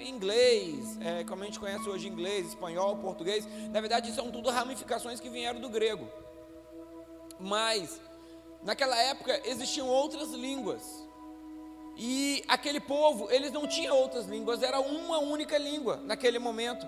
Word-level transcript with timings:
inglês, 0.00 0.98
é, 1.00 1.24
como 1.24 1.42
a 1.42 1.46
gente 1.46 1.58
conhece 1.58 1.88
hoje 1.88 2.08
inglês, 2.08 2.48
espanhol, 2.48 2.96
português, 2.96 3.46
na 3.70 3.80
verdade 3.80 4.12
são 4.12 4.30
tudo 4.30 4.50
ramificações 4.50 5.20
que 5.20 5.28
vieram 5.28 5.60
do 5.60 5.68
grego. 5.68 6.08
Mas 7.38 8.00
naquela 8.62 8.96
época 8.96 9.40
existiam 9.44 9.88
outras 9.88 10.30
línguas. 10.30 10.82
E 11.96 12.44
aquele 12.46 12.80
povo, 12.80 13.30
eles 13.30 13.50
não 13.52 13.66
tinham 13.66 13.96
outras 13.96 14.26
línguas, 14.26 14.62
era 14.62 14.78
uma 14.80 15.18
única 15.18 15.56
língua 15.56 15.96
naquele 16.04 16.38
momento. 16.38 16.86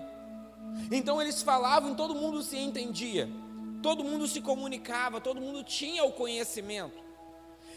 Então 0.91 1.21
eles 1.21 1.41
falavam, 1.41 1.95
todo 1.95 2.13
mundo 2.13 2.43
se 2.43 2.57
entendia, 2.57 3.27
todo 3.81 4.03
mundo 4.03 4.27
se 4.27 4.39
comunicava, 4.39 5.19
todo 5.19 5.41
mundo 5.41 5.63
tinha 5.63 6.03
o 6.03 6.11
conhecimento. 6.11 7.08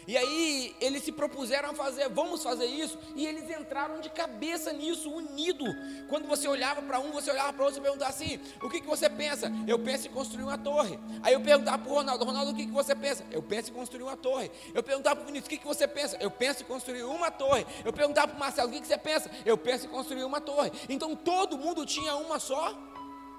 E 0.07 0.17
aí 0.17 0.75
eles 0.79 1.03
se 1.03 1.11
propuseram 1.11 1.69
a 1.69 1.73
fazer, 1.73 2.09
vamos 2.09 2.43
fazer 2.43 2.65
isso, 2.65 2.97
e 3.15 3.25
eles 3.25 3.49
entraram 3.49 4.01
de 4.01 4.09
cabeça 4.09 4.73
nisso, 4.73 5.09
unido. 5.09 5.65
Quando 6.09 6.27
você 6.27 6.47
olhava 6.47 6.81
para 6.81 6.99
um, 6.99 7.11
você 7.11 7.31
olhava 7.31 7.53
para 7.53 7.63
outro 7.63 7.79
e 7.79 7.83
perguntava 7.83 8.11
assim: 8.11 8.39
o 8.61 8.69
que, 8.69 8.81
que 8.81 8.87
você 8.87 9.09
pensa? 9.09 9.51
Eu 9.67 9.79
penso 9.79 10.07
em 10.07 10.11
construir 10.11 10.43
uma 10.43 10.57
torre. 10.57 10.99
Aí 11.21 11.33
eu 11.33 11.41
perguntava 11.41 11.77
para 11.79 11.91
o 11.91 11.95
Ronaldo: 11.95 12.25
Ronaldo, 12.25 12.51
o 12.51 12.55
que, 12.55 12.65
que 12.65 12.71
você 12.71 12.95
pensa? 12.95 13.25
Eu 13.31 13.41
penso 13.41 13.71
em 13.71 13.73
construir 13.73 14.03
uma 14.03 14.17
torre. 14.17 14.51
Eu 14.73 14.83
perguntava 14.83 15.15
para 15.17 15.23
o 15.23 15.27
Vinícius: 15.27 15.47
o 15.47 15.49
que, 15.49 15.57
que 15.57 15.67
você 15.67 15.87
pensa? 15.87 16.17
Eu 16.19 16.31
penso 16.31 16.63
em 16.63 16.65
construir 16.65 17.03
uma 17.03 17.31
torre. 17.31 17.65
Eu 17.85 17.93
perguntava 17.93 18.27
para 18.27 18.37
o 18.37 18.39
Marcelo: 18.39 18.69
o 18.69 18.71
que, 18.71 18.81
que 18.81 18.87
você 18.87 18.97
pensa? 18.97 19.29
Eu 19.45 19.57
penso 19.57 19.85
em 19.85 19.89
construir 19.89 20.23
uma 20.23 20.41
torre. 20.41 20.71
Então 20.89 21.15
todo 21.15 21.57
mundo 21.57 21.85
tinha 21.85 22.15
uma 22.15 22.39
só 22.39 22.77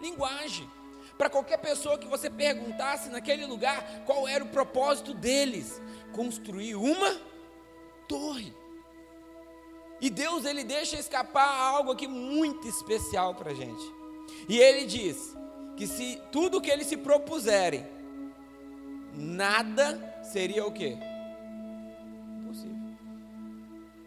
linguagem. 0.01 0.69
Para 1.16 1.30
qualquer 1.30 1.59
pessoa 1.59 1.96
que 1.96 2.09
você 2.09 2.29
perguntasse 2.29 3.09
naquele 3.09 3.46
lugar 3.46 4.02
qual 4.05 4.27
era 4.27 4.43
o 4.43 4.49
propósito 4.49 5.15
deles, 5.15 5.80
construir 6.14 6.77
uma 6.77 7.20
torre. 8.09 8.54
E 10.00 10.09
Deus 10.10 10.45
ele 10.45 10.64
deixa 10.64 10.96
escapar 10.98 11.48
algo 11.48 11.92
aqui 11.92 12.06
muito 12.06 12.68
especial 12.68 13.34
para 13.34 13.50
a 13.50 13.54
gente. 13.54 13.84
E 14.48 14.59
ele 14.59 14.87
diz 14.87 15.34
que 15.77 15.87
se 15.87 16.21
tudo 16.30 16.60
que 16.60 16.71
eles 16.71 16.87
se 16.87 16.96
propuserem, 16.96 17.87
nada 19.15 20.21
seria 20.23 20.66
o 20.66 20.73
quê? 20.73 20.96
Impossível. 22.38 22.76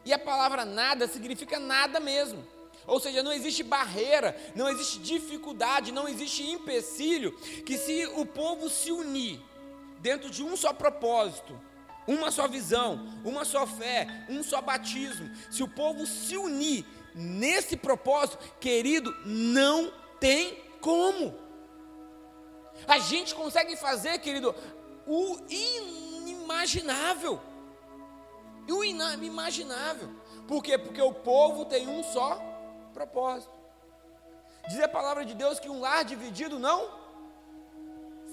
E 0.06 0.14
a 0.14 0.20
palavra 0.20 0.66
nada 0.66 1.08
significa 1.08 1.60
nada 1.60 2.00
mesmo. 2.00 2.46
Ou 2.86 3.00
seja, 3.02 3.22
não 3.22 3.34
existe 3.34 3.64
barreira, 3.64 4.36
não 4.56 4.70
existe 4.70 5.00
dificuldade, 5.00 5.92
não 5.92 6.08
existe 6.08 6.44
empecilho 6.44 7.34
que 7.66 7.78
se 7.78 8.06
o 8.16 8.26
povo 8.26 8.70
se 8.70 8.92
unir 8.92 9.42
dentro 10.00 10.30
de 10.30 10.42
um 10.42 10.56
só 10.56 10.72
propósito, 10.72 11.60
uma 12.08 12.32
só 12.32 12.48
visão, 12.48 13.06
uma 13.24 13.44
só 13.44 13.68
fé, 13.68 14.08
um 14.30 14.42
só 14.42 14.62
batismo. 14.62 15.30
Se 15.52 15.62
o 15.62 15.68
povo 15.68 16.08
se 16.08 16.38
unir 16.38 16.86
nesse 17.14 17.76
propósito, 17.76 18.40
querido, 18.60 19.14
não 19.26 19.92
tem 20.20 20.64
como. 20.80 21.36
A 22.88 23.00
gente 23.00 23.36
consegue 23.36 23.76
fazer, 23.76 24.18
querido, 24.20 24.56
o 25.06 25.38
inimaginável. 25.50 27.42
O 28.70 28.84
inimaginável. 28.84 30.10
Por 30.48 30.64
quê? 30.64 30.78
Porque 30.78 31.02
o 31.02 31.14
povo 31.14 31.66
tem 31.66 31.88
um 31.88 32.04
só 32.04 32.40
propósito. 32.94 33.52
Diz 34.70 34.80
a 34.82 34.88
palavra 34.88 35.26
de 35.26 35.34
Deus 35.34 35.60
que 35.60 35.70
um 35.70 35.80
lar 35.80 36.06
dividido 36.06 36.60
não 36.60 36.90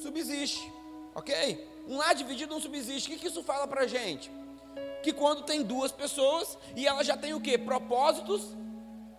subsiste. 0.01 0.71
Ok? 1.15 1.74
Um 1.87 1.99
lar 1.99 2.15
dividido 2.15 2.53
não 2.53 2.61
subsiste. 2.61 3.09
O 3.09 3.13
que, 3.13 3.21
que 3.21 3.29
isso 3.29 3.43
fala 3.43 3.67
para 3.67 3.83
a 3.83 3.87
gente? 3.87 4.31
Que 5.03 5.13
quando 5.13 5.43
tem 5.43 5.63
duas 5.63 5.93
pessoas 5.93 6.57
e 6.75 6.87
ela 6.87 7.05
já 7.05 7.17
tem 7.17 7.35
o 7.35 7.41
que? 7.41 7.59
Propósitos 7.59 8.43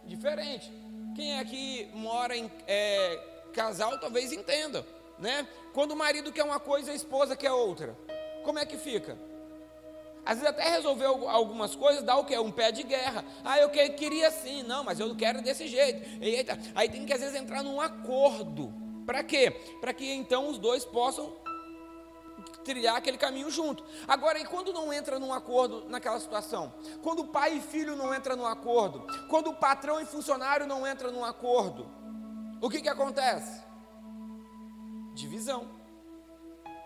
diferentes. 0.06 0.72
Quem 1.16 1.38
é 1.38 1.46
que 1.46 1.90
mora 1.94 2.36
em 2.36 2.52
é, 2.68 3.20
casal 3.54 3.98
talvez 4.00 4.32
entenda, 4.32 4.86
né? 5.20 5.48
Quando 5.74 5.92
o 5.92 5.96
marido 5.96 6.32
quer 6.32 6.44
uma 6.44 6.60
coisa 6.60 6.90
e 6.90 6.94
a 6.94 6.96
esposa 6.96 7.36
quer 7.36 7.52
outra, 7.52 7.98
como 8.44 8.60
é 8.60 8.66
que 8.66 8.78
fica? 8.78 9.18
Às 10.26 10.40
vezes 10.40 10.50
até 10.50 10.68
resolver 10.70 11.06
algumas 11.06 11.76
coisas, 11.76 12.02
dá 12.02 12.18
o 12.18 12.26
quê? 12.26 12.38
Um 12.40 12.52
pé 12.52 12.72
de 12.72 12.82
guerra. 12.82 13.24
Ah, 13.44 13.60
eu 13.60 13.70
queria 13.70 14.28
assim, 14.28 14.64
não, 14.64 14.84
mas 14.84 15.00
eu 15.00 15.16
quero 15.16 15.42
desse 15.42 15.68
jeito. 15.68 16.02
Aí, 16.20 16.46
aí 16.74 16.90
tem 16.90 17.06
que 17.06 17.14
às 17.14 17.22
vezes 17.22 17.36
entrar 17.36 17.62
num 17.62 17.80
acordo. 17.80 18.74
Para 19.06 19.24
quê? 19.24 19.52
Para 19.80 19.94
que 19.94 20.12
então 20.12 20.50
os 20.50 20.58
dois 20.58 20.84
possam 20.84 21.32
trilhar 22.66 22.96
aquele 22.96 23.18
caminho 23.18 23.50
junto. 23.50 23.86
Agora, 24.08 24.40
e 24.40 24.46
quando 24.46 24.74
não 24.74 24.92
entra 24.92 25.20
num 25.20 25.32
acordo 25.32 25.88
naquela 25.88 26.20
situação? 26.20 26.74
Quando 27.02 27.28
pai 27.28 27.58
e 27.58 27.62
filho 27.62 27.96
não 27.96 28.14
entram 28.14 28.36
num 28.36 28.46
acordo? 28.46 29.06
Quando 29.30 29.52
o 29.52 29.56
patrão 29.56 30.02
e 30.02 30.06
funcionário 30.06 30.66
não 30.66 30.86
entram 30.86 31.12
num 31.12 31.24
acordo? 31.24 31.88
O 32.60 32.70
que 32.70 32.82
que 32.82 32.90
acontece? 32.90 33.64
Divisão. 35.14 35.70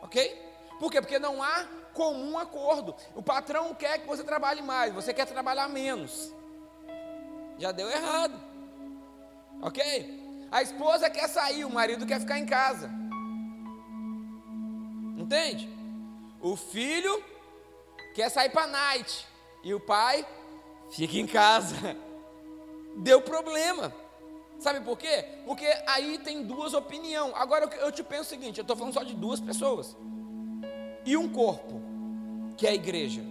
Ok? 0.03 0.47
Por 0.79 0.91
quê? 0.91 1.01
Porque 1.01 1.18
não 1.18 1.41
há 1.41 1.66
comum 1.94 2.38
acordo. 2.38 2.95
O 3.16 3.23
patrão 3.23 3.73
quer 3.73 4.00
que 4.00 4.07
você 4.07 4.23
trabalhe 4.23 4.62
mais, 4.62 4.94
você 4.94 5.13
quer 5.13 5.25
trabalhar 5.25 5.69
menos. 5.69 6.34
Já 7.57 7.72
deu 7.72 7.89
errado. 7.89 8.39
Ok? 9.62 10.47
A 10.51 10.62
esposa 10.62 11.09
quer 11.09 11.28
sair, 11.28 11.63
o 11.63 11.69
marido 11.69 12.06
quer 12.06 12.19
ficar 12.19 12.38
em 12.38 12.45
casa. 12.45 12.89
Entende? 15.19 15.69
O 16.41 16.56
filho 16.56 17.22
quer 18.16 18.30
sair 18.30 18.50
para 18.50 18.68
night 18.68 19.28
e 19.63 19.74
o 19.74 19.80
pai 19.80 20.25
fica 20.91 21.18
em 21.18 21.28
casa. 21.28 21.75
Deu 22.96 23.22
problema. 23.22 23.94
Sabe 24.59 24.81
por 24.81 24.97
quê? 24.97 25.25
Porque 25.46 25.66
aí 25.88 26.18
tem 26.19 26.44
duas 26.44 26.74
opiniões. 26.74 27.34
Agora 27.35 27.66
eu 27.78 27.91
te 27.91 28.02
penso 28.02 28.24
o 28.24 28.25
seguinte: 28.25 28.59
eu 28.59 28.62
estou 28.62 28.78
falando 28.78 28.94
só 28.94 29.03
de 29.03 29.13
duas 29.13 29.41
pessoas 29.41 29.96
e 31.06 31.18
um 31.18 31.28
corpo, 31.31 31.81
que 32.57 32.66
é 32.66 32.69
a 32.69 32.75
igreja. 32.75 33.22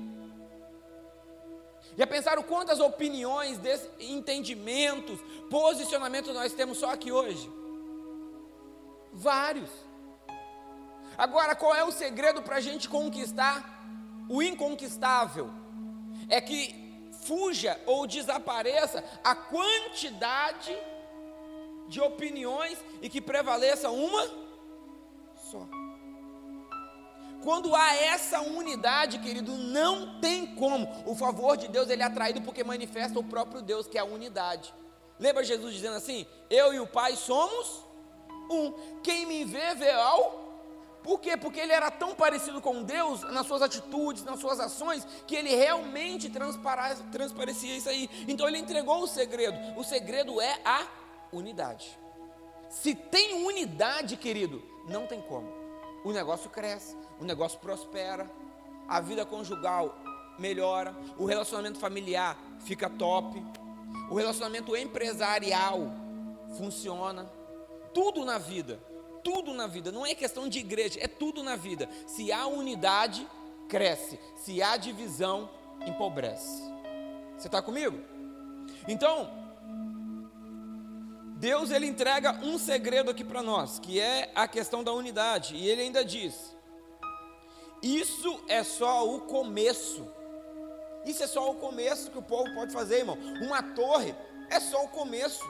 Já 1.96 2.06
pensaram 2.06 2.42
quantas 2.42 2.80
opiniões, 2.80 3.58
entendimentos, 3.98 5.18
posicionamentos 5.50 6.34
nós 6.34 6.52
temos 6.52 6.78
só 6.78 6.90
aqui 6.92 7.10
hoje? 7.10 7.50
Vários. 9.12 9.87
Agora, 11.18 11.56
qual 11.56 11.74
é 11.74 11.82
o 11.82 11.90
segredo 11.90 12.40
para 12.42 12.56
a 12.56 12.60
gente 12.60 12.88
conquistar 12.88 13.84
o 14.28 14.40
inconquistável? 14.40 15.50
É 16.28 16.40
que 16.40 17.10
fuja 17.24 17.78
ou 17.84 18.06
desapareça 18.06 19.04
a 19.24 19.34
quantidade 19.34 20.78
de 21.88 22.00
opiniões 22.00 22.78
e 23.02 23.08
que 23.08 23.20
prevaleça 23.20 23.90
uma 23.90 24.24
só. 25.50 25.66
Quando 27.42 27.74
há 27.74 27.94
essa 27.96 28.40
unidade, 28.40 29.18
querido, 29.18 29.52
não 29.52 30.20
tem 30.20 30.54
como. 30.54 30.88
O 31.04 31.14
favor 31.16 31.56
de 31.56 31.66
Deus 31.66 31.88
ele 31.88 32.02
é 32.02 32.06
atraído 32.06 32.42
porque 32.42 32.62
manifesta 32.62 33.18
o 33.18 33.24
próprio 33.24 33.62
Deus, 33.62 33.88
que 33.88 33.96
é 33.96 34.00
a 34.00 34.04
unidade. 34.04 34.72
Lembra 35.18 35.42
Jesus 35.42 35.74
dizendo 35.74 35.96
assim: 35.96 36.26
Eu 36.50 36.72
e 36.72 36.80
o 36.80 36.86
Pai 36.86 37.16
somos 37.16 37.84
um. 38.50 38.72
Quem 39.02 39.26
me 39.26 39.44
vê, 39.44 39.74
vê 39.74 39.90
ao 39.90 40.47
por 41.02 41.20
quê? 41.20 41.36
Porque 41.36 41.60
ele 41.60 41.72
era 41.72 41.90
tão 41.90 42.14
parecido 42.14 42.60
com 42.60 42.82
Deus 42.82 43.22
nas 43.22 43.46
suas 43.46 43.62
atitudes, 43.62 44.24
nas 44.24 44.40
suas 44.40 44.60
ações, 44.60 45.06
que 45.26 45.34
ele 45.34 45.54
realmente 45.54 46.30
transparecia 46.30 47.76
isso 47.76 47.88
aí. 47.88 48.10
Então 48.26 48.46
ele 48.48 48.58
entregou 48.58 49.02
o 49.02 49.06
segredo. 49.06 49.56
O 49.78 49.84
segredo 49.84 50.40
é 50.40 50.60
a 50.64 50.86
unidade. 51.32 51.98
Se 52.68 52.94
tem 52.94 53.46
unidade, 53.46 54.16
querido, 54.16 54.62
não 54.86 55.06
tem 55.06 55.20
como. 55.22 55.48
O 56.04 56.12
negócio 56.12 56.50
cresce, 56.50 56.96
o 57.20 57.24
negócio 57.24 57.58
prospera, 57.58 58.30
a 58.86 59.00
vida 59.00 59.24
conjugal 59.24 59.96
melhora, 60.38 60.94
o 61.18 61.24
relacionamento 61.24 61.78
familiar 61.78 62.38
fica 62.60 62.88
top, 62.88 63.42
o 64.10 64.14
relacionamento 64.14 64.76
empresarial 64.76 65.80
funciona. 66.56 67.30
Tudo 67.92 68.24
na 68.24 68.38
vida 68.38 68.80
tudo 69.22 69.52
na 69.52 69.66
vida, 69.66 69.92
não 69.92 70.06
é 70.06 70.14
questão 70.14 70.48
de 70.48 70.58
igreja, 70.58 70.98
é 71.00 71.08
tudo 71.08 71.42
na 71.42 71.56
vida. 71.56 71.88
Se 72.06 72.32
há 72.32 72.46
unidade, 72.46 73.26
cresce, 73.68 74.18
se 74.36 74.62
há 74.62 74.76
divisão, 74.76 75.48
empobrece. 75.86 76.62
Você 77.36 77.46
está 77.46 77.62
comigo? 77.62 77.98
Então, 78.86 79.30
Deus 81.36 81.70
ele 81.70 81.86
entrega 81.86 82.32
um 82.42 82.58
segredo 82.58 83.10
aqui 83.10 83.22
para 83.22 83.42
nós, 83.42 83.78
que 83.78 84.00
é 84.00 84.32
a 84.34 84.48
questão 84.48 84.82
da 84.82 84.92
unidade, 84.92 85.54
e 85.54 85.68
ele 85.68 85.82
ainda 85.82 86.04
diz: 86.04 86.56
Isso 87.82 88.40
é 88.48 88.64
só 88.64 89.08
o 89.08 89.20
começo. 89.20 90.06
Isso 91.04 91.22
é 91.22 91.26
só 91.26 91.48
o 91.50 91.54
começo 91.54 92.10
que 92.10 92.18
o 92.18 92.22
povo 92.22 92.52
pode 92.54 92.72
fazer, 92.72 92.98
irmão. 92.98 93.16
Uma 93.40 93.62
torre 93.62 94.14
é 94.50 94.58
só 94.58 94.84
o 94.84 94.88
começo. 94.88 95.44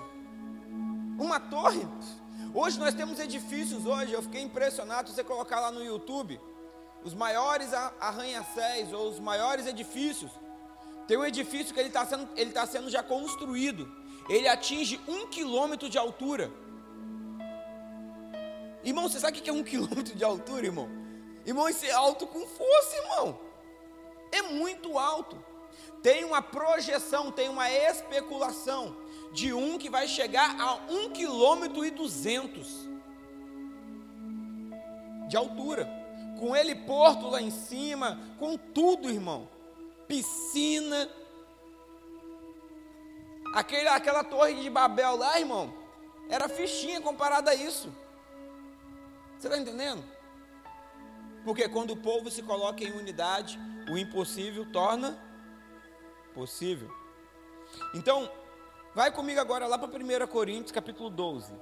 Uma 1.19 1.41
torre 1.41 1.87
Hoje 2.55 2.79
nós 2.79 2.95
temos 2.95 3.19
edifícios, 3.19 3.85
hoje 3.85 4.13
eu 4.13 4.23
fiquei 4.23 4.41
impressionado, 4.41 5.11
você 5.11 5.23
colocar 5.23 5.61
lá 5.61 5.71
no 5.71 5.85
YouTube, 5.85 6.41
os 7.05 7.13
maiores 7.13 7.75
arranha-céus 8.01 8.93
ou 8.93 9.11
os 9.11 9.21
maiores 9.21 9.67
edifícios. 9.67 10.31
Tem 11.07 11.17
um 11.17 11.25
edifício 11.25 11.75
que 11.75 11.81
ele 11.81 11.89
está 11.89 12.07
sendo, 12.07 12.29
ele 12.37 12.51
tá 12.51 12.67
sendo 12.67 12.89
já 12.89 13.03
construído. 13.03 13.91
ele 14.29 14.49
atinge 14.49 15.01
um 15.07 15.27
quilômetro 15.27 15.89
de 15.89 15.99
altura. 15.99 16.51
Irmão, 18.83 19.09
você 19.09 19.21
sabe 19.21 19.39
o 19.39 19.43
que 19.43 19.51
é 19.51 19.53
um 19.53 19.65
quilômetro 19.65 20.15
de 20.15 20.25
altura, 20.25 20.67
irmão? 20.67 20.89
Irmão, 21.45 21.69
isso 21.69 21.85
é 21.85 21.93
alto 21.93 22.27
com 22.27 22.47
força, 22.47 22.97
irmão. 22.97 23.39
É 24.33 24.43
muito 24.43 24.99
alto. 24.99 25.43
Tem 26.03 26.25
uma 26.25 26.43
projeção, 26.43 27.31
tem 27.31 27.49
uma 27.49 27.71
especulação 27.71 28.97
de 29.33 29.53
um 29.53 29.79
que 29.79 29.91
vai 29.91 30.09
chegar 30.09 30.61
a 30.61 30.75
um 30.91 31.11
quilômetro 31.11 31.85
e 31.85 31.91
duzentos 31.91 32.89
de 35.29 35.37
altura, 35.37 35.87
com 36.39 36.57
heliporto 36.57 37.29
lá 37.29 37.41
em 37.41 37.51
cima, 37.51 38.19
com 38.39 38.57
tudo, 38.57 39.11
irmão. 39.11 39.49
Piscina. 40.07 41.09
Aquele, 43.55 43.89
aquela 43.89 44.25
torre 44.25 44.55
de 44.55 44.71
Babel 44.71 45.17
lá, 45.17 45.39
irmão, 45.39 45.73
era 46.29 46.49
fichinha 46.49 47.01
comparada 47.01 47.51
a 47.51 47.55
isso. 47.55 47.93
Você 49.39 49.47
está 49.47 49.59
entendendo? 49.59 50.03
Porque 51.45 51.69
quando 51.69 51.93
o 51.93 51.97
povo 51.97 52.31
se 52.31 52.43
coloca 52.43 52.83
em 52.83 52.93
unidade, 52.93 53.59
o 53.91 53.97
impossível 53.97 54.71
torna 54.73 55.19
possível. 56.35 56.91
Então, 57.95 58.31
vai 58.99 59.13
comigo 59.13 59.39
agora 59.39 59.65
lá 59.69 59.79
para 59.79 59.87
1 59.87 60.27
Coríntios, 60.27 60.73
capítulo 60.73 61.09
12. 61.09 61.53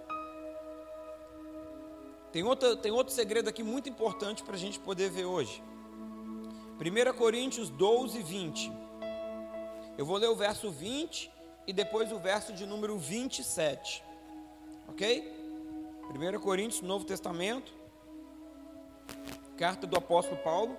Tem, 2.32 2.42
outra, 2.42 2.74
tem 2.74 2.90
outro 2.90 3.12
segredo 3.12 3.46
aqui 3.50 3.62
muito 3.62 3.90
importante 3.90 4.42
para 4.42 4.54
a 4.54 4.58
gente 4.58 4.80
poder 4.80 5.10
ver 5.10 5.26
hoje. 5.26 5.62
1 6.80 7.12
Coríntios 7.12 7.68
12, 7.68 8.22
20. 8.22 8.72
Eu 9.98 10.06
vou 10.06 10.16
ler 10.16 10.30
o 10.30 10.34
verso 10.34 10.70
20 10.70 11.30
e 11.66 11.74
depois 11.74 12.10
o 12.10 12.18
verso 12.18 12.54
de 12.54 12.64
número 12.64 12.96
27. 12.96 14.02
Ok? 14.88 15.30
1 16.08 16.40
Coríntios, 16.40 16.80
Novo 16.80 17.04
Testamento. 17.04 17.70
Carta 19.58 19.86
do 19.86 19.98
apóstolo 19.98 20.40
Paulo. 20.40 20.74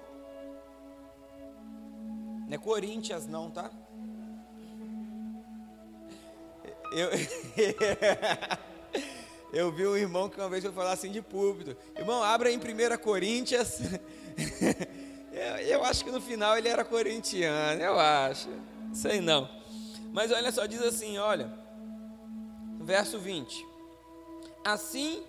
Não 2.48 2.56
é 2.56 2.58
Coríntias, 2.58 3.28
não, 3.28 3.52
tá? 3.52 3.70
Eu. 6.98 7.10
Eu 9.54 9.72
vi 9.72 9.88
um 9.88 9.96
irmão 9.96 10.28
que 10.28 10.40
uma 10.40 10.50
vez 10.50 10.64
foi 10.64 10.74
falar 10.74 10.92
assim 10.92 11.12
de 11.12 11.22
púlpito. 11.22 11.78
Irmão, 11.96 12.22
abra 12.22 12.52
em 12.52 12.58
1 12.58 12.62
Coríntios. 13.02 13.80
eu, 15.32 15.58
eu, 15.66 15.84
acho 15.86 16.04
que 16.04 16.12
no 16.12 16.20
final 16.20 16.58
ele 16.58 16.68
era 16.68 16.84
corintiano, 16.84 17.82
eu 17.82 17.98
acho. 17.98 18.50
Sei 18.94 19.22
não. 19.22 19.50
Mas 20.12 20.32
olha 20.32 20.52
só, 20.52 20.66
diz 20.66 20.82
assim, 20.82 21.18
olha. 21.18 21.50
Verso 22.82 23.18
20. 23.20 23.66
Assim 24.66 25.24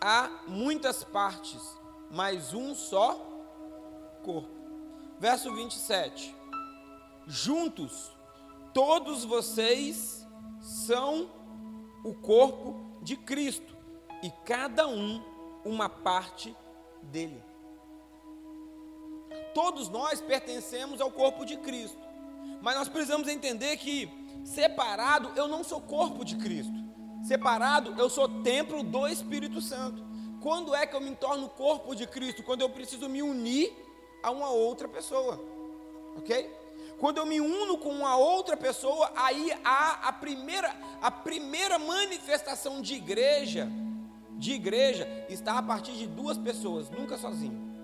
há 0.00 0.30
muitas 0.46 1.04
partes, 1.04 1.60
mas 2.10 2.54
um 2.54 2.74
só 2.74 3.14
corpo. 4.22 4.48
Verso 5.20 5.54
27. 5.54 6.34
Juntos, 7.26 8.10
todos 8.72 9.24
vocês 9.24 10.23
são 10.64 11.28
o 12.02 12.14
corpo 12.14 12.74
de 13.02 13.16
Cristo 13.16 13.76
e 14.22 14.30
cada 14.46 14.88
um 14.88 15.22
uma 15.62 15.90
parte 15.90 16.56
dele. 17.02 17.40
Todos 19.52 19.90
nós 19.90 20.22
pertencemos 20.22 21.02
ao 21.02 21.10
corpo 21.10 21.44
de 21.44 21.58
Cristo, 21.58 21.98
mas 22.62 22.76
nós 22.76 22.88
precisamos 22.88 23.28
entender 23.28 23.76
que 23.76 24.08
separado 24.42 25.30
eu 25.36 25.46
não 25.46 25.62
sou 25.62 25.80
corpo 25.82 26.24
de 26.24 26.36
Cristo, 26.36 26.72
separado 27.22 27.94
eu 27.98 28.08
sou 28.08 28.42
templo 28.42 28.82
do 28.82 29.06
Espírito 29.06 29.60
Santo. 29.60 30.02
Quando 30.40 30.74
é 30.74 30.86
que 30.86 30.96
eu 30.96 31.00
me 31.00 31.14
torno 31.14 31.48
corpo 31.48 31.94
de 31.94 32.06
Cristo? 32.06 32.42
Quando 32.42 32.62
eu 32.62 32.70
preciso 32.70 33.08
me 33.08 33.22
unir 33.22 33.72
a 34.22 34.30
uma 34.30 34.48
outra 34.48 34.88
pessoa, 34.88 35.38
ok? 36.16 36.63
Quando 36.98 37.18
eu 37.18 37.26
me 37.26 37.40
uno 37.40 37.76
com 37.76 37.90
uma 37.90 38.16
outra 38.16 38.56
pessoa, 38.56 39.10
aí 39.16 39.52
há 39.64 40.08
a 40.08 40.12
primeira, 40.12 40.74
a 41.02 41.10
primeira 41.10 41.78
manifestação 41.78 42.80
de 42.80 42.94
igreja, 42.94 43.68
de 44.32 44.52
igreja, 44.52 45.06
está 45.28 45.58
a 45.58 45.62
partir 45.62 45.92
de 45.92 46.06
duas 46.06 46.38
pessoas, 46.38 46.90
nunca 46.90 47.16
sozinho. 47.18 47.74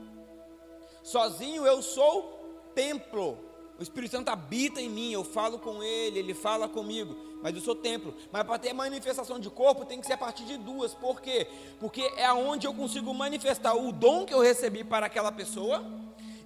Sozinho 1.02 1.66
eu 1.66 1.82
sou 1.82 2.70
templo. 2.74 3.38
O 3.78 3.82
Espírito 3.82 4.12
Santo 4.12 4.28
habita 4.28 4.80
em 4.80 4.90
mim, 4.90 5.10
eu 5.10 5.24
falo 5.24 5.58
com 5.58 5.82
ele, 5.82 6.18
ele 6.18 6.34
fala 6.34 6.68
comigo, 6.68 7.16
mas 7.42 7.54
eu 7.54 7.62
sou 7.62 7.74
templo. 7.74 8.14
Mas 8.30 8.42
para 8.44 8.58
ter 8.58 8.74
manifestação 8.74 9.40
de 9.40 9.48
corpo 9.48 9.86
tem 9.86 9.98
que 9.98 10.06
ser 10.06 10.12
a 10.12 10.18
partir 10.18 10.44
de 10.44 10.58
duas. 10.58 10.92
Por 10.92 11.20
quê? 11.22 11.48
Porque 11.78 12.02
é 12.16 12.30
onde 12.30 12.66
eu 12.66 12.74
consigo 12.74 13.12
manifestar 13.14 13.74
o 13.74 13.90
dom 13.90 14.26
que 14.26 14.34
eu 14.34 14.40
recebi 14.40 14.84
para 14.84 15.06
aquela 15.06 15.32
pessoa 15.32 15.82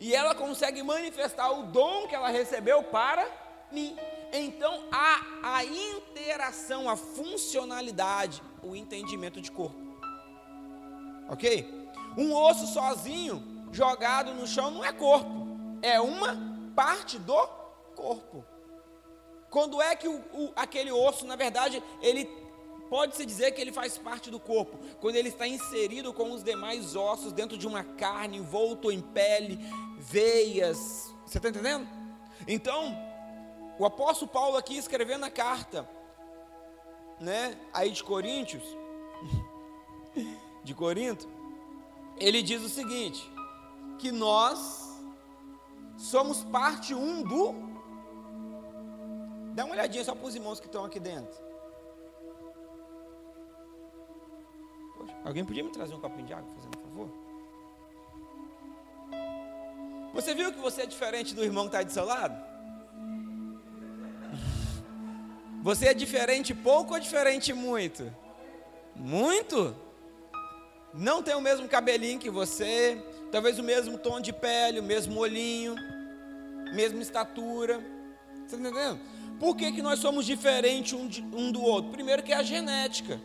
e 0.05 0.15
ela 0.15 0.35
consegue 0.35 0.83
manifestar 0.83 1.51
o 1.51 1.63
dom 1.63 2.07
que 2.07 2.15
ela 2.15 2.29
recebeu 2.29 2.83
para 2.83 3.27
mim. 3.73 3.97
Então 4.35 4.85
há 4.93 5.19
a 5.43 5.65
interação, 5.65 6.91
a 6.91 6.95
funcionalidade, 6.95 8.43
o 8.63 8.77
entendimento 8.77 9.41
de 9.41 9.51
corpo. 9.51 9.81
Ok? 11.31 11.89
Um 12.19 12.35
osso 12.35 12.67
sozinho, 12.67 13.67
jogado 13.73 14.35
no 14.35 14.47
chão, 14.47 14.71
não 14.71 14.85
é 14.85 14.93
corpo, 14.93 15.49
é 15.81 15.99
uma 15.99 16.37
parte 16.77 17.19
do 17.19 17.47
corpo. 17.97 18.45
Quando 19.49 19.81
é 19.81 19.97
que 19.97 20.07
o, 20.07 20.19
o, 20.35 20.53
aquele 20.55 20.93
osso, 20.93 21.25
na 21.25 21.35
verdade, 21.35 21.83
ele 22.03 22.27
pode-se 22.89 23.25
dizer 23.25 23.53
que 23.53 23.61
ele 23.61 23.73
faz 23.73 23.99
parte 23.99 24.31
do 24.31 24.39
corpo, 24.39 24.79
quando 25.01 25.17
ele 25.17 25.29
está 25.29 25.47
inserido 25.47 26.13
com 26.13 26.33
os 26.33 26.43
demais 26.43 26.95
ossos 26.95 27.33
dentro 27.33 27.57
de 27.57 27.67
uma 27.67 27.83
carne, 27.83 28.39
envolto 28.39 28.91
em 28.91 29.01
pele, 29.01 29.59
veias. 29.99 31.13
Você 31.27 31.39
está 31.39 31.49
entendendo? 31.49 31.89
Então, 32.47 32.97
o 33.79 33.85
apóstolo 33.85 34.31
Paulo 34.31 34.57
aqui 34.57 34.77
escrevendo 34.77 35.25
a 35.25 35.31
carta, 35.31 35.89
né, 37.21 37.57
aí 37.73 37.91
de 37.91 38.03
Coríntios, 38.03 38.63
de 40.63 40.75
Corinto, 40.75 41.29
ele 42.19 42.43
diz 42.43 42.63
o 42.63 42.69
seguinte: 42.69 43.31
que 43.99 44.13
nós 44.13 45.01
somos 45.97 46.43
parte 46.45 46.95
um 46.95 47.23
do. 47.23 47.55
Dá 49.55 49.65
uma 49.65 49.75
olhadinha 49.75 50.05
só 50.05 50.15
para 50.15 50.27
os 50.27 50.35
irmãos 50.35 50.59
que 50.59 50.67
estão 50.67 50.85
aqui 50.85 50.99
dentro. 50.99 51.44
Poxa, 55.05 55.17
alguém 55.25 55.45
podia 55.45 55.63
me 55.63 55.71
trazer 55.71 55.95
um 55.95 56.01
copinho 56.01 56.27
de 56.27 56.33
água, 56.33 56.49
fazendo 56.55 56.79
um 56.79 56.83
favor? 56.83 57.11
Você 60.15 60.35
viu 60.35 60.53
que 60.53 60.59
você 60.59 60.83
é 60.83 60.87
diferente 60.87 61.35
do 61.35 61.45
irmão 61.45 61.69
que 61.69 61.77
está 61.77 61.83
do 61.83 61.93
seu 61.93 62.05
lado? 62.05 62.35
Você 65.63 65.89
é 65.89 65.95
diferente 65.95 66.55
pouco 66.55 66.95
ou 66.95 67.01
diferente 67.01 67.53
muito? 67.53 68.11
Muito? 68.95 69.75
Não 70.93 71.23
tem 71.23 71.35
o 71.35 71.41
mesmo 71.41 71.69
cabelinho 71.69 72.19
que 72.19 72.31
você, 72.31 73.03
talvez 73.33 73.59
o 73.59 73.63
mesmo 73.63 73.99
tom 73.99 74.21
de 74.21 74.33
pele, 74.33 74.79
o 74.79 74.83
mesmo 74.83 75.19
olhinho, 75.19 75.75
mesma 76.73 77.03
estatura. 77.03 77.79
Você 78.47 78.57
está 78.57 78.69
entendendo? 78.69 79.01
Por 79.41 79.57
que, 79.57 79.73
que 79.73 79.83
nós 79.83 79.99
somos 79.99 80.25
diferentes 80.25 80.93
um, 80.93 81.09
de, 81.09 81.23
um 81.23 81.51
do 81.51 81.61
outro? 81.61 81.91
Primeiro 81.91 82.23
que 82.23 82.33
é 82.33 82.37
a 82.37 82.43
genética 82.43 83.21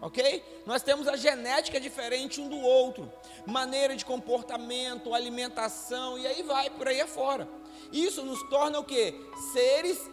ok? 0.00 0.42
Nós 0.66 0.82
temos 0.82 1.06
a 1.06 1.16
genética 1.16 1.80
diferente 1.80 2.40
um 2.40 2.48
do 2.48 2.58
outro, 2.58 3.12
maneira 3.46 3.94
de 3.94 4.04
comportamento, 4.04 5.14
alimentação 5.14 6.18
e 6.18 6.26
aí 6.26 6.42
vai 6.42 6.70
por 6.70 6.88
aí 6.88 7.00
afora. 7.00 7.48
Isso 7.92 8.22
nos 8.22 8.42
torna 8.48 8.78
o 8.78 8.84
que? 8.84 9.14
Seres 9.52 10.10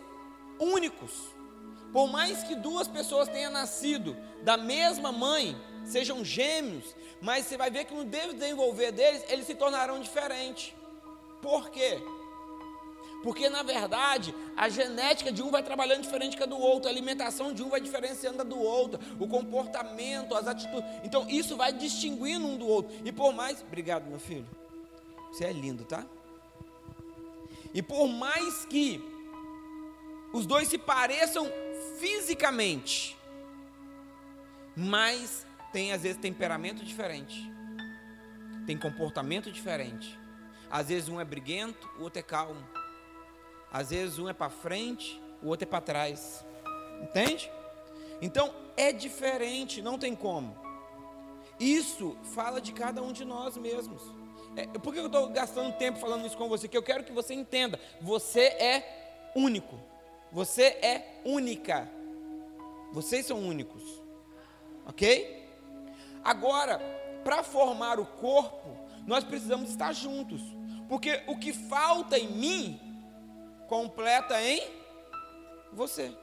únicos. 0.59 1.11
Por 1.93 2.07
mais 2.07 2.43
que 2.43 2.55
duas 2.55 2.87
pessoas 2.87 3.29
tenham 3.29 3.51
nascido 3.51 4.15
da 4.43 4.57
mesma 4.57 5.11
mãe, 5.11 5.55
sejam 5.85 6.23
gêmeos, 6.23 6.95
mas 7.21 7.45
você 7.45 7.57
vai 7.57 7.71
ver 7.71 7.85
que 7.85 7.93
no 7.93 8.03
desenvolver 8.03 8.91
deles, 8.91 9.23
eles 9.29 9.45
se 9.45 9.55
tornarão 9.55 9.99
diferentes. 9.99 10.73
Por 11.41 11.69
quê? 11.69 12.01
Porque 13.23 13.49
na 13.49 13.63
verdade, 13.63 14.33
a 14.55 14.69
genética 14.69 15.31
de 15.31 15.41
um 15.41 15.49
vai 15.49 15.63
trabalhando 15.63 16.01
diferente 16.01 16.37
que 16.37 16.43
a 16.43 16.45
do 16.45 16.57
outro, 16.57 16.87
a 16.87 16.91
alimentação 16.91 17.53
de 17.53 17.63
um 17.63 17.69
vai 17.69 17.81
diferenciando 17.81 18.37
da 18.37 18.43
do 18.43 18.59
outro, 18.59 18.99
o 19.19 19.27
comportamento, 19.27 20.35
as 20.35 20.47
atitudes. 20.47 20.89
Então 21.03 21.27
isso 21.29 21.55
vai 21.57 21.73
distinguindo 21.73 22.45
um 22.45 22.57
do 22.57 22.67
outro. 22.67 22.95
E 23.03 23.11
por 23.11 23.33
mais, 23.33 23.61
obrigado, 23.61 24.07
meu 24.07 24.19
filho. 24.19 24.47
Você 25.31 25.45
é 25.45 25.51
lindo, 25.51 25.83
tá? 25.83 26.05
E 27.73 27.81
por 27.81 28.07
mais 28.07 28.65
que 28.65 29.03
os 30.33 30.45
dois 30.45 30.67
se 30.67 30.77
pareçam 30.77 31.47
fisicamente, 31.99 33.17
mas 34.75 35.45
tem 35.71 35.91
às 35.91 36.03
vezes 36.03 36.17
temperamento 36.17 36.83
diferente, 36.83 37.51
tem 38.65 38.77
comportamento 38.77 39.51
diferente. 39.51 40.17
Às 40.69 40.89
vezes 40.89 41.09
um 41.09 41.19
é 41.19 41.25
briguento, 41.25 41.89
o 41.99 42.03
outro 42.03 42.19
é 42.19 42.23
calmo. 42.23 42.61
Às 43.71 43.89
vezes 43.89 44.19
um 44.19 44.29
é 44.29 44.33
para 44.33 44.49
frente, 44.49 45.21
o 45.41 45.47
outro 45.47 45.67
é 45.67 45.69
para 45.69 45.81
trás. 45.81 46.45
Entende? 47.01 47.51
Então 48.21 48.53
é 48.75 48.91
diferente, 48.91 49.81
não 49.81 49.97
tem 49.97 50.15
como. 50.15 50.55
Isso 51.59 52.15
fala 52.35 52.61
de 52.61 52.71
cada 52.71 53.01
um 53.01 53.11
de 53.11 53.25
nós 53.25 53.57
mesmos. 53.57 54.01
É, 54.55 54.65
por 54.65 54.93
que 54.93 54.99
eu 54.99 55.07
estou 55.07 55.29
gastando 55.29 55.75
tempo 55.77 55.99
falando 55.99 56.25
isso 56.25 56.37
com 56.37 56.47
você? 56.47 56.67
Que 56.67 56.77
eu 56.77 56.83
quero 56.83 57.03
que 57.03 57.11
você 57.11 57.33
entenda: 57.33 57.79
você 58.01 58.41
é 58.41 59.31
único, 59.35 59.79
você 60.31 60.63
é 60.63 61.21
única, 61.25 61.89
vocês 62.91 63.25
são 63.25 63.39
únicos, 63.39 63.83
ok? 64.85 65.45
Agora, 66.23 66.79
para 67.23 67.43
formar 67.43 67.99
o 67.99 68.05
corpo, 68.05 68.77
nós 69.05 69.23
precisamos 69.23 69.69
estar 69.69 69.93
juntos, 69.93 70.41
porque 70.89 71.21
o 71.27 71.37
que 71.37 71.53
falta 71.53 72.17
em 72.17 72.27
mim, 72.31 72.86
completa 73.67 74.41
em 74.41 74.61
você. 75.71 76.13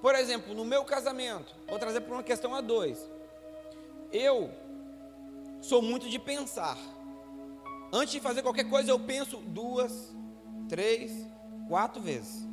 Por 0.00 0.14
exemplo, 0.14 0.54
no 0.54 0.64
meu 0.64 0.84
casamento, 0.84 1.54
vou 1.66 1.78
trazer 1.78 2.02
para 2.02 2.12
uma 2.14 2.22
questão 2.22 2.54
a 2.54 2.60
dois. 2.60 3.10
Eu 4.12 4.50
sou 5.62 5.80
muito 5.80 6.08
de 6.08 6.18
pensar. 6.18 6.76
Antes 7.92 8.12
de 8.12 8.20
fazer 8.20 8.42
qualquer 8.42 8.68
coisa, 8.68 8.90
eu 8.90 9.00
penso 9.00 9.38
duas, 9.38 10.14
três, 10.68 11.10
quatro 11.68 12.02
vezes. 12.02 12.46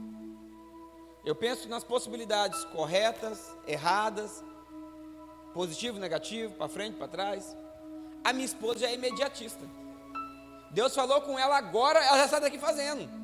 Eu 1.25 1.35
penso 1.35 1.67
nas 1.67 1.83
possibilidades 1.83 2.63
corretas, 2.65 3.51
erradas, 3.67 4.43
positivo, 5.53 5.99
negativo, 5.99 6.53
para 6.55 6.67
frente, 6.69 6.95
para 6.95 7.07
trás. 7.07 7.55
A 8.23 8.31
minha 8.33 8.45
esposa 8.45 8.79
já 8.79 8.87
é 8.87 8.93
imediatista. 8.93 9.63
Deus 10.71 10.95
falou 10.95 11.21
com 11.21 11.37
ela 11.37 11.57
agora, 11.57 11.99
ela 11.99 12.17
já 12.19 12.27
sai 12.27 12.41
daqui 12.41 12.57
fazendo. 12.57 13.20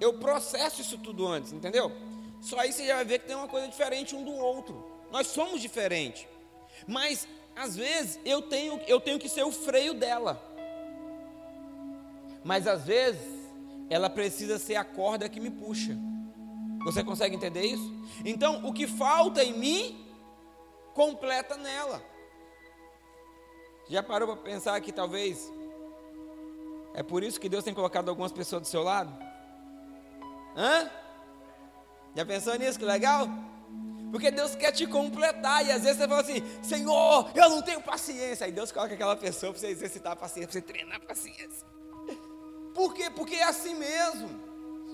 Eu 0.00 0.14
processo 0.14 0.80
isso 0.80 0.98
tudo 0.98 1.26
antes, 1.26 1.52
entendeu? 1.52 1.92
Só 2.40 2.58
aí 2.60 2.72
você 2.72 2.86
já 2.86 2.96
vai 2.96 3.04
ver 3.04 3.18
que 3.20 3.26
tem 3.26 3.36
uma 3.36 3.48
coisa 3.48 3.66
diferente 3.68 4.14
um 4.14 4.24
do 4.24 4.32
outro. 4.32 4.84
Nós 5.10 5.26
somos 5.28 5.60
diferentes. 5.60 6.26
Mas 6.86 7.26
às 7.56 7.76
vezes 7.76 8.20
eu 8.24 8.40
tenho, 8.42 8.80
eu 8.86 9.00
tenho 9.00 9.18
que 9.18 9.28
ser 9.28 9.42
o 9.42 9.50
freio 9.50 9.94
dela. 9.94 10.40
Mas 12.44 12.66
às 12.66 12.84
vezes 12.84 13.38
ela 13.90 14.08
precisa 14.08 14.58
ser 14.58 14.76
a 14.76 14.84
corda 14.84 15.28
que 15.28 15.40
me 15.40 15.50
puxa. 15.50 15.96
Você 16.84 17.02
consegue 17.02 17.34
entender 17.34 17.62
isso? 17.62 17.92
Então, 18.24 18.64
o 18.64 18.72
que 18.72 18.86
falta 18.86 19.42
em 19.42 19.52
mim, 19.52 20.06
completa 20.94 21.56
nela. 21.56 22.02
Já 23.88 24.02
parou 24.02 24.28
para 24.28 24.42
pensar 24.42 24.80
que 24.80 24.92
talvez 24.92 25.50
é 26.94 27.02
por 27.02 27.22
isso 27.22 27.40
que 27.40 27.48
Deus 27.48 27.64
tem 27.64 27.74
colocado 27.74 28.08
algumas 28.08 28.32
pessoas 28.32 28.62
do 28.62 28.68
seu 28.68 28.82
lado? 28.82 29.27
Hã? 30.58 30.90
Já 32.16 32.26
pensou 32.26 32.56
nisso? 32.56 32.76
Que 32.76 32.84
legal? 32.84 33.28
Porque 34.10 34.28
Deus 34.28 34.56
quer 34.56 34.72
te 34.72 34.88
completar. 34.88 35.64
E 35.64 35.70
às 35.70 35.82
vezes 35.82 35.98
você 35.98 36.08
fala 36.08 36.20
assim: 36.20 36.42
Senhor, 36.60 37.30
eu 37.32 37.48
não 37.48 37.62
tenho 37.62 37.80
paciência. 37.80 38.44
Aí 38.44 38.50
Deus 38.50 38.72
coloca 38.72 38.92
aquela 38.92 39.14
pessoa 39.14 39.52
para 39.52 39.60
você 39.60 39.68
exercitar 39.68 40.14
a 40.14 40.16
paciência, 40.16 40.48
para 40.48 40.60
você 40.60 40.62
treinar 40.62 40.96
a 40.96 41.00
paciência. 41.00 41.64
Por 42.74 42.92
quê? 42.92 43.08
Porque 43.08 43.36
é 43.36 43.44
assim 43.44 43.74
mesmo. 43.74 44.48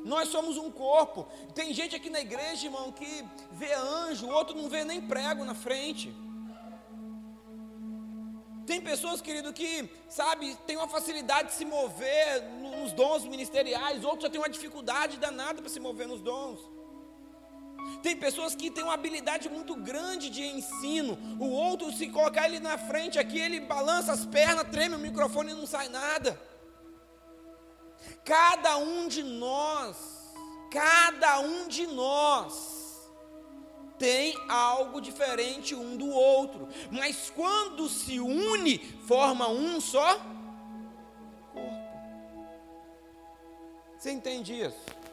Nós 0.05 0.29
somos 0.29 0.59
um 0.59 0.71
corpo. 0.71 1.27
Tem 1.55 1.73
gente 1.73 1.97
aqui 1.97 2.11
na 2.11 2.21
igreja, 2.21 2.67
irmão, 2.67 2.93
que 2.93 3.25
vê 3.53 3.73
anjo, 3.73 4.27
o 4.27 4.31
outro 4.31 4.55
não 4.55 4.69
vê 4.69 4.85
nem 4.85 5.01
prego 5.01 5.47
na 5.47 5.55
frente. 5.55 6.15
Tem 8.67 8.81
pessoas, 8.81 9.21
querido, 9.21 9.53
que, 9.53 9.89
sabe, 10.09 10.57
tem 10.67 10.77
uma 10.77 10.89
facilidade 10.89 11.49
de 11.49 11.55
se 11.55 11.65
mover 11.65 12.43
nos 12.61 12.93
dons 12.93 13.25
ministeriais, 13.25 14.05
outros 14.05 14.23
já 14.23 14.31
têm 14.31 14.41
uma 14.41 14.49
dificuldade 14.49 15.19
danada 15.19 15.61
para 15.61 15.71
se 15.71 15.81
mover 15.81 16.09
nos 16.09 16.23
dons. 16.23 16.61
Tem 18.03 18.17
pessoas 18.17 18.55
que 18.55 18.71
têm 18.71 18.85
uma 18.85 18.95
habilidade 18.95 19.49
muito 19.49 19.75
grande 19.75 20.31
de 20.31 20.43
ensino. 20.43 21.19
O 21.39 21.49
outro, 21.49 21.93
se 21.93 22.09
colocar 22.09 22.47
ele 22.47 22.59
na 22.59 22.79
frente 22.79 23.19
aqui, 23.19 23.39
ele 23.39 23.61
balança 23.61 24.13
as 24.13 24.25
pernas, 24.25 24.71
treme 24.71 24.95
o 24.95 24.99
microfone 24.99 25.53
e 25.53 25.55
não 25.55 25.67
sai 25.67 25.89
nada. 25.89 26.41
Cada 28.25 28.79
um 28.79 29.07
de 29.09 29.23
nós, 29.23 29.97
cada 30.71 31.41
um 31.41 31.69
de 31.69 31.87
nós 31.87 32.84
tem 33.99 34.37
algo 34.49 35.01
diferente 35.01 35.75
um 35.75 35.97
do 35.97 36.09
outro, 36.09 36.69
mas 36.91 37.31
quando 37.31 37.89
se 37.89 38.21
une, 38.21 38.79
forma 38.79 39.49
um 39.49 39.81
só 39.81 40.21
corpo. 41.53 41.85
Você 43.97 44.11
entende 44.11 44.61
isso? 44.61 45.05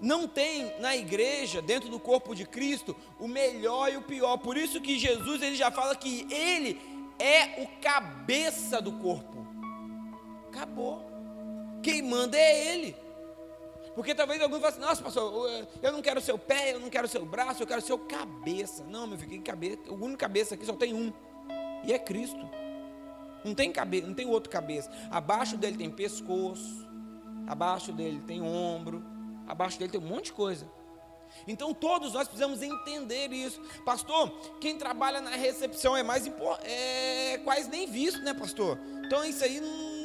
Não 0.00 0.28
tem 0.28 0.78
na 0.78 0.94
igreja, 0.94 1.62
dentro 1.62 1.88
do 1.88 1.98
corpo 1.98 2.34
de 2.34 2.44
Cristo, 2.44 2.94
o 3.18 3.26
melhor 3.26 3.90
e 3.90 3.96
o 3.96 4.02
pior. 4.02 4.36
Por 4.36 4.56
isso 4.56 4.80
que 4.80 4.98
Jesus 4.98 5.42
ele 5.42 5.56
já 5.56 5.70
fala 5.70 5.96
que 5.96 6.26
ele 6.30 6.78
é 7.18 7.62
o 7.62 7.80
cabeça 7.80 8.80
do 8.80 8.92
corpo. 8.92 9.46
Acabou. 10.48 11.02
Quem 11.82 12.02
manda 12.02 12.36
é 12.36 12.74
ele. 12.74 13.05
Porque 13.96 14.14
talvez 14.14 14.42
alguém 14.42 14.60
fale 14.60 14.74
assim, 14.74 14.80
nossa 14.82 15.02
pastor, 15.02 15.66
eu 15.82 15.90
não 15.90 16.02
quero 16.02 16.20
seu 16.20 16.38
pé, 16.38 16.74
eu 16.74 16.78
não 16.78 16.90
quero 16.90 17.08
seu 17.08 17.24
braço, 17.24 17.62
eu 17.62 17.66
quero 17.66 17.80
seu 17.80 17.98
cabeça. 17.98 18.84
Não, 18.84 19.06
meu 19.06 19.16
filho, 19.16 19.42
cabeça, 19.42 19.80
o 19.88 19.94
único 19.94 20.18
cabeça 20.18 20.54
aqui 20.54 20.66
só 20.66 20.74
tem 20.74 20.92
um. 20.92 21.10
E 21.82 21.94
é 21.94 21.98
Cristo. 21.98 22.46
Não 23.42 23.54
tem 23.54 23.72
cabeça, 23.72 24.06
não 24.06 24.14
tem 24.14 24.26
outro 24.26 24.50
cabeça. 24.50 24.90
Abaixo 25.10 25.56
dele 25.56 25.78
tem 25.78 25.90
pescoço, 25.90 26.86
abaixo 27.46 27.90
dele 27.90 28.20
tem 28.26 28.42
ombro, 28.42 29.02
abaixo 29.48 29.78
dele 29.78 29.90
tem 29.90 30.00
um 30.00 30.06
monte 30.06 30.26
de 30.26 30.34
coisa. 30.34 30.70
Então 31.48 31.72
todos 31.72 32.12
nós 32.12 32.28
precisamos 32.28 32.60
entender 32.60 33.32
isso. 33.32 33.62
Pastor, 33.82 34.30
quem 34.60 34.76
trabalha 34.76 35.22
na 35.22 35.30
recepção 35.30 35.96
é 35.96 36.02
mais 36.02 36.30
é 36.64 37.40
quase 37.44 37.70
nem 37.70 37.86
visto, 37.86 38.20
né, 38.20 38.34
pastor? 38.34 38.78
Então 39.06 39.24
isso 39.24 39.42
aí 39.42 39.58
não. 39.58 39.96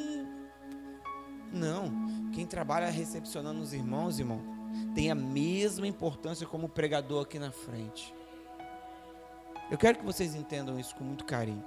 Não. 1.52 2.01
Quem 2.32 2.46
trabalha 2.46 2.90
recepcionando 2.90 3.60
os 3.60 3.72
irmãos, 3.72 4.18
irmão, 4.18 4.40
tem 4.94 5.10
a 5.10 5.14
mesma 5.14 5.86
importância 5.86 6.46
como 6.46 6.66
o 6.66 6.68
pregador 6.68 7.22
aqui 7.22 7.38
na 7.38 7.52
frente. 7.52 8.14
Eu 9.70 9.78
quero 9.78 9.98
que 9.98 10.04
vocês 10.04 10.34
entendam 10.34 10.78
isso 10.78 10.94
com 10.94 11.04
muito 11.04 11.24
carinho. 11.24 11.64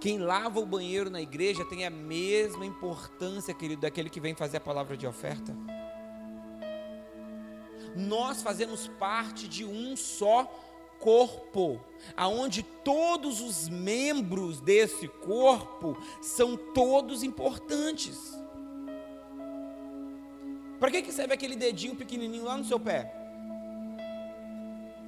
Quem 0.00 0.18
lava 0.18 0.58
o 0.60 0.66
banheiro 0.66 1.10
na 1.10 1.20
igreja 1.20 1.64
tem 1.64 1.84
a 1.84 1.90
mesma 1.90 2.64
importância, 2.64 3.54
querido, 3.54 3.82
daquele 3.82 4.10
que 4.10 4.20
vem 4.20 4.34
fazer 4.34 4.56
a 4.56 4.60
palavra 4.60 4.96
de 4.96 5.06
oferta 5.06 5.54
nós 7.96 8.42
fazemos 8.42 8.86
parte 8.86 9.48
de 9.48 9.64
um 9.64 9.96
só 9.96 10.44
corpo, 11.00 11.80
aonde 12.16 12.62
todos 12.62 13.40
os 13.40 13.68
membros 13.68 14.60
desse 14.60 15.08
corpo 15.08 15.96
são 16.20 16.56
todos 16.56 17.22
importantes. 17.22 18.38
Para 20.78 20.90
que, 20.90 21.02
que 21.02 21.12
serve 21.12 21.32
aquele 21.32 21.56
dedinho 21.56 21.96
pequenininho 21.96 22.44
lá 22.44 22.56
no 22.56 22.64
seu 22.64 22.78
pé? 22.78 23.12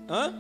Hã? 0.09 0.35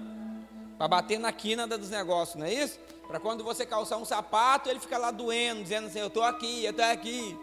Para 0.78 0.88
bater 0.88 1.18
na 1.18 1.32
quina 1.32 1.66
dos 1.66 1.90
negócios, 1.90 2.36
não 2.36 2.46
é 2.46 2.54
isso? 2.54 2.78
Para 3.06 3.18
quando 3.18 3.42
você 3.42 3.66
calçar 3.66 3.96
um 3.96 4.04
sapato, 4.04 4.68
ele 4.68 4.80
fica 4.80 4.96
lá 4.96 5.10
doendo, 5.10 5.62
dizendo 5.62 5.88
assim: 5.88 5.98
Eu 5.98 6.06
estou 6.06 6.22
aqui, 6.22 6.64
eu 6.64 6.70
estou 6.70 6.84
aqui. 6.84 7.36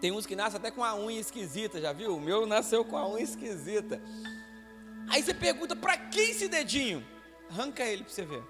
Tem 0.00 0.12
uns 0.12 0.26
que 0.26 0.36
nascem 0.36 0.58
até 0.58 0.70
com 0.70 0.84
a 0.84 0.94
unha 0.94 1.20
esquisita, 1.20 1.80
já 1.80 1.92
viu? 1.92 2.16
O 2.16 2.20
meu 2.20 2.46
nasceu 2.46 2.84
com 2.84 2.96
a 2.96 3.08
unha 3.08 3.22
esquisita. 3.22 4.00
Aí 5.08 5.22
você 5.22 5.34
pergunta, 5.34 5.74
para 5.74 5.96
que 5.96 6.20
esse 6.20 6.48
dedinho? 6.48 7.04
Arranca 7.50 7.84
ele 7.84 8.04
para 8.04 8.12
você 8.12 8.24
ver. 8.24 8.42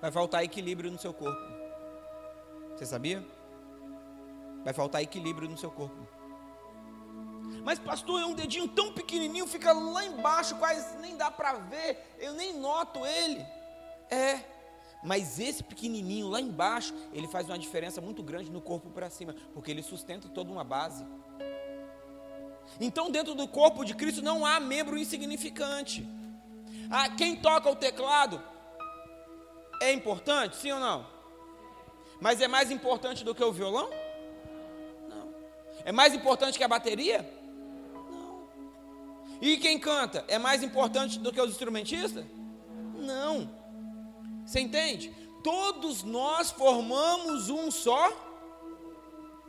Vai 0.00 0.10
faltar 0.10 0.44
equilíbrio 0.44 0.90
no 0.90 0.98
seu 0.98 1.14
corpo. 1.14 1.51
Você 2.76 2.86
sabia? 2.86 3.24
Vai 4.64 4.72
faltar 4.72 5.02
equilíbrio 5.02 5.48
no 5.48 5.58
seu 5.58 5.70
corpo. 5.70 6.06
Mas 7.64 7.78
pastor, 7.78 8.20
é 8.20 8.26
um 8.26 8.34
dedinho 8.34 8.66
tão 8.68 8.92
pequenininho, 8.92 9.46
fica 9.46 9.72
lá 9.72 10.04
embaixo, 10.04 10.56
quase 10.56 10.96
nem 10.98 11.16
dá 11.16 11.30
para 11.30 11.54
ver, 11.54 11.98
eu 12.18 12.32
nem 12.34 12.58
noto 12.58 13.04
ele. 13.06 13.44
É, 14.10 14.40
mas 15.02 15.38
esse 15.38 15.62
pequenininho 15.62 16.28
lá 16.28 16.40
embaixo, 16.40 16.94
ele 17.12 17.26
faz 17.26 17.48
uma 17.48 17.58
diferença 17.58 18.00
muito 18.00 18.22
grande 18.22 18.50
no 18.50 18.60
corpo 18.60 18.90
para 18.90 19.10
cima, 19.10 19.34
porque 19.52 19.70
ele 19.70 19.82
sustenta 19.82 20.28
toda 20.28 20.50
uma 20.50 20.64
base. 20.64 21.04
Então, 22.80 23.10
dentro 23.10 23.34
do 23.34 23.46
corpo 23.48 23.84
de 23.84 23.94
Cristo 23.94 24.22
não 24.22 24.46
há 24.46 24.60
membro 24.60 24.96
insignificante. 24.96 26.06
Ah, 26.90 27.08
quem 27.10 27.36
toca 27.36 27.68
o 27.68 27.76
teclado 27.76 28.42
é 29.80 29.92
importante, 29.92 30.56
sim 30.56 30.70
ou 30.70 30.78
não? 30.78 31.06
Mas 32.22 32.40
é 32.40 32.46
mais 32.46 32.70
importante 32.70 33.24
do 33.24 33.34
que 33.34 33.42
o 33.42 33.50
violão? 33.50 33.90
Não. 35.08 35.34
É 35.84 35.90
mais 35.90 36.14
importante 36.14 36.56
que 36.56 36.62
a 36.62 36.68
bateria? 36.68 37.28
Não. 37.92 38.46
E 39.40 39.56
quem 39.56 39.76
canta 39.76 40.24
é 40.28 40.38
mais 40.38 40.62
importante 40.62 41.18
do 41.18 41.32
que 41.32 41.40
os 41.40 41.50
instrumentistas? 41.50 42.24
Não. 42.94 43.50
Você 44.46 44.60
entende? 44.60 45.12
Todos 45.42 46.04
nós 46.04 46.52
formamos 46.52 47.50
um 47.50 47.72
só 47.72 48.08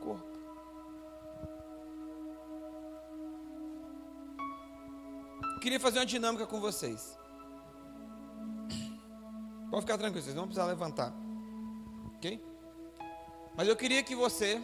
corpo. 0.00 0.34
Queria 5.62 5.78
fazer 5.78 6.00
uma 6.00 6.06
dinâmica 6.06 6.44
com 6.44 6.60
vocês. 6.60 7.16
Pode 9.70 9.82
ficar 9.82 9.96
tranquilo, 9.96 10.24
vocês 10.24 10.34
não 10.34 10.46
precisam 10.46 10.66
levantar. 10.66 11.14
Ok? 12.16 12.53
Mas 13.56 13.68
eu 13.68 13.76
queria 13.76 14.02
que 14.02 14.14
você. 14.14 14.60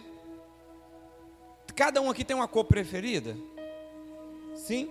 Cada 1.75 2.01
um 2.01 2.11
aqui 2.11 2.25
tem 2.25 2.37
uma 2.37 2.49
cor 2.49 2.65
preferida? 2.65 3.37
Sim? 4.55 4.91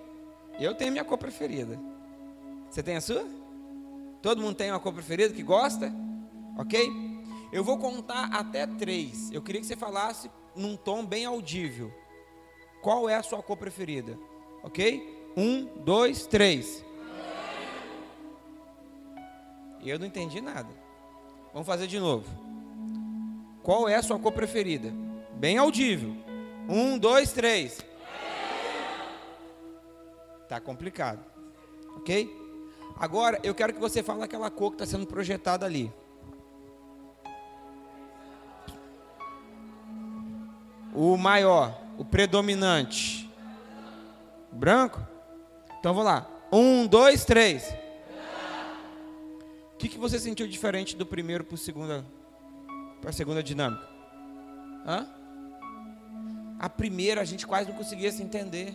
Eu 0.59 0.73
tenho 0.75 0.91
minha 0.91 1.03
cor 1.03 1.17
preferida. 1.17 1.79
Você 2.69 2.81
tem 2.81 2.95
a 2.95 3.01
sua? 3.01 3.25
Todo 4.21 4.41
mundo 4.41 4.55
tem 4.55 4.71
uma 4.71 4.79
cor 4.79 4.93
preferida 4.93 5.33
que 5.33 5.43
gosta? 5.43 5.91
Ok? 6.57 6.91
Eu 7.51 7.63
vou 7.63 7.77
contar 7.77 8.25
até 8.33 8.65
três. 8.65 9.31
Eu 9.31 9.41
queria 9.41 9.61
que 9.61 9.67
você 9.67 9.75
falasse 9.75 10.29
num 10.55 10.75
tom 10.75 11.05
bem 11.05 11.25
audível. 11.25 11.93
Qual 12.81 13.09
é 13.09 13.15
a 13.15 13.23
sua 13.23 13.41
cor 13.43 13.57
preferida? 13.57 14.17
Ok? 14.63 15.31
Um, 15.35 15.65
dois, 15.83 16.25
três. 16.25 16.83
E 19.81 19.89
eu 19.89 19.97
não 19.97 20.05
entendi 20.05 20.41
nada. 20.41 20.69
Vamos 21.53 21.65
fazer 21.65 21.87
de 21.87 21.99
novo. 21.99 22.48
Qual 23.69 23.87
é 23.87 23.93
a 23.93 24.01
sua 24.01 24.17
cor 24.17 24.31
preferida? 24.31 24.91
Bem 25.35 25.59
audível. 25.59 26.15
Um, 26.67 26.97
dois, 26.97 27.31
três. 27.31 27.85
Tá 30.47 30.59
complicado. 30.59 31.23
Ok? 31.97 32.35
Agora 32.97 33.39
eu 33.43 33.53
quero 33.53 33.71
que 33.71 33.79
você 33.79 34.01
fale 34.01 34.23
aquela 34.23 34.49
cor 34.49 34.71
que 34.71 34.81
está 34.81 34.87
sendo 34.87 35.05
projetada 35.05 35.67
ali. 35.67 35.93
O 40.91 41.15
maior, 41.15 41.79
o 41.95 42.03
predominante. 42.03 43.31
Branco? 44.51 44.99
Então 45.79 45.93
vamos 45.93 46.11
lá. 46.11 46.27
Um, 46.51 46.87
dois, 46.87 47.23
três. 47.23 47.71
O 49.75 49.77
que, 49.77 49.87
que 49.87 49.99
você 49.99 50.17
sentiu 50.17 50.47
diferente 50.47 50.95
do 50.95 51.05
primeiro 51.05 51.43
para 51.43 51.53
a 51.53 51.59
segunda, 51.59 52.03
para 52.99 53.09
a 53.09 53.13
segunda 53.13 53.41
dinâmica? 53.41 53.87
Hã? 54.85 55.07
A 56.59 56.69
primeira 56.69 57.21
a 57.21 57.25
gente 57.25 57.47
quase 57.47 57.69
não 57.69 57.77
conseguia 57.77 58.11
se 58.11 58.21
entender. 58.21 58.73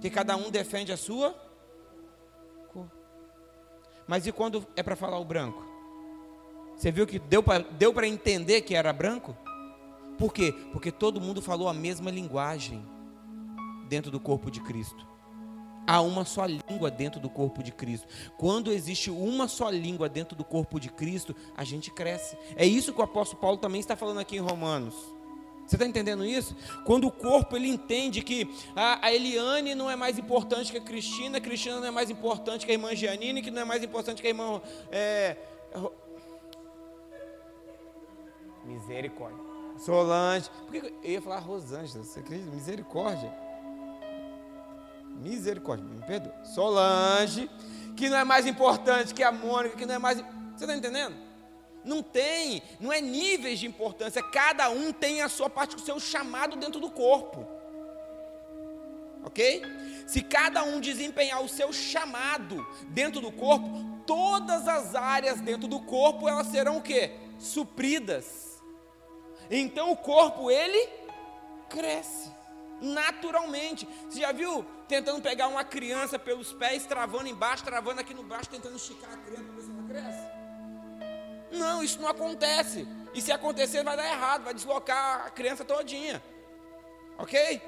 Que 0.00 0.08
cada 0.08 0.34
um 0.36 0.50
defende 0.50 0.92
a 0.92 0.96
sua 0.96 1.34
cor. 2.72 2.90
Mas 4.06 4.26
e 4.26 4.32
quando 4.32 4.66
é 4.74 4.82
para 4.82 4.96
falar 4.96 5.18
o 5.18 5.24
branco? 5.24 5.62
Você 6.74 6.90
viu 6.90 7.06
que 7.06 7.18
deu 7.18 7.42
para 7.42 7.58
deu 7.58 7.92
entender 8.04 8.62
que 8.62 8.74
era 8.74 8.92
branco? 8.92 9.36
Por 10.16 10.32
quê? 10.32 10.54
Porque 10.72 10.90
todo 10.90 11.20
mundo 11.20 11.42
falou 11.42 11.68
a 11.68 11.74
mesma 11.74 12.10
linguagem 12.10 12.82
dentro 13.88 14.10
do 14.10 14.18
corpo 14.18 14.50
de 14.50 14.60
Cristo 14.60 15.09
há 15.90 16.00
uma 16.00 16.24
só 16.24 16.46
língua 16.46 16.88
dentro 16.88 17.18
do 17.18 17.28
corpo 17.28 17.64
de 17.64 17.72
Cristo. 17.72 18.06
Quando 18.38 18.70
existe 18.70 19.10
uma 19.10 19.48
só 19.48 19.68
língua 19.68 20.08
dentro 20.08 20.36
do 20.36 20.44
corpo 20.44 20.78
de 20.78 20.88
Cristo, 20.88 21.34
a 21.56 21.64
gente 21.64 21.90
cresce. 21.90 22.36
É 22.54 22.64
isso 22.64 22.92
que 22.92 23.00
o 23.00 23.02
apóstolo 23.02 23.40
Paulo 23.40 23.56
também 23.56 23.80
está 23.80 23.96
falando 23.96 24.20
aqui 24.20 24.36
em 24.36 24.40
Romanos. 24.40 24.94
Você 25.66 25.74
está 25.74 25.84
entendendo 25.84 26.24
isso? 26.24 26.56
Quando 26.84 27.08
o 27.08 27.10
corpo 27.10 27.56
ele 27.56 27.68
entende 27.68 28.22
que 28.22 28.48
a, 28.74 29.04
a, 29.06 29.12
Eliane 29.12 29.74
não 29.74 29.90
é 29.90 29.96
mais 29.96 30.16
importante 30.16 30.70
que 30.70 30.78
a 30.78 30.80
Cristina, 30.80 31.38
a 31.38 31.40
Cristina 31.40 31.80
não 31.80 31.88
é 31.88 31.90
mais 31.90 32.08
importante 32.08 32.64
que 32.64 32.70
a 32.70 32.74
irmã 32.74 32.94
Giannini, 32.94 33.42
que 33.42 33.50
não 33.50 33.62
é 33.62 33.64
mais 33.64 33.82
importante 33.82 34.22
que 34.22 34.28
a 34.28 34.30
irmã. 34.30 34.62
É, 34.92 35.36
Misericórdia. 38.64 39.38
Solange. 39.78 40.50
Por 40.66 40.72
que 40.72 40.92
eu 41.02 41.10
ia 41.10 41.22
falar 41.22 41.38
Rosângela? 41.38 42.04
Você 42.04 42.20
acredita? 42.20 42.50
Misericórdia. 42.50 43.49
Misericórdia, 45.20 45.84
me 45.84 46.02
perdoa. 46.02 46.34
Solange, 46.44 47.50
que 47.96 48.08
não 48.08 48.16
é 48.16 48.24
mais 48.24 48.46
importante 48.46 49.14
que 49.14 49.22
a 49.22 49.30
Mônica, 49.30 49.76
que 49.76 49.84
não 49.84 49.94
é 49.94 49.98
mais. 49.98 50.18
Você 50.18 50.64
está 50.64 50.74
entendendo? 50.74 51.14
Não 51.84 52.02
tem, 52.02 52.62
não 52.78 52.92
é 52.92 53.00
níveis 53.00 53.58
de 53.58 53.66
importância, 53.66 54.22
cada 54.22 54.68
um 54.70 54.92
tem 54.92 55.22
a 55.22 55.28
sua 55.28 55.48
parte, 55.48 55.76
o 55.76 55.80
seu 55.80 55.98
chamado 55.98 56.56
dentro 56.56 56.80
do 56.80 56.90
corpo. 56.90 57.46
Ok? 59.24 59.62
Se 60.06 60.22
cada 60.22 60.62
um 60.62 60.80
desempenhar 60.80 61.42
o 61.42 61.48
seu 61.48 61.72
chamado 61.72 62.66
dentro 62.88 63.20
do 63.20 63.30
corpo, 63.30 63.68
todas 64.06 64.66
as 64.66 64.94
áreas 64.94 65.40
dentro 65.40 65.68
do 65.68 65.80
corpo 65.80 66.28
elas 66.28 66.46
serão 66.48 66.78
o 66.78 66.82
quê? 66.82 67.12
Supridas. 67.38 68.60
Então 69.50 69.90
o 69.90 69.96
corpo 69.96 70.50
ele 70.50 70.88
cresce 71.68 72.30
naturalmente. 72.80 73.86
Você 74.08 74.20
já 74.20 74.32
viu 74.32 74.64
tentando 74.88 75.20
pegar 75.20 75.48
uma 75.48 75.64
criança 75.64 76.18
pelos 76.18 76.52
pés, 76.52 76.86
travando 76.86 77.28
embaixo, 77.28 77.64
travando 77.64 78.00
aqui 78.00 78.14
no 78.14 78.22
braço, 78.22 78.48
tentando 78.48 78.76
esticar 78.76 79.12
a 79.12 79.16
criança 79.16 79.44
para 79.44 79.54
ver 79.54 79.62
se 79.62 79.70
ela 79.70 79.88
cresce? 79.88 80.40
Não, 81.52 81.82
isso 81.82 82.00
não 82.00 82.08
acontece. 82.08 82.86
E 83.12 83.20
se 83.20 83.32
acontecer, 83.32 83.82
vai 83.82 83.96
dar 83.96 84.06
errado, 84.06 84.44
vai 84.44 84.54
deslocar 84.54 85.26
a 85.26 85.30
criança 85.30 85.64
todinha. 85.64 86.22
Ok? 87.18 87.60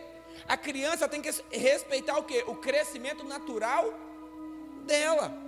A 0.49 0.57
criança 0.57 1.09
tem 1.09 1.21
que 1.21 1.31
respeitar 1.51 2.17
o 2.17 2.25
que? 2.25 2.43
O 2.47 2.57
crescimento 2.57 3.25
natural 3.25 3.93
dela. 4.87 5.42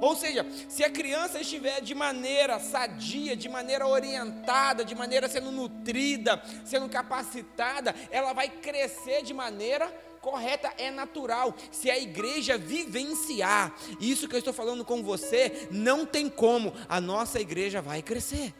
Ou 0.00 0.14
seja, 0.16 0.46
se 0.68 0.84
a 0.84 0.90
criança 0.90 1.40
estiver 1.40 1.80
de 1.80 1.94
maneira 1.94 2.58
sadia, 2.58 3.36
de 3.36 3.48
maneira 3.48 3.86
orientada, 3.86 4.84
de 4.84 4.94
maneira 4.94 5.28
sendo 5.28 5.50
nutrida, 5.50 6.42
sendo 6.64 6.88
capacitada, 6.88 7.94
ela 8.10 8.32
vai 8.32 8.48
crescer 8.48 9.22
de 9.22 9.32
maneira 9.32 9.86
correta, 10.20 10.72
é 10.76 10.90
natural. 10.90 11.54
Se 11.70 11.88
a 11.88 11.98
igreja 11.98 12.58
vivenciar 12.58 13.72
isso 14.00 14.28
que 14.28 14.34
eu 14.34 14.40
estou 14.40 14.52
falando 14.52 14.84
com 14.84 15.02
você, 15.02 15.68
não 15.70 16.04
tem 16.04 16.28
como, 16.28 16.72
a 16.88 17.00
nossa 17.00 17.40
igreja 17.40 17.80
vai 17.80 18.02
crescer. 18.02 18.52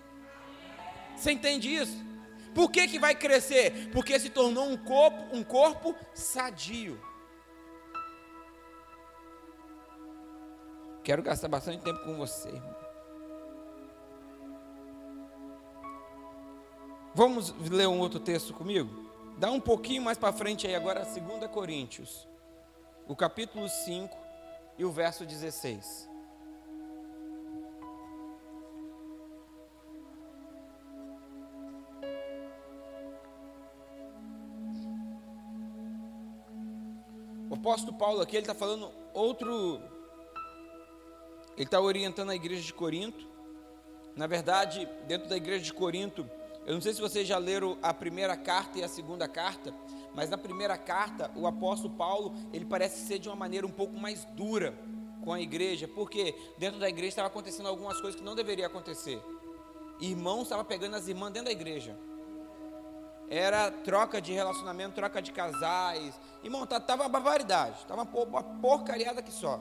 Você 1.16 1.32
entende 1.32 1.74
isso? 1.74 1.96
Por 2.54 2.70
que, 2.70 2.86
que 2.86 2.98
vai 2.98 3.14
crescer? 3.14 3.90
Porque 3.92 4.18
se 4.18 4.30
tornou 4.30 4.68
um 4.68 4.76
corpo, 4.76 5.36
um 5.36 5.42
corpo 5.42 5.94
sadio. 6.14 7.00
Quero 11.06 11.22
gastar 11.22 11.46
bastante 11.46 11.84
tempo 11.84 12.00
com 12.00 12.16
você. 12.16 12.50
Vamos 17.14 17.54
ler 17.70 17.86
um 17.86 18.00
outro 18.00 18.18
texto 18.18 18.52
comigo? 18.52 19.08
Dá 19.38 19.48
um 19.52 19.60
pouquinho 19.60 20.02
mais 20.02 20.18
para 20.18 20.32
frente 20.32 20.66
aí, 20.66 20.74
agora 20.74 21.04
2 21.04 21.48
Coríntios, 21.52 22.26
o 23.06 23.14
capítulo 23.14 23.68
5 23.68 24.18
e 24.76 24.84
o 24.84 24.90
verso 24.90 25.24
16. 25.24 26.10
O 37.48 37.54
apóstolo 37.54 37.96
Paulo 37.96 38.22
aqui, 38.22 38.34
ele 38.34 38.42
está 38.42 38.56
falando 38.56 38.90
outro 39.14 39.80
ele 41.56 41.64
está 41.64 41.80
orientando 41.80 42.30
a 42.30 42.34
igreja 42.34 42.62
de 42.62 42.74
Corinto. 42.74 43.26
Na 44.14 44.26
verdade, 44.26 44.86
dentro 45.06 45.28
da 45.28 45.36
igreja 45.36 45.64
de 45.64 45.72
Corinto, 45.72 46.28
eu 46.66 46.74
não 46.74 46.80
sei 46.80 46.92
se 46.92 47.00
vocês 47.00 47.26
já 47.26 47.38
leram 47.38 47.78
a 47.82 47.94
primeira 47.94 48.36
carta 48.36 48.78
e 48.78 48.84
a 48.84 48.88
segunda 48.88 49.26
carta, 49.26 49.74
mas 50.14 50.28
na 50.28 50.36
primeira 50.36 50.76
carta, 50.76 51.30
o 51.34 51.46
apóstolo 51.46 51.94
Paulo, 51.94 52.34
ele 52.52 52.64
parece 52.64 53.06
ser 53.06 53.18
de 53.18 53.28
uma 53.28 53.36
maneira 53.36 53.66
um 53.66 53.70
pouco 53.70 53.96
mais 53.96 54.24
dura 54.26 54.74
com 55.24 55.32
a 55.32 55.40
igreja, 55.40 55.88
porque 55.88 56.34
dentro 56.58 56.78
da 56.78 56.88
igreja 56.88 57.08
estava 57.08 57.28
acontecendo 57.28 57.68
algumas 57.68 58.00
coisas 58.00 58.18
que 58.18 58.24
não 58.24 58.34
deveria 58.34 58.66
acontecer. 58.66 59.20
Irmãos 60.00 60.42
estavam 60.42 60.64
pegando 60.64 60.96
as 60.96 61.08
irmãs 61.08 61.30
dentro 61.30 61.46
da 61.46 61.52
igreja. 61.52 61.96
Era 63.28 63.70
troca 63.70 64.20
de 64.20 64.32
relacionamento, 64.32 64.94
troca 64.94 65.20
de 65.20 65.32
casais. 65.32 66.20
Irmão, 66.44 66.64
estava 66.64 66.84
tá, 66.84 66.94
uma 66.94 67.08
barbaridade, 67.08 67.78
estava 67.78 68.02
uma 68.02 68.42
porcariada 68.42 69.22
que 69.22 69.32
só 69.32 69.60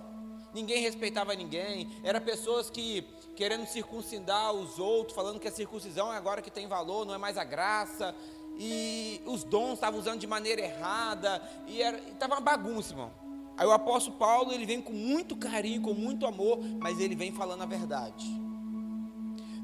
ninguém 0.55 0.81
respeitava 0.81 1.35
ninguém, 1.35 1.89
eram 2.01 2.21
pessoas 2.21 2.69
que 2.69 3.05
querendo 3.35 3.67
circuncidar 3.67 4.53
os 4.53 4.79
outros, 4.79 5.13
falando 5.13 5.37
que 5.37 5.49
a 5.49 5.51
circuncisão 5.51 6.11
é 6.13 6.15
agora 6.15 6.41
que 6.41 6.49
tem 6.49 6.65
valor, 6.65 7.05
não 7.05 7.13
é 7.13 7.17
mais 7.17 7.37
a 7.37 7.43
graça, 7.43 8.15
e 8.57 9.21
os 9.25 9.43
dons 9.43 9.73
estavam 9.73 9.99
usando 9.99 10.17
de 10.17 10.25
maneira 10.25 10.61
errada, 10.61 11.43
e 11.67 11.81
estava 11.81 12.35
uma 12.35 12.41
bagunça, 12.41 12.93
irmão. 12.93 13.11
Aí 13.57 13.67
o 13.67 13.71
apóstolo 13.71 14.17
Paulo, 14.17 14.53
ele 14.53 14.65
vem 14.65 14.81
com 14.81 14.93
muito 14.93 15.35
carinho, 15.35 15.81
com 15.81 15.93
muito 15.93 16.25
amor, 16.25 16.57
mas 16.79 17.01
ele 17.01 17.15
vem 17.15 17.33
falando 17.33 17.61
a 17.63 17.65
verdade. 17.65 18.25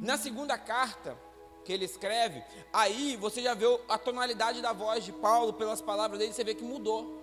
Na 0.01 0.17
segunda 0.17 0.57
carta 0.57 1.17
que 1.63 1.71
ele 1.71 1.85
escreve, 1.85 2.43
aí 2.73 3.15
você 3.15 3.41
já 3.41 3.53
vê 3.53 3.65
a 3.87 3.97
tonalidade 3.97 4.61
da 4.61 4.73
voz 4.73 5.05
de 5.05 5.13
Paulo, 5.13 5.53
pelas 5.53 5.81
palavras 5.81 6.19
dele, 6.19 6.33
você 6.33 6.43
vê 6.43 6.53
que 6.53 6.63
mudou. 6.63 7.21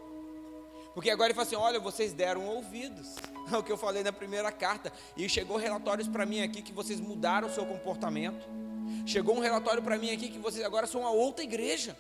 Porque 0.95 1.11
agora 1.11 1.29
ele 1.29 1.35
fala 1.35 1.47
assim: 1.47 1.57
olha, 1.57 1.79
vocês 1.79 2.13
deram 2.13 2.47
ouvidos 2.47 3.15
ao 3.55 3.63
que 3.63 3.73
eu 3.73 3.77
falei 3.77 4.03
na 4.03 4.13
primeira 4.13 4.51
carta. 4.53 4.93
E 5.17 5.29
chegou 5.29 5.57
relatórios 5.57 6.09
para 6.09 6.27
mim 6.27 6.43
aqui 6.43 6.63
que 6.63 6.73
vocês 6.73 7.01
mudaram 7.01 7.49
o 7.49 7.53
seu 7.53 7.65
comportamento. 7.67 8.47
Chegou 9.07 9.37
um 9.37 9.41
relatório 9.41 9.83
para 9.83 9.99
mim 9.99 10.11
aqui 10.11 10.29
que 10.29 10.39
vocês 10.39 10.65
agora 10.65 10.87
são 10.87 11.03
uma 11.03 11.11
outra 11.11 11.43
igreja. 11.43 11.97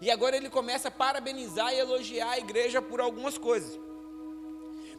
E 0.00 0.10
agora 0.10 0.36
ele 0.36 0.48
começa 0.48 0.88
a 0.88 0.90
parabenizar 0.90 1.72
e 1.72 1.78
elogiar 1.78 2.30
a 2.30 2.38
igreja 2.38 2.80
por 2.80 3.00
algumas 3.00 3.36
coisas. 3.36 3.78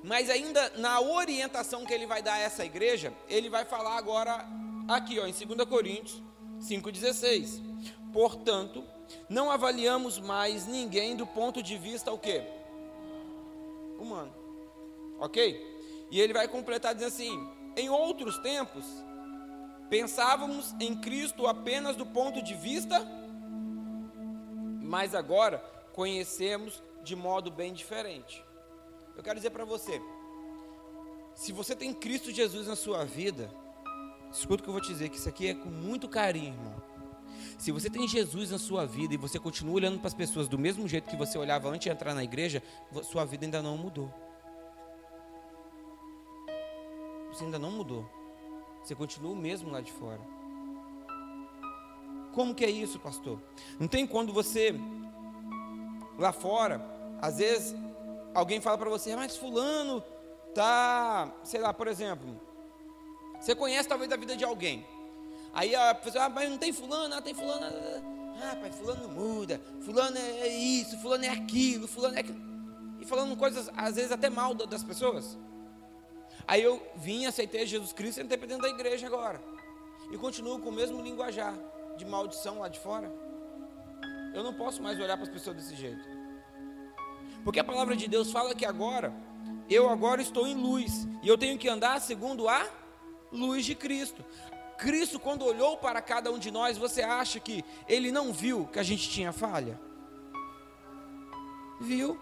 Mas 0.04 0.30
ainda 0.30 0.72
na 0.78 1.00
orientação 1.00 1.86
que 1.86 1.94
ele 1.94 2.06
vai 2.06 2.22
dar 2.22 2.34
a 2.34 2.40
essa 2.40 2.66
igreja, 2.66 3.14
ele 3.28 3.50
vai 3.50 3.66
falar 3.66 3.98
agora 3.98 4.46
aqui, 4.88 5.20
ó, 5.20 5.26
em 5.26 5.34
2 5.34 5.68
Coríntios 5.68 6.22
5:16. 6.60 7.62
Portanto, 8.14 8.84
não 9.30 9.50
avaliamos 9.50 10.20
mais 10.20 10.68
ninguém 10.68 11.16
do 11.16 11.26
ponto 11.26 11.62
de 11.64 11.78
vista 11.78 12.12
o 12.12 12.18
quê? 12.18 12.44
Humano. 14.00 14.41
OK? 15.22 16.08
E 16.10 16.20
ele 16.20 16.34
vai 16.34 16.48
completar 16.48 16.94
dizendo 16.96 17.10
assim: 17.10 17.50
em 17.78 17.90
outros 17.90 18.38
tempos, 18.40 18.84
pensávamos 19.90 20.76
em 20.80 20.96
Cristo 20.96 21.48
apenas 21.48 21.96
do 21.96 22.06
ponto 22.06 22.42
de 22.42 22.56
vista, 22.56 23.00
mas 24.82 25.14
agora 25.14 25.60
conhecemos 25.94 26.82
de 27.04 27.16
modo 27.16 27.52
bem 27.52 27.72
diferente. 27.72 28.44
Eu 29.16 29.24
quero 29.24 29.36
dizer 29.36 29.52
para 29.52 29.64
você, 29.64 30.02
se 31.36 31.52
você 31.52 31.76
tem 31.76 31.94
Cristo 31.94 32.32
Jesus 32.32 32.68
na 32.68 32.76
sua 32.76 33.06
vida, 33.06 33.50
escuta 34.32 34.62
o 34.62 34.64
que 34.64 34.70
eu 34.70 34.74
vou 34.74 34.82
te 34.82 34.88
dizer, 34.88 35.10
que 35.10 35.18
isso 35.18 35.30
aqui 35.30 35.50
é 35.50 35.54
com 35.54 35.70
muito 35.70 36.10
carinho, 36.10 36.54
irmão. 36.54 36.82
Se 37.60 37.72
você 37.72 37.92
tem 37.92 38.08
Jesus 38.08 38.50
na 38.50 38.58
sua 38.58 38.88
vida 38.88 39.14
e 39.14 39.18
você 39.18 39.38
continua 39.38 39.76
olhando 39.76 40.00
para 40.00 40.08
as 40.08 40.14
pessoas 40.16 40.48
do 40.48 40.58
mesmo 40.58 40.88
jeito 40.88 41.10
que 41.10 41.16
você 41.16 41.38
olhava 41.38 41.70
antes 41.70 41.82
de 41.82 41.90
entrar 41.90 42.16
na 42.16 42.24
igreja, 42.24 42.64
sua 43.04 43.24
vida 43.24 43.46
ainda 43.46 43.62
não 43.62 43.78
mudou. 43.78 44.12
Você 47.32 47.46
ainda 47.46 47.58
não 47.58 47.72
mudou. 47.72 48.06
Você 48.84 48.96
continua 48.96 49.32
o 49.32 49.36
mesmo 49.36 49.72
lá 49.72 49.82
de 49.82 49.92
fora. 49.92 50.20
Como 52.34 52.56
que 52.56 52.66
é 52.66 52.70
isso, 52.70 53.00
pastor? 53.00 53.40
Não 53.80 53.88
tem 53.88 54.08
quando 54.08 54.34
você 54.34 54.74
lá 56.18 56.32
fora, 56.32 56.82
às 57.22 57.38
vezes 57.38 57.76
alguém 58.34 58.62
fala 58.62 58.78
para 58.78 58.90
você, 58.90 59.16
mas 59.16 59.36
fulano 59.36 60.04
tá, 60.54 61.32
sei 61.44 61.60
lá, 61.60 61.74
por 61.74 61.88
exemplo, 61.88 62.40
você 63.40 63.56
conhece 63.56 63.90
talvez 63.90 64.12
a 64.12 64.16
vida 64.16 64.36
de 64.36 64.44
alguém. 64.44 64.86
Aí 65.54 65.76
a 65.76 65.94
pessoa, 65.94 66.26
ah, 66.26 66.30
mas 66.30 66.50
não 66.50 66.58
tem 66.58 66.72
fulano, 66.72 67.14
ah, 67.14 67.22
tem 67.22 67.34
fulano. 67.34 67.66
Ah, 68.44 68.56
pai, 68.56 68.72
fulano 68.72 69.08
muda, 69.10 69.62
fulano 69.82 70.18
é 70.18 70.48
isso, 70.48 70.98
fulano 71.00 71.26
é 71.26 71.30
aquilo, 71.30 71.88
fulano 71.88 72.16
é 72.16 72.20
aquilo. 72.20 72.40
E 73.00 73.06
falando 73.06 73.36
coisas, 73.36 73.70
às 73.76 73.96
vezes 73.96 74.12
até 74.12 74.30
mal 74.30 74.54
das 74.54 74.84
pessoas. 74.84 75.38
Aí 76.52 76.62
eu 76.62 76.86
vim, 76.98 77.26
aceitei 77.26 77.66
Jesus 77.66 77.94
Cristo 77.94 78.20
e 78.20 78.24
entrei 78.26 78.38
dentro 78.46 78.64
da 78.64 78.68
igreja 78.68 79.08
agora. 79.08 79.42
E 80.12 80.18
continuo 80.18 80.60
com 80.60 80.68
o 80.68 80.74
mesmo 80.74 81.02
linguajar 81.02 81.58
de 81.96 82.04
maldição 82.04 82.60
lá 82.60 82.68
de 82.68 82.78
fora. 82.78 83.10
Eu 84.36 84.44
não 84.44 84.54
posso 84.54 84.84
mais 84.84 85.00
olhar 85.00 85.16
para 85.16 85.24
as 85.24 85.30
pessoas 85.30 85.56
desse 85.56 85.78
jeito. 85.78 86.06
Porque 87.46 87.58
a 87.58 87.64
palavra 87.64 87.96
de 87.96 88.06
Deus 88.06 88.34
fala 88.34 88.54
que 88.54 88.66
agora, 88.66 89.14
eu 89.70 89.90
agora 89.90 90.22
estou 90.22 90.46
em 90.46 90.54
luz. 90.54 91.08
E 91.24 91.28
eu 91.30 91.38
tenho 91.38 91.58
que 91.58 91.70
andar 91.70 92.02
segundo 92.02 92.50
a 92.50 92.68
luz 93.32 93.64
de 93.64 93.74
Cristo. 93.74 94.22
Cristo, 94.78 95.22
quando 95.22 95.46
olhou 95.46 95.78
para 95.78 96.02
cada 96.02 96.30
um 96.34 96.38
de 96.38 96.52
nós, 96.52 96.78
você 96.78 97.02
acha 97.02 97.40
que 97.40 97.64
ele 97.88 98.12
não 98.12 98.34
viu 98.34 98.68
que 98.68 98.78
a 98.78 98.84
gente 98.84 99.10
tinha 99.10 99.32
falha? 99.32 99.80
Viu? 101.80 102.20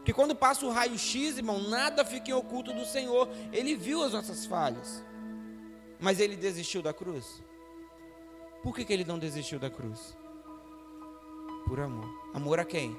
Porque 0.00 0.14
quando 0.14 0.34
passa 0.34 0.64
o 0.64 0.70
raio-x, 0.70 1.36
irmão, 1.36 1.60
nada 1.68 2.04
fica 2.04 2.30
em 2.30 2.34
oculto 2.34 2.72
do 2.72 2.86
Senhor. 2.86 3.28
Ele 3.52 3.76
viu 3.76 4.02
as 4.02 4.12
nossas 4.12 4.46
falhas. 4.46 5.04
Mas 6.00 6.18
ele 6.18 6.36
desistiu 6.36 6.80
da 6.80 6.92
cruz? 6.92 7.42
Por 8.62 8.74
que, 8.74 8.84
que 8.84 8.92
ele 8.92 9.04
não 9.04 9.18
desistiu 9.18 9.58
da 9.58 9.68
cruz? 9.68 10.16
Por 11.66 11.78
amor. 11.80 12.08
Amor 12.32 12.58
a 12.58 12.64
quem? 12.64 12.96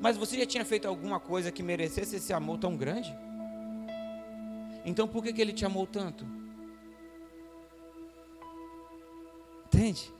Mas 0.00 0.16
você 0.16 0.38
já 0.38 0.46
tinha 0.46 0.64
feito 0.64 0.86
alguma 0.86 1.18
coisa 1.18 1.50
que 1.50 1.62
merecesse 1.62 2.16
esse 2.16 2.32
amor 2.32 2.58
tão 2.58 2.76
grande? 2.76 3.12
Então 4.84 5.08
por 5.08 5.24
que, 5.24 5.32
que 5.32 5.40
ele 5.40 5.52
te 5.52 5.64
amou 5.64 5.86
tanto? 5.86 6.24
Entende? 9.66 10.12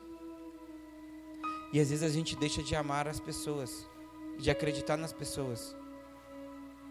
E 1.73 1.81
às 1.81 1.89
vezes 1.89 2.03
a 2.03 2.09
gente 2.09 2.37
deixa 2.37 2.63
de 2.63 2.77
amar 2.77 3.09
as 3.09 3.19
pessoas, 3.19 3.89
de 4.39 4.51
acreditar 4.51 4.97
nas 4.97 5.13
pessoas. 5.13 5.75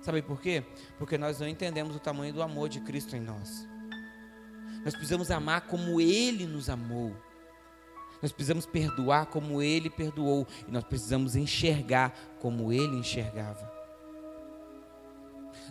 Sabe 0.02 0.22
por 0.22 0.42
quê? 0.42 0.64
Porque 0.98 1.18
nós 1.18 1.40
não 1.40 1.48
entendemos 1.48 1.96
o 1.96 2.00
tamanho 2.00 2.34
do 2.34 2.42
amor 2.42 2.68
de 2.68 2.80
Cristo 2.80 3.16
em 3.16 3.22
nós. 3.22 3.68
Nós 4.84 4.96
precisamos 4.96 5.30
amar 5.30 5.62
como 5.68 6.02
Ele 6.02 6.48
nos 6.48 6.70
amou. 6.70 7.16
Nós 8.22 8.32
precisamos 8.32 8.66
perdoar 8.66 9.28
como 9.28 9.62
Ele 9.62 9.90
perdoou. 9.90 10.48
E 10.68 10.72
nós 10.72 10.84
precisamos 10.84 11.36
enxergar 11.36 12.12
como 12.40 12.74
Ele 12.74 12.96
enxergava. 12.98 13.81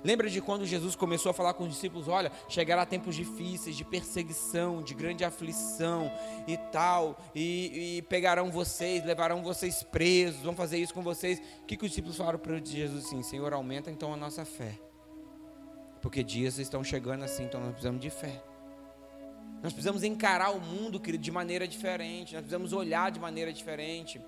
Lembra 0.05 0.29
de 0.29 0.41
quando 0.41 0.65
Jesus 0.65 0.95
começou 0.95 1.31
a 1.31 1.33
falar 1.35 1.55
com 1.55 1.65
os 1.65 1.71
discípulos: 1.71 2.09
olha, 2.09 2.31
chegará 2.49 2.85
tempos 2.87 3.15
difíceis, 3.15 3.77
de 3.77 3.85
perseguição, 3.85 4.83
de 4.83 4.95
grande 4.95 5.25
aflição 5.25 6.11
e 6.47 6.57
tal, 6.57 7.19
e, 7.35 7.99
e 7.99 8.03
pegarão 8.03 8.51
vocês, 8.51 9.05
levarão 9.05 9.43
vocês 9.43 9.83
presos, 9.83 10.43
vão 10.43 10.55
fazer 10.55 10.79
isso 10.79 10.95
com 10.95 11.03
vocês. 11.03 11.41
O 11.63 11.67
que, 11.67 11.77
que 11.77 11.85
os 11.85 11.91
discípulos 11.91 12.17
falaram 12.17 12.39
para 12.39 12.59
Jesus 12.65 13.07
assim? 13.07 13.23
Senhor, 13.23 13.53
aumenta 13.53 13.91
então 13.91 14.13
a 14.13 14.17
nossa 14.17 14.45
fé, 14.45 14.79
porque 16.01 16.23
dias 16.23 16.59
estão 16.59 16.83
chegando 16.83 17.25
assim, 17.25 17.45
então 17.45 17.61
nós 17.61 17.71
precisamos 17.71 18.01
de 18.01 18.11
fé. 18.11 18.43
Nós 19.63 19.75
precisamos 19.75 20.03
encarar 20.03 20.51
o 20.51 20.61
mundo, 20.61 20.99
querido, 20.99 21.23
de 21.23 21.31
maneira 21.31 21.69
diferente, 21.69 22.33
nós 22.33 22.41
precisamos 22.41 22.73
olhar 22.73 23.11
de 23.11 23.21
maneira 23.21 23.53
diferente. 23.53 24.21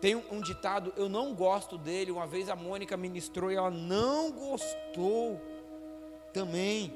Tem 0.00 0.14
um, 0.14 0.40
ditado, 0.40 0.92
eu 0.96 1.08
não 1.08 1.34
gosto 1.34 1.78
dele. 1.78 2.10
Uma 2.10 2.26
vez 2.26 2.48
a 2.48 2.56
Mônica 2.56 2.96
ministrou 2.96 3.50
e 3.50 3.56
ela 3.56 3.70
não 3.70 4.30
gostou 4.32 5.40
também. 6.32 6.92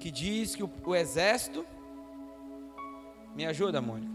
Que 0.00 0.10
diz 0.10 0.54
que 0.54 0.62
o, 0.62 0.70
o 0.84 0.94
exército. 0.94 1.66
Me 3.34 3.44
ajuda, 3.44 3.80
Mônica. 3.80 4.14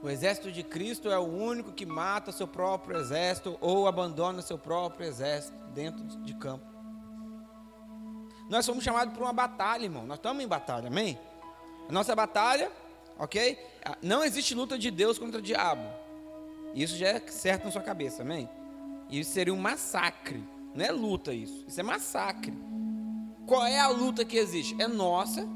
O 0.00 0.08
exército 0.08 0.52
de 0.52 0.62
Cristo 0.62 1.10
é 1.10 1.18
o 1.18 1.26
único 1.26 1.72
que 1.72 1.84
mata 1.84 2.30
seu 2.30 2.46
próprio 2.46 2.98
exército 2.98 3.58
ou 3.60 3.88
abandona 3.88 4.40
seu 4.40 4.56
próprio 4.56 5.06
exército 5.06 5.58
dentro 5.74 6.04
de 6.22 6.34
campo. 6.34 6.67
Nós 8.48 8.64
somos 8.64 8.82
chamados 8.82 9.12
para 9.12 9.22
uma 9.22 9.32
batalha, 9.32 9.84
irmão. 9.84 10.06
Nós 10.06 10.16
estamos 10.16 10.42
em 10.42 10.48
batalha, 10.48 10.88
amém? 10.88 11.18
A 11.88 11.92
nossa 11.92 12.16
batalha, 12.16 12.72
ok? 13.18 13.58
Ah, 13.84 13.96
não 14.02 14.24
existe 14.24 14.54
luta 14.54 14.78
de 14.78 14.90
Deus 14.90 15.18
contra 15.18 15.38
o 15.38 15.42
diabo. 15.42 15.84
Isso 16.74 16.96
já 16.96 17.08
é 17.08 17.20
certo 17.28 17.64
na 17.64 17.70
sua 17.70 17.82
cabeça, 17.82 18.22
amém? 18.22 18.48
Isso 19.10 19.32
seria 19.32 19.52
um 19.52 19.58
massacre. 19.58 20.42
Não 20.74 20.84
é 20.84 20.90
luta 20.90 21.32
isso. 21.32 21.64
Isso 21.68 21.78
é 21.78 21.82
massacre. 21.82 22.56
Qual 23.46 23.64
é 23.66 23.78
a 23.78 23.88
luta 23.88 24.24
que 24.24 24.36
existe? 24.36 24.80
É 24.80 24.86
nossa 24.86 25.46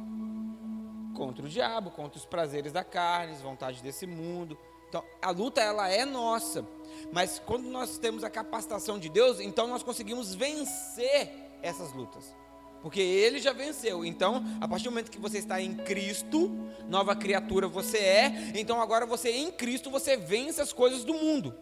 contra 1.15 1.45
o 1.45 1.49
diabo, 1.49 1.91
contra 1.91 2.19
os 2.19 2.25
prazeres 2.25 2.73
da 2.73 2.83
carne, 2.85 3.33
as 3.33 3.41
vontades 3.41 3.81
desse 3.81 4.07
mundo. 4.07 4.57
Então, 4.89 5.03
a 5.23 5.31
luta 5.31 5.63
ela 5.63 5.89
é 5.89 6.05
nossa. 6.05 6.67
Mas 7.11 7.39
quando 7.39 7.69
nós 7.71 7.97
temos 7.97 8.23
a 8.23 8.29
capacitação 8.29 8.99
de 8.99 9.09
Deus, 9.09 9.41
então 9.41 9.67
nós 9.67 9.83
conseguimos 9.83 10.35
vencer 10.35 11.31
essas 11.63 11.93
lutas 11.93 12.42
porque 12.83 13.01
ele 13.01 13.39
já 13.39 13.53
venceu. 13.53 14.05
Então, 14.05 14.45
a 14.61 14.67
partir 14.67 14.85
do 14.85 14.91
momento 14.91 15.11
que 15.11 15.19
você 15.19 15.39
está 15.39 15.61
em 15.63 15.75
Cristo, 15.75 16.51
nova 16.89 17.15
criatura 17.15 17.69
você 17.69 17.99
é, 17.99 18.53
então 18.57 18.81
agora 18.81 19.07
você 19.07 19.31
em 19.31 19.53
Cristo 19.53 19.89
você 19.89 20.17
vence 20.17 20.61
as 20.61 20.73
coisas 20.73 21.05
do 21.05 21.15
mundo. 21.15 21.55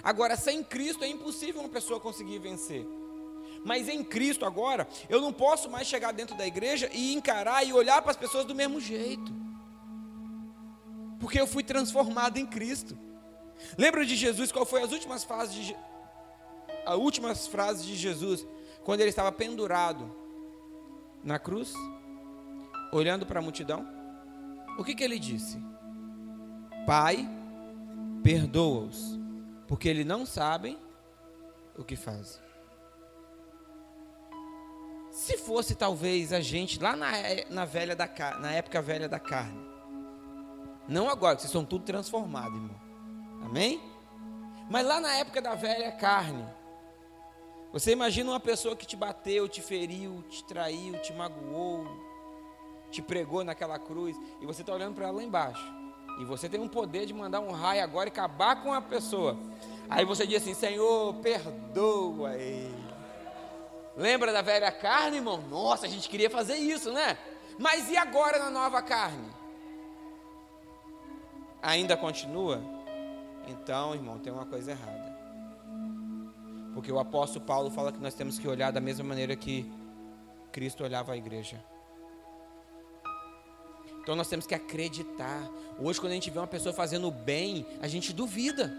Agora, 0.00 0.36
sem 0.36 0.62
Cristo 0.62 1.02
é 1.02 1.08
impossível 1.08 1.60
uma 1.60 1.68
pessoa 1.68 1.98
conseguir 1.98 2.38
vencer. 2.38 2.86
Mas 3.64 3.88
em 3.88 4.04
Cristo 4.04 4.44
agora, 4.44 4.86
eu 5.08 5.20
não 5.20 5.32
posso 5.32 5.68
mais 5.68 5.88
chegar 5.88 6.12
dentro 6.12 6.36
da 6.36 6.46
igreja 6.46 6.88
e 6.92 7.12
encarar 7.14 7.66
e 7.66 7.72
olhar 7.72 8.00
para 8.00 8.12
as 8.12 8.16
pessoas 8.16 8.44
do 8.44 8.54
mesmo 8.54 8.80
jeito. 8.80 9.34
Porque 11.18 11.40
eu 11.40 11.48
fui 11.48 11.64
transformado 11.64 12.36
em 12.36 12.46
Cristo. 12.46 12.96
Lembra 13.76 14.06
de 14.06 14.14
Jesus 14.14 14.52
qual 14.52 14.64
foi 14.64 14.82
as 14.82 14.92
últimas 14.92 15.24
frases 15.24 15.66
de 15.66 15.76
as 16.86 16.96
últimas 16.96 17.46
frases 17.48 17.84
de 17.84 17.96
Jesus 17.96 18.46
quando 18.84 19.00
ele 19.00 19.10
estava 19.10 19.32
pendurado 19.32 20.27
na 21.22 21.38
cruz, 21.38 21.74
olhando 22.92 23.26
para 23.26 23.40
a 23.40 23.42
multidão, 23.42 23.86
o 24.78 24.84
que, 24.84 24.94
que 24.94 25.04
ele 25.04 25.18
disse? 25.18 25.60
Pai, 26.86 27.28
perdoa-os, 28.22 29.18
porque 29.66 29.88
eles 29.88 30.06
não 30.06 30.24
sabem 30.24 30.78
o 31.76 31.84
que 31.84 31.96
fazem. 31.96 32.40
Se 35.10 35.36
fosse 35.36 35.74
talvez 35.74 36.32
a 36.32 36.40
gente 36.40 36.80
lá 36.80 36.94
na, 36.94 37.10
na, 37.50 37.64
velha 37.64 37.96
da, 37.96 38.08
na 38.38 38.52
época 38.52 38.80
velha 38.80 39.08
da 39.08 39.18
carne, 39.18 39.66
não 40.88 41.10
agora, 41.10 41.36
que 41.36 41.42
vocês 41.42 41.52
são 41.52 41.64
tudo 41.64 41.84
transformados, 41.84 42.54
irmão. 42.54 42.80
Amém? 43.44 43.80
Mas 44.70 44.86
lá 44.86 45.00
na 45.00 45.12
época 45.14 45.42
da 45.42 45.54
velha 45.54 45.92
carne, 45.92 46.46
Você 47.72 47.92
imagina 47.92 48.30
uma 48.30 48.40
pessoa 48.40 48.74
que 48.74 48.86
te 48.86 48.96
bateu, 48.96 49.48
te 49.48 49.60
feriu, 49.60 50.24
te 50.28 50.42
traiu, 50.44 51.00
te 51.02 51.12
magoou, 51.12 51.86
te 52.90 53.02
pregou 53.02 53.44
naquela 53.44 53.78
cruz, 53.78 54.16
e 54.40 54.46
você 54.46 54.62
está 54.62 54.72
olhando 54.72 54.94
para 54.94 55.08
ela 55.08 55.18
lá 55.18 55.22
embaixo. 55.22 55.78
E 56.18 56.24
você 56.24 56.48
tem 56.48 56.58
um 56.58 56.68
poder 56.68 57.06
de 57.06 57.14
mandar 57.14 57.40
um 57.40 57.52
raio 57.52 57.82
agora 57.82 58.08
e 58.08 58.12
acabar 58.12 58.62
com 58.62 58.72
a 58.72 58.80
pessoa. 58.80 59.36
Aí 59.88 60.04
você 60.04 60.26
diz 60.26 60.42
assim: 60.42 60.54
Senhor, 60.54 61.14
perdoa 61.16 62.34
ele. 62.34 62.88
Lembra 63.96 64.32
da 64.32 64.42
velha 64.42 64.70
carne, 64.72 65.16
irmão? 65.16 65.42
Nossa, 65.48 65.86
a 65.86 65.88
gente 65.88 66.08
queria 66.08 66.30
fazer 66.30 66.56
isso, 66.56 66.92
né? 66.92 67.16
Mas 67.58 67.90
e 67.90 67.96
agora 67.96 68.38
na 68.38 68.50
nova 68.50 68.80
carne? 68.82 69.28
Ainda 71.62 71.96
continua? 71.96 72.62
Então, 73.46 73.94
irmão, 73.94 74.18
tem 74.18 74.32
uma 74.32 74.46
coisa 74.46 74.72
errada. 74.72 75.07
Porque 76.78 76.92
o 76.92 77.00
apóstolo 77.00 77.44
Paulo 77.44 77.72
fala 77.72 77.90
que 77.90 77.98
nós 77.98 78.14
temos 78.14 78.38
que 78.38 78.46
olhar 78.46 78.70
da 78.70 78.80
mesma 78.80 79.04
maneira 79.04 79.34
que 79.34 79.68
Cristo 80.52 80.84
olhava 80.84 81.12
a 81.12 81.16
igreja. 81.16 81.60
Então 84.00 84.14
nós 84.14 84.28
temos 84.28 84.46
que 84.46 84.54
acreditar. 84.54 85.50
Hoje, 85.76 86.00
quando 86.00 86.12
a 86.12 86.14
gente 86.14 86.30
vê 86.30 86.38
uma 86.38 86.46
pessoa 86.46 86.72
fazendo 86.72 87.10
bem, 87.10 87.66
a 87.82 87.88
gente 87.88 88.12
duvida. 88.12 88.72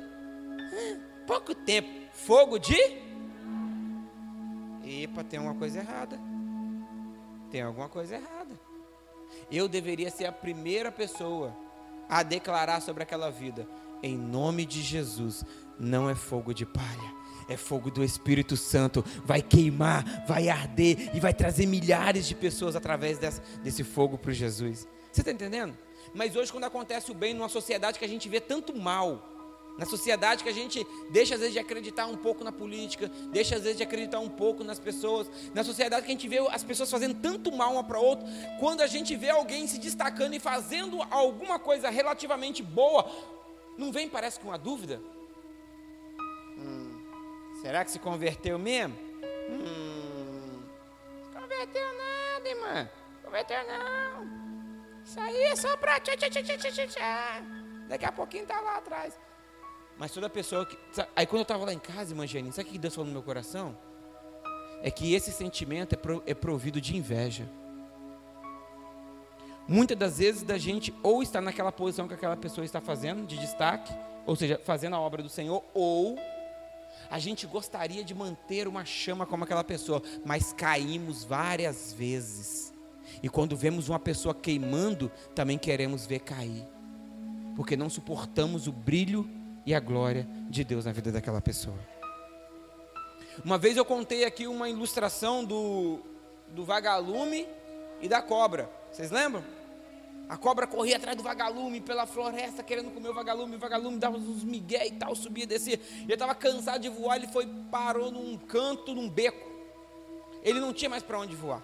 Pouco 1.28 1.54
tempo, 1.54 1.90
fogo 2.14 2.58
de 2.58 2.78
Epa, 4.86 5.22
tem 5.22 5.38
uma 5.38 5.56
coisa 5.56 5.80
errada. 5.80 6.18
Tem 7.52 7.64
alguma 7.64 7.90
coisa 7.90 8.16
errada. 8.16 8.58
Eu 9.52 9.68
deveria 9.68 10.10
ser 10.10 10.26
a 10.26 10.32
primeira 10.32 10.90
pessoa 10.90 11.54
a 12.08 12.24
declarar 12.24 12.82
sobre 12.82 13.04
aquela 13.04 13.30
vida. 13.30 13.68
Em 14.02 14.18
nome 14.18 14.66
de 14.66 14.82
Jesus, 14.82 15.44
não 15.78 16.10
é 16.10 16.16
fogo 16.16 16.54
de 16.54 16.66
palha, 16.66 17.19
é 17.50 17.58
fogo 17.58 17.90
do 17.90 18.04
Espírito 18.04 18.56
Santo. 18.56 19.04
Vai 19.26 19.42
queimar, 19.42 20.24
vai 20.28 20.48
arder 20.48 21.16
e 21.16 21.20
vai 21.20 21.34
trazer 21.34 21.66
milhares 21.66 22.28
de 22.28 22.36
pessoas 22.36 22.76
através 22.76 23.18
desse, 23.18 23.42
desse 23.64 23.84
fogo 23.84 24.18
para 24.18 24.32
Jesus. 24.32 24.88
Você 25.12 25.22
está 25.22 25.32
entendendo? 25.32 25.76
Mas 26.14 26.36
hoje, 26.36 26.52
quando 26.52 26.64
acontece 26.64 27.12
o 27.12 27.14
bem 27.14 27.34
numa 27.34 27.50
sociedade 27.50 27.98
que 27.98 28.06
a 28.06 28.08
gente 28.08 28.30
vê 28.30 28.40
tanto 28.40 28.76
mal, 28.76 29.38
na 29.78 29.86
sociedade 29.86 30.44
que 30.44 30.50
a 30.50 30.54
gente 30.54 30.86
deixa 31.10 31.36
às 31.36 31.40
vezes 31.40 31.54
de 31.54 31.60
acreditar 31.60 32.06
um 32.06 32.18
pouco 32.18 32.44
na 32.44 32.52
política, 32.52 33.10
deixa 33.32 33.56
às 33.56 33.64
vezes 33.64 33.78
de 33.78 33.84
acreditar 33.84 34.20
um 34.20 34.30
pouco 34.30 34.64
nas 34.64 34.78
pessoas, 34.78 35.32
na 35.54 35.64
sociedade 35.64 36.06
que 36.06 36.12
a 36.12 36.14
gente 36.14 36.28
vê 36.28 36.38
as 36.52 36.64
pessoas 36.64 36.92
fazendo 36.92 37.16
tanto 37.22 37.52
mal 37.52 37.74
uma 37.74 37.84
para 37.84 37.98
outra, 37.98 38.28
quando 38.60 38.82
a 38.82 38.88
gente 38.88 39.16
vê 39.16 39.30
alguém 39.30 39.66
se 39.68 39.80
destacando 39.80 40.34
e 40.34 40.40
fazendo 40.40 41.02
alguma 41.10 41.58
coisa 41.58 41.90
relativamente 41.90 42.62
boa, 42.62 43.10
não 43.78 43.92
vem 43.92 44.10
parece 44.10 44.40
com 44.40 44.50
uma 44.50 44.58
dúvida? 44.58 45.02
Será 47.62 47.84
que 47.84 47.92
se 47.92 48.00
converteu 48.00 48.58
mesmo? 48.58 48.96
Hum, 49.50 50.62
se 51.24 51.30
converteu 51.38 51.98
nada, 51.98 52.50
irmã. 52.50 52.90
Converteu 53.24 53.58
não. 53.68 54.40
Isso 55.04 55.20
aí 55.20 55.44
é 55.44 55.56
só 55.56 55.76
para 55.76 56.00
tchá, 56.00 56.16
tchá, 56.16 56.30
tchá, 56.30 56.58
tchá, 56.58 56.88
tchá. 56.88 57.42
Daqui 57.90 58.06
a 58.06 58.12
pouquinho 58.12 58.46
tá 58.46 58.62
lá 58.62 58.78
atrás. 58.78 59.20
Mas 59.98 60.12
toda 60.12 60.30
pessoa 60.30 60.66
que. 60.66 60.78
Aí 61.14 61.26
quando 61.26 61.40
eu 61.40 61.44
estava 61.44 61.66
lá 61.66 61.74
em 61.74 61.80
casa, 61.80 62.14
irmã 62.14 62.26
Janine, 62.26 62.54
sabe 62.54 62.70
o 62.70 62.72
que 62.72 62.78
Deus 62.78 62.96
falou 62.96 63.08
no 63.08 63.14
meu 63.14 63.24
coração? 63.24 63.78
É 64.82 64.90
que 64.90 65.14
esse 65.14 65.32
sentimento 65.32 65.96
é, 65.96 66.32
é 66.32 66.34
provido 66.34 66.80
de 66.80 66.96
inveja. 66.96 67.50
Muitas 69.68 69.98
das 69.98 70.18
vezes 70.18 70.44
da 70.44 70.58
gente 70.58 70.96
ou 71.04 71.22
está 71.22 71.42
naquela 71.42 71.72
posição 71.72 72.08
que 72.08 72.14
aquela 72.14 72.38
pessoa 72.38 72.64
está 72.64 72.80
fazendo, 72.80 73.28
de 73.28 73.38
destaque, 73.38 73.94
ou 74.26 74.36
seja, 74.36 74.60
fazendo 74.64 74.96
a 74.96 75.00
obra 75.00 75.22
do 75.22 75.30
Senhor, 75.30 75.64
ou 75.74 76.18
a 77.10 77.18
gente 77.18 77.48
gostaria 77.48 78.04
de 78.04 78.14
manter 78.14 78.68
uma 78.68 78.86
chama 78.86 79.26
como 79.26 79.44
aquela 79.44 79.64
pessoa, 79.64 80.02
mas 80.26 80.54
caímos 80.54 81.24
várias 81.24 81.92
vezes. 81.94 82.74
E 83.24 83.30
quando 83.30 83.56
vemos 83.58 83.90
uma 83.90 84.00
pessoa 84.00 84.34
queimando, 84.34 85.12
também 85.34 85.58
queremos 85.58 86.06
ver 86.06 86.20
cair, 86.20 86.66
porque 87.56 87.76
não 87.76 87.90
suportamos 87.90 88.68
o 88.68 88.72
brilho 88.72 89.28
e 89.66 89.74
a 89.74 89.80
glória 89.80 90.28
de 90.50 90.64
Deus 90.64 90.86
na 90.86 90.92
vida 90.92 91.12
daquela 91.12 91.42
pessoa. 91.42 91.78
Uma 93.44 93.58
vez 93.58 93.78
eu 93.78 93.86
contei 93.86 94.26
aqui 94.26 94.48
uma 94.48 94.70
ilustração 94.70 95.44
do, 95.44 96.00
do 96.50 96.64
vagalume 96.64 97.48
e 98.02 98.08
da 98.08 98.22
cobra. 98.22 98.70
Vocês 98.92 99.12
lembram? 99.12 99.44
A 100.30 100.38
cobra 100.38 100.68
corria 100.68 100.98
atrás 100.98 101.18
do 101.18 101.24
vagalume 101.24 101.82
pela 101.82 102.06
floresta, 102.06 102.62
querendo 102.62 102.92
comer 102.94 103.10
o 103.10 103.14
vagalume. 103.16 103.56
O 103.56 103.60
vagalume 103.60 103.98
dava 103.98 104.16
uns 104.16 104.44
migué 104.44 104.86
e 104.86 104.92
tal, 104.92 105.16
subia 105.16 105.44
e 105.44 105.48
descia. 105.48 105.82
Ele 106.02 106.14
estava 106.14 106.36
cansado 106.36 106.80
de 106.80 106.88
voar, 106.88 107.16
ele 107.16 107.28
foi, 107.28 107.48
parou 107.72 108.12
num 108.12 108.38
canto, 108.38 108.94
num 108.94 109.10
beco. 109.10 109.50
Ele 110.44 110.60
não 110.60 110.72
tinha 110.72 110.88
mais 110.88 111.02
para 111.02 111.20
onde 111.20 111.36
voar. 111.36 111.64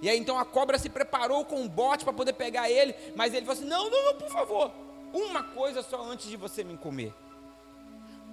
E 0.00 0.08
aí 0.08 0.16
então 0.16 0.38
a 0.38 0.44
cobra 0.44 0.78
se 0.78 0.88
preparou 0.88 1.44
com 1.44 1.60
um 1.60 1.68
bote 1.68 2.04
para 2.04 2.12
poder 2.12 2.34
pegar 2.34 2.70
ele, 2.70 2.94
mas 3.16 3.34
ele 3.34 3.44
falou 3.44 3.60
assim: 3.60 3.68
Não, 3.68 3.90
não, 3.90 4.04
não, 4.04 4.14
por 4.14 4.30
favor, 4.30 4.70
uma 5.12 5.42
coisa 5.42 5.82
só 5.82 6.04
antes 6.04 6.28
de 6.28 6.36
você 6.36 6.62
me 6.62 6.76
comer. 6.76 7.12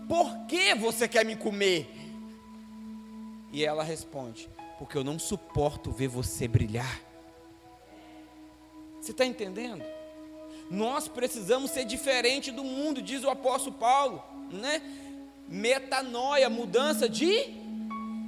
Por 0.08 0.45
que 0.47 0.75
você 0.75 1.08
quer 1.08 1.25
me 1.25 1.36
comer? 1.36 1.89
E 3.51 3.65
ela 3.65 3.84
responde: 3.84 4.47
Porque 4.77 4.95
eu 4.95 5.03
não 5.03 5.17
suporto 5.17 5.91
ver 5.91 6.08
você 6.08 6.47
brilhar. 6.47 7.07
Você 9.08 9.13
está 9.13 9.26
entendendo? 9.26 9.86
Nós 10.70 11.08
precisamos 11.08 11.72
ser 11.72 11.86
diferente 11.86 12.52
do 12.52 12.62
mundo, 12.62 13.02
diz 13.02 13.24
o 13.24 13.30
apóstolo 13.30 13.74
Paulo, 13.74 14.22
né? 14.52 14.82
Metanoia, 15.48 16.50
mudança 16.50 17.08
de 17.08 17.46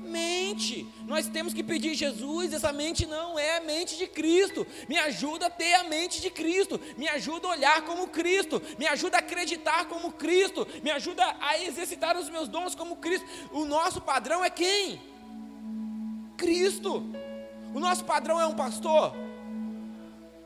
mente. 0.06 0.88
Nós 1.06 1.28
temos 1.28 1.54
que 1.54 1.66
pedir, 1.66 1.96
Jesus, 1.96 2.54
essa 2.54 2.72
mente 2.72 3.06
não 3.06 3.38
é 3.38 3.58
a 3.58 3.62
mente 3.62 3.98
de 3.98 4.08
Cristo. 4.08 4.66
Me 4.88 4.98
ajuda 4.98 5.48
a 5.48 5.50
ter 5.50 5.74
a 5.74 5.84
mente 5.84 6.22
de 6.22 6.30
Cristo. 6.30 6.80
Me 6.96 7.10
ajuda 7.10 7.50
a 7.50 7.52
olhar 7.52 7.82
como 7.82 8.08
Cristo. 8.08 8.62
Me 8.78 8.88
ajuda 8.88 9.18
a 9.18 9.20
acreditar 9.20 9.84
como 9.90 10.14
Cristo. 10.14 10.66
Me 10.82 10.92
ajuda 10.92 11.26
a 11.42 11.62
exercitar 11.62 12.16
os 12.16 12.30
meus 12.30 12.48
dons 12.48 12.74
como 12.74 12.96
Cristo. 12.96 13.28
O 13.52 13.66
nosso 13.66 14.00
padrão 14.00 14.46
é 14.46 14.50
quem? 14.50 15.02
Cristo. 16.38 17.04
O 17.76 17.82
nosso 17.82 18.06
padrão 18.06 18.40
é 18.40 18.48
um 18.48 18.56
pastor? 18.56 19.28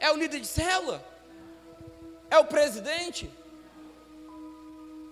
É 0.03 0.11
o 0.11 0.17
líder 0.17 0.41
de 0.41 0.47
célula? 0.47 1.01
É 2.29 2.37
o 2.37 2.43
presidente? 2.43 3.31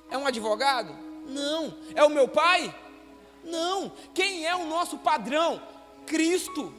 É 0.10 0.18
um 0.18 0.28
advogado? 0.28 0.94
Não. 1.28 1.74
É 1.96 2.04
o 2.04 2.10
meu 2.10 2.28
pai? 2.28 2.76
Não. 3.42 3.94
Quem 4.14 4.46
é 4.46 4.54
o 4.54 4.66
nosso 4.66 4.98
padrão? 4.98 5.62
Cristo. 6.06 6.74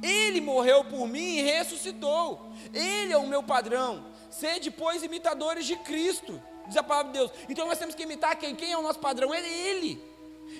Ele 0.00 0.40
morreu 0.40 0.84
por 0.84 1.08
mim 1.08 1.38
e 1.38 1.42
ressuscitou. 1.42 2.52
Ele 2.72 3.12
é 3.12 3.16
o 3.16 3.26
meu 3.26 3.42
padrão. 3.42 4.06
Sede, 4.30 4.70
pois, 4.70 5.02
imitadores 5.02 5.66
de 5.66 5.74
Cristo. 5.74 6.40
Diz 6.68 6.76
a 6.76 6.84
palavra 6.84 7.10
de 7.10 7.18
Deus. 7.18 7.32
Então 7.48 7.66
nós 7.66 7.80
temos 7.80 7.96
que 7.96 8.04
imitar 8.04 8.36
quem? 8.36 8.54
Quem 8.54 8.70
é 8.70 8.78
o 8.78 8.82
nosso 8.82 9.00
padrão? 9.00 9.34
É 9.34 9.40
Ele. 9.40 10.00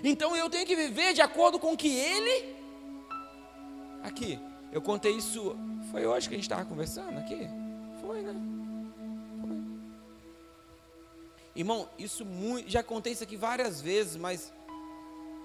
Então 0.02 0.34
eu 0.34 0.50
tenho 0.50 0.66
que 0.66 0.74
viver 0.74 1.14
de 1.14 1.22
acordo 1.22 1.56
com 1.56 1.72
o 1.72 1.76
que 1.76 1.94
Ele. 1.96 2.56
Aqui, 4.02 4.40
eu 4.72 4.82
contei 4.82 5.12
isso. 5.12 5.56
Foi 5.90 6.06
hoje 6.06 6.28
que 6.28 6.34
a 6.34 6.38
gente 6.38 6.44
estava 6.44 6.64
conversando 6.64 7.18
aqui? 7.18 7.48
Foi, 8.00 8.22
né? 8.22 8.34
Foi. 9.40 9.56
Irmão, 11.54 11.88
isso 11.98 12.24
muito. 12.24 12.68
Já 12.70 12.82
contei 12.82 13.12
isso 13.12 13.22
aqui 13.22 13.36
várias 13.36 13.80
vezes, 13.80 14.16
mas 14.16 14.52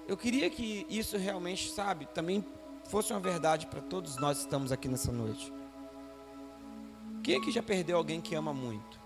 eu 0.06 0.16
queria 0.16 0.50
que 0.50 0.86
isso 0.88 1.16
realmente, 1.16 1.70
sabe, 1.70 2.06
também 2.06 2.44
fosse 2.84 3.12
uma 3.12 3.20
verdade 3.20 3.66
para 3.66 3.80
todos 3.80 4.16
nós 4.16 4.38
que 4.38 4.44
estamos 4.44 4.72
aqui 4.72 4.88
nessa 4.88 5.12
noite. 5.12 5.52
Quem 7.22 7.36
é 7.36 7.40
que 7.40 7.52
já 7.52 7.62
perdeu 7.62 7.96
alguém 7.96 8.20
que 8.20 8.34
ama 8.34 8.52
muito? 8.52 9.00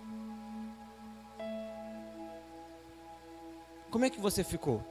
Como 3.90 4.04
é 4.04 4.10
que 4.10 4.20
você 4.20 4.42
ficou? 4.42 4.82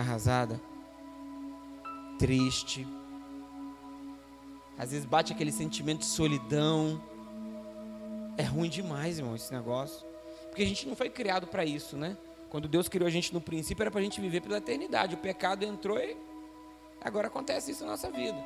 Arrasada? 0.00 0.60
Triste? 2.18 2.86
Às 4.78 4.92
vezes 4.92 5.04
bate 5.04 5.32
aquele 5.32 5.52
sentimento 5.52 6.00
de 6.00 6.06
solidão. 6.06 7.02
É 8.36 8.42
ruim 8.42 8.68
demais, 8.68 9.18
irmão, 9.18 9.36
esse 9.36 9.52
negócio. 9.52 10.06
Porque 10.48 10.62
a 10.62 10.66
gente 10.66 10.88
não 10.88 10.96
foi 10.96 11.10
criado 11.10 11.46
para 11.46 11.64
isso, 11.64 11.96
né? 11.96 12.16
Quando 12.48 12.66
Deus 12.66 12.88
criou 12.88 13.06
a 13.06 13.10
gente 13.10 13.32
no 13.32 13.40
princípio, 13.40 13.82
era 13.82 13.90
para 13.90 14.00
a 14.00 14.02
gente 14.02 14.20
viver 14.20 14.40
pela 14.40 14.58
eternidade. 14.58 15.14
O 15.14 15.18
pecado 15.18 15.64
entrou 15.64 15.98
e 15.98 16.16
agora 17.00 17.28
acontece 17.28 17.70
isso 17.70 17.84
na 17.84 17.92
nossa 17.92 18.10
vida, 18.10 18.38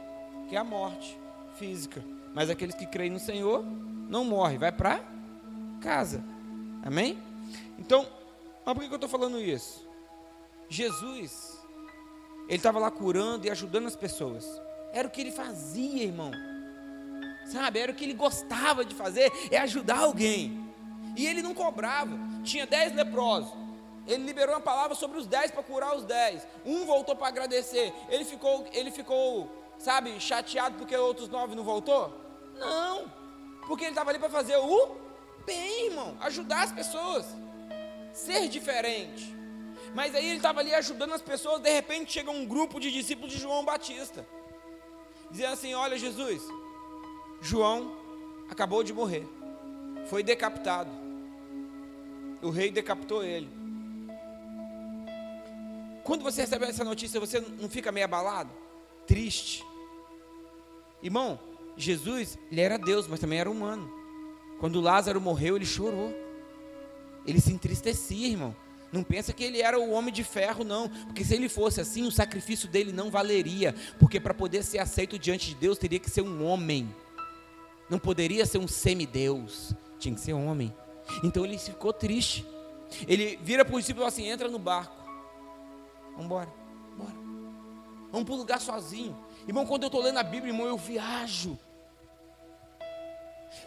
que 0.48 0.56
é 0.56 0.58
a 0.58 0.64
morte 0.64 1.18
física. 1.56 2.04
Mas 2.34 2.50
aqueles 2.50 2.74
que 2.74 2.86
creem 2.86 3.10
no 3.10 3.18
Senhor 3.18 3.64
não 4.08 4.24
morrem, 4.24 4.58
vai 4.58 4.72
para 4.72 5.02
casa. 5.80 6.22
Amém? 6.82 7.18
Então, 7.78 8.06
mas 8.66 8.74
por 8.74 8.84
que 8.84 8.90
eu 8.90 8.96
estou 8.96 9.08
falando 9.08 9.40
isso? 9.40 9.83
Jesus, 10.68 11.58
ele 12.48 12.56
estava 12.56 12.78
lá 12.78 12.90
curando 12.90 13.46
e 13.46 13.50
ajudando 13.50 13.86
as 13.86 13.96
pessoas. 13.96 14.44
Era 14.92 15.08
o 15.08 15.10
que 15.10 15.20
ele 15.20 15.32
fazia, 15.32 16.04
irmão. 16.04 16.30
Sabe? 17.46 17.78
Era 17.78 17.92
o 17.92 17.94
que 17.94 18.04
ele 18.04 18.14
gostava 18.14 18.84
de 18.84 18.94
fazer, 18.94 19.30
é 19.50 19.58
ajudar 19.58 19.98
alguém. 19.98 20.72
E 21.16 21.26
ele 21.26 21.42
não 21.42 21.54
cobrava. 21.54 22.16
Tinha 22.42 22.66
dez 22.66 22.94
leprosos. 22.94 23.52
Ele 24.06 24.24
liberou 24.24 24.54
uma 24.54 24.60
palavra 24.60 24.94
sobre 24.94 25.18
os 25.18 25.26
dez 25.26 25.50
para 25.50 25.62
curar 25.62 25.96
os 25.96 26.04
dez. 26.04 26.46
Um 26.64 26.84
voltou 26.84 27.16
para 27.16 27.28
agradecer. 27.28 27.92
Ele 28.08 28.24
ficou, 28.24 28.66
ele 28.72 28.90
ficou, 28.90 29.50
sabe, 29.78 30.20
chateado 30.20 30.76
porque 30.76 30.96
outros 30.96 31.28
nove 31.28 31.54
não 31.54 31.64
voltou? 31.64 32.12
Não. 32.58 33.10
Porque 33.66 33.84
ele 33.84 33.92
estava 33.92 34.10
ali 34.10 34.18
para 34.18 34.28
fazer 34.28 34.56
o 34.56 34.96
bem, 35.46 35.86
irmão. 35.86 36.16
Ajudar 36.20 36.64
as 36.64 36.72
pessoas. 36.72 37.26
Ser 38.12 38.48
diferente. 38.48 39.34
Mas 39.94 40.14
aí 40.14 40.26
ele 40.26 40.36
estava 40.36 40.60
ali 40.60 40.74
ajudando 40.74 41.12
as 41.12 41.22
pessoas. 41.22 41.62
De 41.62 41.70
repente 41.70 42.12
chega 42.12 42.30
um 42.30 42.44
grupo 42.44 42.80
de 42.80 42.90
discípulos 42.90 43.32
de 43.32 43.38
João 43.38 43.64
Batista. 43.64 44.26
Dizendo 45.30 45.52
assim: 45.52 45.72
Olha, 45.74 45.96
Jesus, 45.96 46.42
João 47.40 47.96
acabou 48.50 48.82
de 48.82 48.92
morrer. 48.92 49.26
Foi 50.06 50.22
decapitado. 50.22 50.90
O 52.42 52.50
rei 52.50 52.70
decapitou 52.70 53.24
ele. 53.24 53.48
Quando 56.02 56.22
você 56.22 56.42
recebe 56.42 56.66
essa 56.66 56.84
notícia, 56.84 57.18
você 57.18 57.40
não 57.40 57.70
fica 57.70 57.90
meio 57.90 58.04
abalado? 58.04 58.50
Triste? 59.06 59.64
Irmão, 61.02 61.38
Jesus, 61.76 62.38
ele 62.50 62.60
era 62.60 62.76
Deus, 62.76 63.06
mas 63.06 63.20
também 63.20 63.38
era 63.38 63.50
humano. 63.50 63.90
Quando 64.58 64.80
Lázaro 64.80 65.20
morreu, 65.20 65.56
ele 65.56 65.64
chorou. 65.64 66.12
Ele 67.26 67.40
se 67.40 67.52
entristecia, 67.52 68.28
irmão. 68.28 68.54
Não 68.94 69.02
pensa 69.02 69.32
que 69.32 69.42
ele 69.42 69.60
era 69.60 69.76
o 69.76 69.90
homem 69.90 70.14
de 70.14 70.22
ferro, 70.22 70.62
não. 70.62 70.88
Porque 70.88 71.24
se 71.24 71.34
ele 71.34 71.48
fosse 71.48 71.80
assim, 71.80 72.04
o 72.04 72.12
sacrifício 72.12 72.68
dele 72.68 72.92
não 72.92 73.10
valeria. 73.10 73.74
Porque 73.98 74.20
para 74.20 74.32
poder 74.32 74.62
ser 74.62 74.78
aceito 74.78 75.18
diante 75.18 75.48
de 75.48 75.56
Deus, 75.56 75.76
teria 75.76 75.98
que 75.98 76.08
ser 76.08 76.22
um 76.22 76.46
homem. 76.46 76.94
Não 77.90 77.98
poderia 77.98 78.46
ser 78.46 78.58
um 78.58 78.68
semideus. 78.68 79.74
Tinha 79.98 80.14
que 80.14 80.20
ser 80.20 80.32
homem. 80.32 80.72
Então 81.24 81.44
ele 81.44 81.58
ficou 81.58 81.92
triste. 81.92 82.46
Ele 83.08 83.36
vira 83.42 83.64
para 83.64 83.74
o 83.74 83.80
discípulo 83.80 84.06
assim: 84.06 84.28
entra 84.28 84.48
no 84.48 84.60
barco. 84.60 84.94
Vamos 86.12 86.26
embora, 86.26 86.54
bora. 86.96 87.14
Vamos 88.12 88.26
para 88.26 88.34
um 88.34 88.38
lugar 88.38 88.60
sozinho. 88.60 89.18
Irmão, 89.44 89.66
quando 89.66 89.82
eu 89.82 89.88
estou 89.88 90.00
lendo 90.00 90.18
a 90.18 90.22
Bíblia, 90.22 90.52
irmão, 90.52 90.68
eu 90.68 90.78
viajo. 90.78 91.58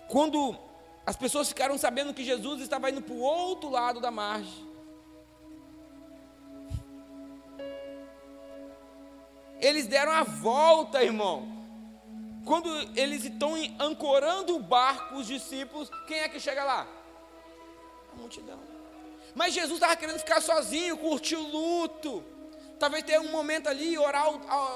Quando 0.08 0.58
as 1.06 1.18
pessoas 1.18 1.50
ficaram 1.50 1.78
sabendo 1.78 2.14
que 2.14 2.24
Jesus 2.24 2.62
estava 2.62 2.90
indo 2.90 3.02
para 3.02 3.14
o 3.14 3.20
outro 3.20 3.70
lado 3.70 4.00
da 4.00 4.10
margem, 4.10 4.66
eles 9.60 9.88
deram 9.88 10.12
a 10.12 10.24
volta, 10.24 11.04
irmão. 11.04 11.58
Quando 12.46 12.70
eles 12.98 13.26
estão 13.26 13.56
ancorando 13.80 14.56
o 14.56 14.60
barco, 14.60 15.16
os 15.16 15.28
discípulos, 15.28 15.92
quem 16.08 16.20
é 16.20 16.30
que 16.30 16.40
chega 16.40 16.64
lá? 16.64 16.88
A 18.14 18.16
multidão. 18.16 18.60
Mas 19.36 19.54
Jesus 19.54 19.74
estava 19.74 19.96
querendo 19.96 20.18
ficar 20.18 20.42
sozinho, 20.42 20.98
curtir 20.98 21.36
o 21.36 21.44
luto. 21.44 22.24
Talvez 22.80 23.04
ter 23.04 23.20
um 23.20 23.32
momento 23.32 23.68
ali, 23.68 23.98
orar, 23.98 24.28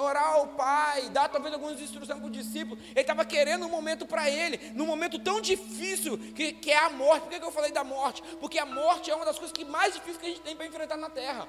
orar 0.01 0.33
ao 0.33 0.47
Pai, 0.49 1.09
dar 1.09 1.29
talvez 1.29 1.53
algumas 1.53 1.79
instruções 1.79 2.19
para 2.19 2.27
o 2.27 2.31
discípulo. 2.31 2.81
Ele 2.89 3.01
estava 3.01 3.23
querendo 3.23 3.65
um 3.65 3.69
momento 3.69 4.05
para 4.05 4.29
ele, 4.29 4.71
num 4.73 4.85
momento 4.85 5.19
tão 5.19 5.39
difícil 5.39 6.17
que, 6.17 6.53
que 6.53 6.71
é 6.71 6.77
a 6.77 6.89
morte. 6.89 7.21
Por 7.21 7.29
que, 7.29 7.39
que 7.39 7.45
eu 7.45 7.51
falei 7.51 7.71
da 7.71 7.83
morte? 7.83 8.23
Porque 8.39 8.57
a 8.57 8.65
morte 8.65 9.11
é 9.11 9.15
uma 9.15 9.25
das 9.25 9.37
coisas 9.37 9.55
que 9.55 9.63
mais 9.63 9.93
difíceis 9.93 10.17
que 10.17 10.25
a 10.25 10.29
gente 10.29 10.41
tem 10.41 10.55
para 10.55 10.65
enfrentar 10.65 10.97
na 10.97 11.09
terra. 11.09 11.47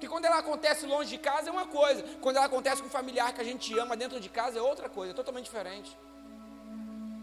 Porque 0.00 0.08
quando 0.08 0.24
ela 0.24 0.38
acontece 0.38 0.86
longe 0.86 1.10
de 1.10 1.18
casa 1.18 1.50
é 1.50 1.52
uma 1.52 1.66
coisa, 1.66 2.02
quando 2.22 2.36
ela 2.36 2.46
acontece 2.46 2.80
com 2.80 2.88
um 2.88 2.90
familiar 2.90 3.34
que 3.34 3.40
a 3.42 3.44
gente 3.44 3.78
ama 3.78 3.94
dentro 3.94 4.18
de 4.18 4.30
casa 4.30 4.58
é 4.58 4.62
outra 4.62 4.88
coisa, 4.88 5.12
é 5.12 5.14
totalmente 5.14 5.44
diferente. 5.44 5.94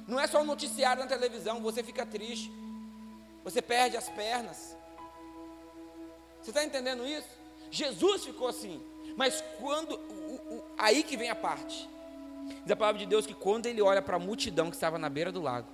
Não 0.07 0.19
é 0.19 0.27
só 0.27 0.41
um 0.41 0.45
noticiário 0.45 1.01
na 1.01 1.09
televisão, 1.09 1.59
você 1.59 1.81
fica 1.81 2.05
triste, 2.05 2.51
você 3.43 3.63
perde 3.63 3.97
as 3.97 4.07
pernas. 4.09 4.77
Você 6.39 6.51
está 6.51 6.63
entendendo 6.63 7.03
isso? 7.03 7.27
Jesus 7.71 8.25
ficou 8.25 8.47
assim. 8.47 8.79
Mas 9.15 9.43
quando. 9.57 9.95
O, 9.95 10.35
o, 10.53 10.63
aí 10.77 11.01
que 11.01 11.17
vem 11.17 11.31
a 11.31 11.35
parte. 11.35 11.89
Diz 12.61 12.71
a 12.71 12.75
palavra 12.75 12.99
de 12.99 13.07
Deus 13.07 13.25
que 13.25 13.33
quando 13.33 13.65
ele 13.65 13.81
olha 13.81 14.03
para 14.03 14.17
a 14.17 14.19
multidão 14.19 14.69
que 14.69 14.75
estava 14.75 14.99
na 14.99 15.09
beira 15.09 15.31
do 15.31 15.41
lago, 15.41 15.67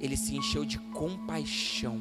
ele 0.00 0.16
se 0.16 0.34
encheu 0.34 0.64
de 0.64 0.78
compaixão. 0.78 2.00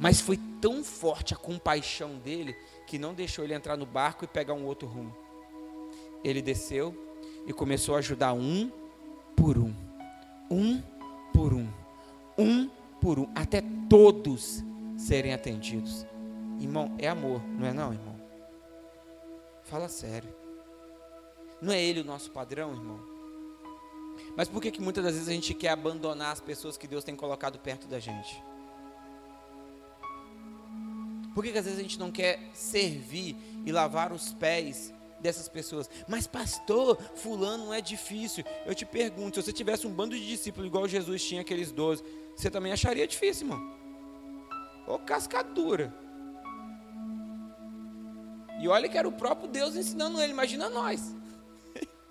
Mas 0.00 0.20
foi 0.20 0.36
tão 0.60 0.82
forte 0.82 1.32
a 1.32 1.36
compaixão 1.36 2.18
dele 2.18 2.56
que 2.88 2.98
não 2.98 3.12
deixou 3.12 3.44
ele 3.44 3.52
entrar 3.52 3.76
no 3.76 3.84
barco 3.84 4.24
e 4.24 4.26
pegar 4.26 4.54
um 4.54 4.64
outro 4.64 4.88
rumo. 4.88 5.14
Ele 6.24 6.40
desceu 6.40 6.94
e 7.46 7.52
começou 7.52 7.94
a 7.94 7.98
ajudar 7.98 8.32
um 8.32 8.72
por 9.36 9.58
um, 9.58 9.74
um 10.50 10.82
por 11.32 11.52
um, 11.52 11.68
um 12.38 12.70
por 12.98 13.18
um, 13.18 13.30
até 13.34 13.62
todos 13.90 14.64
serem 14.96 15.34
atendidos. 15.34 16.06
Irmão, 16.58 16.96
é 16.98 17.06
amor, 17.08 17.42
não 17.46 17.66
é 17.66 17.72
não, 17.74 17.92
irmão? 17.92 18.18
Fala 19.64 19.88
sério. 19.88 20.34
Não 21.60 21.72
é 21.72 21.80
ele 21.80 22.00
o 22.00 22.04
nosso 22.04 22.30
padrão, 22.30 22.72
irmão? 22.72 23.00
Mas 24.34 24.48
por 24.48 24.62
que, 24.62 24.70
que 24.70 24.80
muitas 24.80 25.04
das 25.04 25.12
vezes 25.12 25.28
a 25.28 25.32
gente 25.32 25.52
quer 25.52 25.70
abandonar 25.70 26.32
as 26.32 26.40
pessoas 26.40 26.78
que 26.78 26.88
Deus 26.88 27.04
tem 27.04 27.14
colocado 27.14 27.58
perto 27.58 27.86
da 27.86 28.00
gente? 28.00 28.42
Por 31.38 31.44
que, 31.44 31.52
que 31.52 31.58
às 31.58 31.66
vezes 31.66 31.78
a 31.78 31.82
gente 31.82 32.00
não 32.00 32.10
quer 32.10 32.50
servir 32.52 33.36
e 33.64 33.70
lavar 33.70 34.12
os 34.12 34.32
pés 34.32 34.92
dessas 35.20 35.48
pessoas? 35.48 35.88
Mas 36.08 36.26
pastor, 36.26 37.00
fulano 37.14 37.72
é 37.72 37.80
difícil. 37.80 38.42
Eu 38.66 38.74
te 38.74 38.84
pergunto, 38.84 39.36
se 39.36 39.46
você 39.46 39.52
tivesse 39.52 39.86
um 39.86 39.92
bando 39.92 40.16
de 40.16 40.26
discípulos 40.26 40.66
igual 40.66 40.88
Jesus 40.88 41.22
tinha 41.22 41.42
aqueles 41.42 41.70
doze, 41.70 42.02
você 42.34 42.50
também 42.50 42.72
acharia 42.72 43.06
difícil, 43.06 43.46
irmão? 43.46 43.78
Ô 44.84 44.98
cascadura. 44.98 45.94
E 48.60 48.66
olha 48.66 48.88
que 48.88 48.98
era 48.98 49.06
o 49.06 49.12
próprio 49.12 49.48
Deus 49.48 49.76
ensinando 49.76 50.20
ele, 50.20 50.32
imagina 50.32 50.68
nós. 50.68 51.14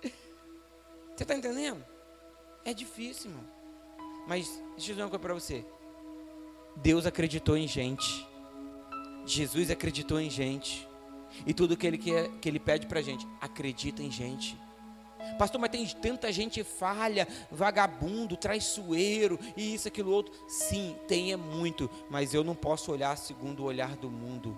você 1.14 1.22
está 1.22 1.34
entendendo? 1.34 1.84
É 2.64 2.72
difícil, 2.72 3.30
irmão. 3.30 3.44
Mas 4.26 4.46
deixa 4.48 4.92
eu 4.92 4.94
dizer 4.94 5.02
uma 5.02 5.10
coisa 5.10 5.22
para 5.22 5.34
você. 5.34 5.66
Deus 6.76 7.04
acreditou 7.04 7.58
em 7.58 7.68
gente. 7.68 8.26
Jesus 9.36 9.70
acreditou 9.70 10.20
em 10.20 10.30
gente. 10.30 10.88
E 11.46 11.52
tudo 11.52 11.76
que 11.76 11.86
ele, 11.86 11.98
quer, 11.98 12.28
que 12.40 12.48
ele 12.48 12.58
pede 12.58 12.86
para 12.86 13.00
a 13.00 13.02
gente, 13.02 13.26
acredita 13.40 14.02
em 14.02 14.10
gente. 14.10 14.58
Pastor, 15.38 15.60
mas 15.60 15.70
tem 15.70 15.86
tanta 15.86 16.32
gente 16.32 16.62
falha, 16.62 17.26
vagabundo, 17.50 18.36
traiçoeiro 18.36 19.38
e 19.56 19.74
isso, 19.74 19.88
aquilo, 19.88 20.10
outro. 20.10 20.32
Sim, 20.48 20.96
tem 21.06 21.32
é 21.32 21.36
muito, 21.36 21.90
mas 22.08 22.32
eu 22.32 22.42
não 22.42 22.54
posso 22.54 22.90
olhar 22.90 23.16
segundo 23.16 23.60
o 23.60 23.66
olhar 23.66 23.96
do 23.96 24.10
mundo. 24.10 24.56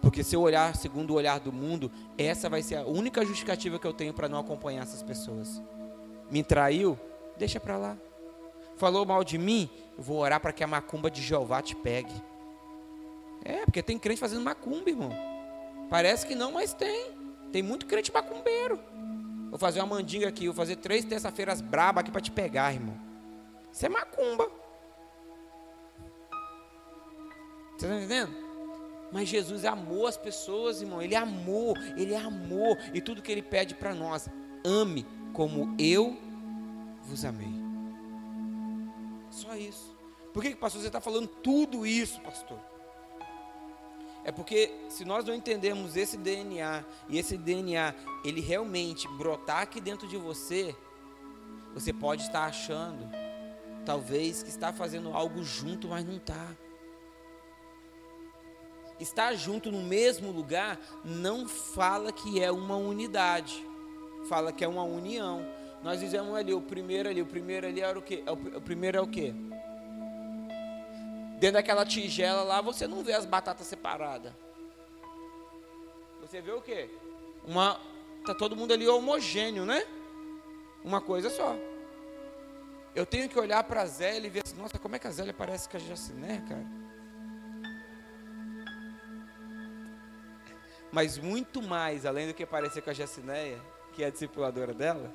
Porque 0.00 0.22
se 0.22 0.34
eu 0.34 0.40
olhar 0.40 0.74
segundo 0.76 1.10
o 1.10 1.14
olhar 1.14 1.40
do 1.40 1.52
mundo, 1.52 1.90
essa 2.16 2.48
vai 2.48 2.62
ser 2.62 2.76
a 2.76 2.86
única 2.86 3.24
justificativa 3.24 3.78
que 3.78 3.86
eu 3.86 3.92
tenho 3.92 4.14
para 4.14 4.28
não 4.28 4.38
acompanhar 4.38 4.82
essas 4.82 5.02
pessoas. 5.02 5.60
Me 6.30 6.42
traiu? 6.42 6.98
Deixa 7.36 7.58
para 7.58 7.76
lá. 7.76 7.96
Falou 8.76 9.04
mal 9.04 9.24
de 9.24 9.36
mim? 9.36 9.68
Eu 9.96 10.02
vou 10.02 10.18
orar 10.18 10.40
para 10.40 10.52
que 10.52 10.62
a 10.62 10.66
macumba 10.66 11.10
de 11.10 11.20
Jeová 11.20 11.60
te 11.60 11.74
pegue. 11.74 12.14
É, 13.44 13.64
porque 13.64 13.82
tem 13.82 13.98
crente 13.98 14.20
fazendo 14.20 14.42
macumba, 14.42 14.90
irmão. 14.90 15.10
Parece 15.88 16.26
que 16.26 16.34
não, 16.34 16.52
mas 16.52 16.72
tem. 16.72 17.12
Tem 17.52 17.62
muito 17.62 17.86
crente 17.86 18.12
macumbeiro. 18.12 18.78
Vou 19.50 19.58
fazer 19.58 19.80
uma 19.80 19.86
mandinga 19.86 20.28
aqui, 20.28 20.46
vou 20.46 20.54
fazer 20.54 20.76
três 20.76 21.04
terça-feiras 21.04 21.60
braba 21.60 22.00
aqui 22.00 22.10
para 22.10 22.20
te 22.20 22.30
pegar, 22.30 22.74
irmão. 22.74 22.96
Isso 23.72 23.86
é 23.86 23.88
macumba. 23.88 24.50
Você 27.76 27.86
está 27.86 27.96
entendendo? 27.96 28.48
Mas 29.10 29.28
Jesus 29.28 29.64
amou 29.64 30.06
as 30.06 30.16
pessoas, 30.16 30.82
irmão. 30.82 31.00
Ele 31.00 31.14
amou, 31.14 31.74
ele 31.96 32.14
amou. 32.14 32.76
E 32.92 33.00
tudo 33.00 33.22
que 33.22 33.32
ele 33.32 33.42
pede 33.42 33.74
para 33.74 33.94
nós, 33.94 34.28
ame 34.64 35.06
como 35.32 35.74
eu 35.78 36.16
vos 37.02 37.24
amei. 37.24 37.54
Só 39.30 39.54
isso. 39.56 39.96
Por 40.32 40.42
que, 40.42 40.54
pastor, 40.54 40.82
você 40.82 40.88
está 40.88 41.00
falando 41.00 41.26
tudo 41.26 41.86
isso, 41.86 42.20
pastor? 42.20 42.58
É 44.28 44.30
porque 44.30 44.70
se 44.90 45.06
nós 45.06 45.24
não 45.24 45.34
entendemos 45.34 45.96
esse 45.96 46.18
DNA 46.18 46.84
e 47.08 47.18
esse 47.18 47.34
DNA 47.34 47.94
ele 48.22 48.42
realmente 48.42 49.08
brotar 49.16 49.62
aqui 49.62 49.80
dentro 49.80 50.06
de 50.06 50.18
você, 50.18 50.76
você 51.72 51.94
pode 51.94 52.24
estar 52.24 52.44
achando, 52.44 53.08
talvez, 53.86 54.42
que 54.42 54.50
está 54.50 54.70
fazendo 54.70 55.14
algo 55.14 55.42
junto, 55.42 55.88
mas 55.88 56.04
não 56.04 56.18
está 56.18 56.46
estar 59.00 59.34
junto 59.34 59.72
no 59.72 59.80
mesmo 59.80 60.30
lugar 60.30 60.78
não 61.02 61.48
fala 61.48 62.12
que 62.12 62.42
é 62.42 62.52
uma 62.52 62.76
unidade, 62.76 63.64
fala 64.28 64.52
que 64.52 64.62
é 64.62 64.68
uma 64.68 64.82
união. 64.82 65.42
Nós 65.82 66.00
dizemos 66.00 66.34
ali, 66.34 66.52
o 66.52 66.60
primeiro 66.60 67.08
ali, 67.08 67.22
o 67.22 67.26
primeiro 67.26 67.66
ali 67.66 67.80
era 67.80 67.98
o 67.98 68.02
quê? 68.02 68.22
É 68.26 68.30
o, 68.30 68.60
primeiro 68.60 68.98
é 68.98 69.00
o 69.00 69.06
quê? 69.06 69.32
Dentro 71.38 71.54
daquela 71.54 71.86
tigela 71.86 72.42
lá, 72.42 72.60
você 72.60 72.88
não 72.88 73.04
vê 73.04 73.12
as 73.12 73.24
batatas 73.24 73.64
separadas. 73.66 74.32
Você 76.20 76.40
vê 76.40 76.50
o 76.50 76.60
quê? 76.60 76.90
Uma, 77.46 77.80
tá 78.26 78.34
todo 78.34 78.56
mundo 78.56 78.74
ali 78.74 78.88
homogêneo, 78.88 79.64
né? 79.64 79.86
Uma 80.84 81.00
coisa 81.00 81.30
só. 81.30 81.54
eu 82.94 83.06
tenho 83.06 83.28
que 83.28 83.38
olhar 83.38 83.62
para 83.62 83.82
a 83.82 83.86
Zélia 83.86 84.26
e 84.26 84.30
ver 84.30 84.42
assim, 84.44 84.56
nossa, 84.56 84.80
como 84.80 84.96
é 84.96 84.98
que 84.98 85.06
a 85.06 85.12
Zélia 85.12 85.32
parece 85.32 85.68
com 85.68 85.76
a 85.76 85.80
Jaciné, 85.80 86.42
cara? 86.48 86.66
Mas 90.90 91.18
muito 91.18 91.62
mais, 91.62 92.04
além 92.04 92.26
do 92.26 92.34
que 92.34 92.44
parecer 92.44 92.82
com 92.82 92.90
a 92.90 92.94
Jacinéia, 92.94 93.62
que 93.92 94.02
é 94.02 94.08
a 94.08 94.10
discipuladora 94.10 94.74
dela, 94.74 95.14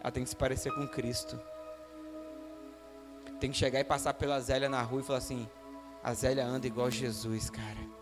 ela 0.00 0.12
tem 0.12 0.22
que 0.22 0.28
se 0.28 0.36
parecer 0.36 0.70
com 0.74 0.86
Cristo. 0.86 1.40
Tem 3.40 3.50
que 3.50 3.56
chegar 3.56 3.80
e 3.80 3.84
passar 3.84 4.14
pela 4.14 4.40
Zélia 4.40 4.68
na 4.68 4.82
rua 4.82 5.00
e 5.00 5.04
falar 5.04 5.18
assim: 5.18 5.48
a 6.02 6.14
Zélia 6.14 6.44
anda 6.44 6.66
igual 6.66 6.90
Jesus, 6.90 7.50
cara. 7.50 7.96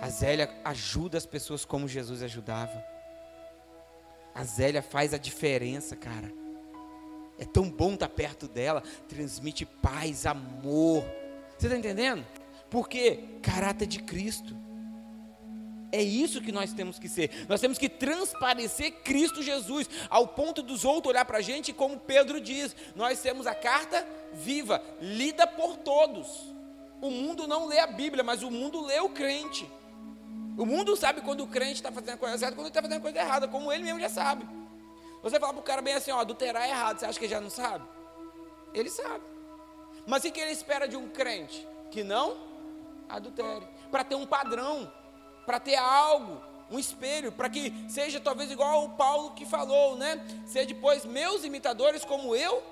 A 0.00 0.08
Zélia 0.08 0.50
ajuda 0.64 1.18
as 1.18 1.26
pessoas 1.26 1.64
como 1.64 1.88
Jesus 1.88 2.22
ajudava. 2.22 2.84
A 4.34 4.44
Zélia 4.44 4.82
faz 4.82 5.14
a 5.14 5.18
diferença, 5.18 5.96
cara. 5.96 6.32
É 7.38 7.44
tão 7.44 7.70
bom 7.70 7.94
estar 7.94 8.08
perto 8.08 8.46
dela, 8.46 8.82
transmite 9.08 9.64
paz, 9.64 10.26
amor. 10.26 11.04
Você 11.58 11.66
está 11.66 11.78
entendendo? 11.78 12.24
Porque 12.70 13.38
caráter 13.42 13.86
de 13.86 14.02
Cristo. 14.02 14.63
É 15.94 16.02
isso 16.02 16.40
que 16.40 16.50
nós 16.50 16.72
temos 16.72 16.98
que 16.98 17.08
ser. 17.08 17.46
Nós 17.48 17.60
temos 17.60 17.78
que 17.78 17.88
transparecer 17.88 18.90
Cristo 19.04 19.40
Jesus, 19.40 19.88
ao 20.10 20.26
ponto 20.26 20.60
dos 20.60 20.84
outros 20.84 21.12
olhar 21.12 21.24
para 21.24 21.38
a 21.38 21.40
gente, 21.40 21.72
como 21.72 22.00
Pedro 22.00 22.40
diz, 22.40 22.74
nós 22.96 23.20
temos 23.20 23.46
a 23.46 23.54
carta 23.54 24.04
viva, 24.32 24.82
lida 25.00 25.46
por 25.46 25.76
todos. 25.76 26.52
O 27.00 27.12
mundo 27.12 27.46
não 27.46 27.66
lê 27.66 27.78
a 27.78 27.86
Bíblia, 27.86 28.24
mas 28.24 28.42
o 28.42 28.50
mundo 28.50 28.84
lê 28.84 28.98
o 28.98 29.08
crente. 29.08 29.70
O 30.58 30.66
mundo 30.66 30.96
sabe 30.96 31.20
quando 31.20 31.44
o 31.44 31.46
crente 31.46 31.74
está 31.74 31.92
fazendo 31.92 32.14
a 32.14 32.16
coisa 32.16 32.38
certa, 32.38 32.56
quando 32.56 32.66
ele 32.66 32.70
está 32.70 32.82
fazendo 32.82 32.98
a 32.98 33.00
coisa 33.00 33.18
errada, 33.20 33.46
como 33.46 33.72
ele 33.72 33.84
mesmo 33.84 34.00
já 34.00 34.08
sabe. 34.08 34.44
Você 35.22 35.38
fala 35.38 35.52
para 35.52 35.60
o 35.60 35.64
cara 35.64 35.80
bem 35.80 35.94
assim, 35.94 36.10
ó, 36.10 36.18
adulterar 36.18 36.64
é 36.64 36.70
errado, 36.70 36.98
você 36.98 37.06
acha 37.06 37.16
que 37.16 37.26
ele 37.26 37.32
já 37.32 37.40
não 37.40 37.50
sabe? 37.50 37.84
Ele 38.74 38.90
sabe. 38.90 39.22
Mas 40.08 40.24
o 40.24 40.32
que 40.32 40.40
ele 40.40 40.50
espera 40.50 40.88
de 40.88 40.96
um 40.96 41.08
crente? 41.08 41.64
Que 41.92 42.02
não 42.02 42.36
adultere. 43.08 43.68
Para 43.92 44.02
ter 44.02 44.16
um 44.16 44.26
padrão 44.26 44.92
para 45.44 45.60
ter 45.60 45.76
algo, 45.76 46.40
um 46.70 46.78
espelho, 46.78 47.30
para 47.32 47.48
que 47.48 47.72
seja 47.88 48.20
talvez 48.20 48.50
igual 48.50 48.84
o 48.84 48.90
Paulo 48.90 49.32
que 49.32 49.44
falou, 49.44 49.96
né? 49.96 50.24
Ser 50.46 50.66
depois 50.66 51.04
meus 51.04 51.44
imitadores 51.44 52.04
como 52.04 52.34
eu 52.34 52.62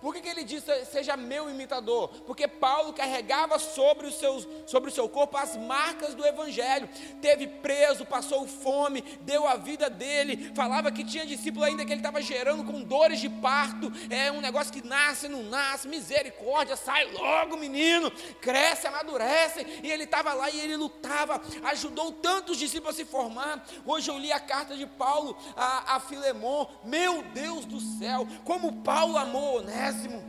por 0.00 0.14
que, 0.14 0.20
que, 0.20 0.28
ele 0.28 0.44
diz 0.44 0.64
seja 0.90 1.16
meu 1.16 1.50
imitador? 1.50 2.08
Porque 2.26 2.46
Paulo 2.46 2.92
carregava 2.92 3.58
sobre, 3.58 4.06
os 4.06 4.14
seus, 4.14 4.46
sobre 4.66 4.90
o 4.90 4.92
seu 4.92 5.08
corpo 5.08 5.36
as 5.36 5.56
marcas 5.56 6.14
do 6.14 6.24
Evangelho. 6.24 6.88
Teve 7.20 7.48
preso, 7.48 8.06
passou 8.06 8.46
fome, 8.46 9.02
deu 9.22 9.46
a 9.46 9.56
vida 9.56 9.90
dele. 9.90 10.52
Falava 10.54 10.92
que 10.92 11.02
tinha 11.02 11.26
discípulo 11.26 11.64
ainda 11.64 11.84
que 11.84 11.92
ele 11.92 12.00
estava 12.00 12.22
gerando 12.22 12.62
com 12.64 12.82
dores 12.82 13.20
de 13.20 13.28
parto. 13.28 13.92
É 14.08 14.30
um 14.30 14.40
negócio 14.40 14.72
que 14.72 14.86
nasce, 14.86 15.26
não 15.26 15.42
nasce. 15.42 15.88
Misericórdia, 15.88 16.76
sai 16.76 17.10
logo, 17.12 17.56
menino. 17.56 18.10
Cresce, 18.40 18.86
amadurece. 18.86 19.66
E 19.82 19.90
ele 19.90 20.04
estava 20.04 20.32
lá 20.32 20.48
e 20.48 20.60
ele 20.60 20.76
lutava. 20.76 21.42
Ajudou 21.64 22.12
tantos 22.12 22.56
discípulos 22.56 22.94
a 22.94 22.98
se 22.98 23.04
formar. 23.04 23.66
Hoje 23.84 24.10
eu 24.10 24.18
li 24.18 24.30
a 24.30 24.38
carta 24.38 24.76
de 24.76 24.86
Paulo 24.86 25.36
a, 25.56 25.96
a 25.96 26.00
Filemon. 26.00 26.66
Meu 26.84 27.22
Deus 27.22 27.64
do 27.64 27.80
céu, 27.80 28.26
como 28.44 28.80
Paulo 28.82 29.16
amou, 29.16 29.62
né? 29.62 29.87
Onésimo, 29.88 30.22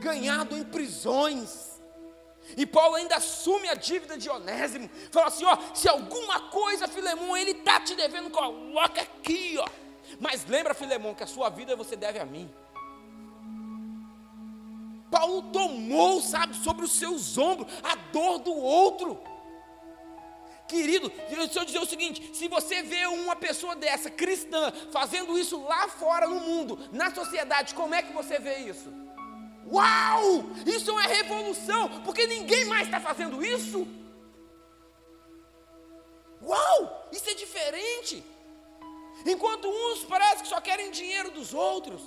ganhado 0.00 0.56
em 0.56 0.64
prisões. 0.64 1.80
E 2.56 2.66
Paulo 2.66 2.96
ainda 2.96 3.16
assume 3.16 3.68
a 3.68 3.74
dívida 3.74 4.18
de 4.18 4.28
Onésimo. 4.28 4.90
Fala 5.10 5.28
assim: 5.28 5.44
ó, 5.44 5.56
se 5.74 5.88
alguma 5.88 6.40
coisa, 6.50 6.88
Filemão, 6.88 7.36
ele 7.36 7.52
está 7.52 7.80
te 7.80 7.94
devendo, 7.94 8.30
coloca 8.30 9.00
aqui, 9.00 9.56
ó. 9.58 9.66
Mas 10.20 10.44
lembra, 10.46 10.74
Filemão, 10.74 11.14
que 11.14 11.22
a 11.22 11.26
sua 11.26 11.48
vida 11.48 11.74
você 11.76 11.96
deve 11.96 12.18
a 12.18 12.24
mim. 12.24 12.52
Paulo 15.10 15.42
tomou, 15.52 16.20
sabe, 16.22 16.54
sobre 16.56 16.84
os 16.84 16.92
seus 16.92 17.36
ombros 17.36 17.70
a 17.82 17.94
dor 17.94 18.38
do 18.38 18.54
outro. 18.54 19.22
Querido, 20.72 21.12
deixa 21.28 21.58
eu 21.58 21.64
dizer 21.66 21.80
o 21.80 21.84
seguinte: 21.84 22.30
se 22.32 22.48
você 22.48 22.82
vê 22.82 23.04
uma 23.06 23.36
pessoa 23.36 23.76
dessa, 23.76 24.08
cristã, 24.10 24.72
fazendo 24.90 25.38
isso 25.38 25.62
lá 25.62 25.86
fora 25.86 26.26
no 26.26 26.40
mundo, 26.40 26.78
na 26.90 27.14
sociedade, 27.14 27.74
como 27.74 27.94
é 27.94 28.02
que 28.02 28.14
você 28.14 28.38
vê 28.38 28.56
isso? 28.60 28.90
Uau! 29.70 30.46
Isso 30.64 30.88
é 30.88 30.92
uma 30.94 31.02
revolução, 31.02 32.00
porque 32.04 32.26
ninguém 32.26 32.64
mais 32.64 32.84
está 32.88 32.98
fazendo 32.98 33.44
isso. 33.44 33.86
Uau! 36.42 37.08
Isso 37.12 37.28
é 37.28 37.34
diferente. 37.34 38.24
Enquanto 39.26 39.68
uns 39.68 40.04
parece 40.04 40.42
que 40.42 40.48
só 40.48 40.58
querem 40.58 40.90
dinheiro 40.90 41.30
dos 41.32 41.52
outros, 41.52 42.00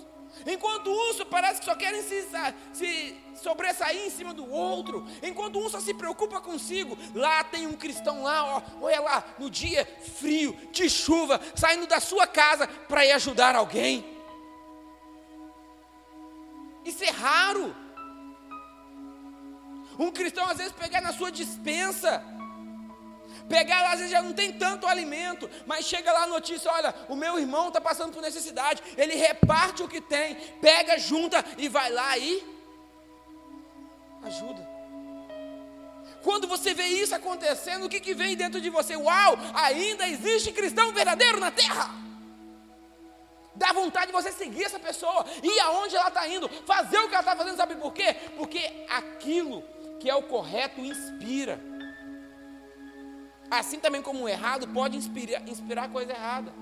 Enquanto 0.45 0.89
uns 0.89 1.23
parece 1.23 1.59
que 1.59 1.65
só 1.65 1.75
querem 1.75 2.01
se, 2.01 2.27
se 2.73 3.15
sobressair 3.35 4.05
em 4.05 4.09
cima 4.09 4.33
do 4.33 4.49
outro. 4.51 5.05
Enquanto 5.21 5.59
um 5.59 5.69
só 5.69 5.79
se 5.79 5.93
preocupa 5.93 6.41
consigo. 6.41 6.97
Lá 7.13 7.43
tem 7.43 7.67
um 7.67 7.73
cristão 7.73 8.23
lá, 8.23 8.57
ó, 8.57 8.61
olha 8.81 9.01
lá, 9.01 9.23
no 9.39 9.49
dia 9.49 9.85
frio, 10.17 10.57
de 10.71 10.89
chuva, 10.89 11.39
saindo 11.55 11.87
da 11.87 11.99
sua 11.99 12.27
casa 12.27 12.67
para 12.67 13.05
ir 13.05 13.11
ajudar 13.13 13.55
alguém. 13.55 14.05
Isso 16.83 17.03
é 17.03 17.09
raro. 17.09 17.75
Um 19.97 20.11
cristão 20.11 20.47
às 20.49 20.57
vezes 20.57 20.73
pegar 20.73 21.01
na 21.01 21.13
sua 21.13 21.31
dispensa 21.31 22.23
Pegar 23.47 23.81
lá, 23.81 23.91
às 23.91 23.99
vezes 23.99 24.11
já 24.11 24.21
não 24.21 24.33
tem 24.33 24.53
tanto 24.53 24.87
alimento, 24.87 25.49
mas 25.65 25.85
chega 25.85 26.11
lá 26.11 26.23
a 26.23 26.27
notícia: 26.27 26.71
olha, 26.71 26.93
o 27.07 27.15
meu 27.15 27.39
irmão 27.39 27.67
está 27.67 27.79
passando 27.79 28.11
por 28.11 28.21
necessidade. 28.21 28.81
Ele 28.97 29.15
reparte 29.15 29.83
o 29.83 29.87
que 29.87 30.01
tem, 30.01 30.35
pega, 30.59 30.97
junta 30.97 31.43
e 31.57 31.67
vai 31.67 31.91
lá 31.91 32.17
e 32.17 32.43
ajuda. 34.23 34.75
Quando 36.23 36.47
você 36.47 36.73
vê 36.73 36.85
isso 36.85 37.13
acontecendo, 37.13 37.85
o 37.85 37.89
que, 37.89 37.99
que 37.99 38.15
vem 38.15 38.35
dentro 38.35 38.59
de 38.59 38.71
você? 38.71 38.95
Uau, 38.95 39.37
ainda 39.53 40.07
existe 40.07 40.51
cristão 40.51 40.91
verdadeiro 40.91 41.39
na 41.39 41.51
terra. 41.51 41.93
Dá 43.53 43.71
vontade 43.71 44.07
de 44.07 44.11
você 44.11 44.31
seguir 44.31 44.63
essa 44.63 44.79
pessoa, 44.79 45.23
ir 45.43 45.59
aonde 45.59 45.95
ela 45.95 46.07
está 46.07 46.27
indo, 46.27 46.49
fazer 46.65 46.97
o 46.97 47.07
que 47.07 47.13
ela 47.13 47.21
está 47.21 47.35
fazendo, 47.35 47.55
sabe 47.55 47.75
por 47.75 47.93
quê? 47.93 48.15
Porque 48.35 48.85
aquilo 48.89 49.63
que 49.99 50.09
é 50.09 50.15
o 50.15 50.23
correto 50.23 50.81
inspira. 50.81 51.59
Assim 53.49 53.79
também 53.79 54.01
como 54.01 54.23
o 54.23 54.29
errado 54.29 54.67
pode 54.69 54.97
inspirar, 54.97 55.47
inspirar 55.47 55.89
coisa 55.89 56.11
errada. 56.11 56.53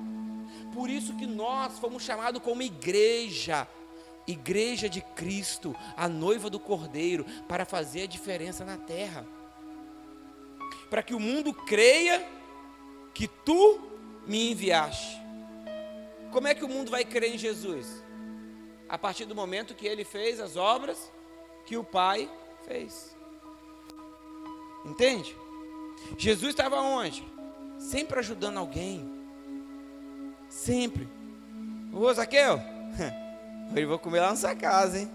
Por 0.73 0.89
isso 0.89 1.15
que 1.15 1.25
nós 1.25 1.79
fomos 1.79 2.03
chamados 2.03 2.41
como 2.41 2.61
igreja, 2.61 3.67
igreja 4.27 4.89
de 4.89 5.01
Cristo, 5.01 5.75
a 5.95 6.07
noiva 6.07 6.49
do 6.49 6.59
Cordeiro, 6.59 7.25
para 7.47 7.65
fazer 7.65 8.03
a 8.03 8.07
diferença 8.07 8.65
na 8.65 8.77
terra. 8.77 9.25
Para 10.89 11.03
que 11.03 11.13
o 11.13 11.19
mundo 11.19 11.53
creia 11.53 12.25
que 13.13 13.27
tu 13.27 13.79
me 14.25 14.51
enviaste. 14.51 15.21
Como 16.31 16.47
é 16.47 16.55
que 16.55 16.65
o 16.65 16.69
mundo 16.69 16.89
vai 16.89 17.05
crer 17.05 17.35
em 17.35 17.37
Jesus? 17.37 18.03
A 18.89 18.97
partir 18.97 19.25
do 19.25 19.35
momento 19.35 19.75
que 19.75 19.87
ele 19.87 20.03
fez 20.03 20.39
as 20.39 20.55
obras 20.55 21.11
que 21.65 21.77
o 21.77 21.83
Pai 21.83 22.29
fez. 22.65 23.15
Entende? 24.85 25.35
Jesus 26.17 26.49
estava 26.49 26.79
onde? 26.79 27.25
Sempre 27.79 28.19
ajudando 28.19 28.57
alguém. 28.57 29.09
Sempre. 30.49 31.07
Ô 31.91 32.11
Zaqueu, 32.13 32.59
hoje 33.71 33.85
vou 33.85 33.99
comer 33.99 34.19
lá 34.19 34.29
na 34.31 34.35
sua 34.35 34.55
casa, 34.55 34.99
hein? 34.99 35.11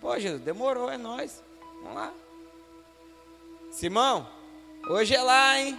Pô, 0.00 0.18
Jesus, 0.18 0.42
demorou, 0.42 0.90
é 0.90 0.96
nós. 0.96 1.42
Vamos 1.82 1.94
lá. 1.94 2.12
Simão, 3.70 4.28
hoje 4.88 5.14
é 5.14 5.22
lá, 5.22 5.58
hein? 5.58 5.78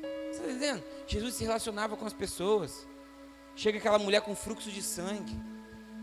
Você 0.00 0.30
está 0.30 0.44
entendendo? 0.44 0.82
Jesus 1.06 1.34
se 1.34 1.44
relacionava 1.44 1.96
com 1.96 2.06
as 2.06 2.12
pessoas. 2.12 2.86
Chega 3.56 3.78
aquela 3.78 3.98
mulher 3.98 4.20
com 4.20 4.34
fluxo 4.34 4.70
de 4.70 4.82
sangue. 4.82 5.34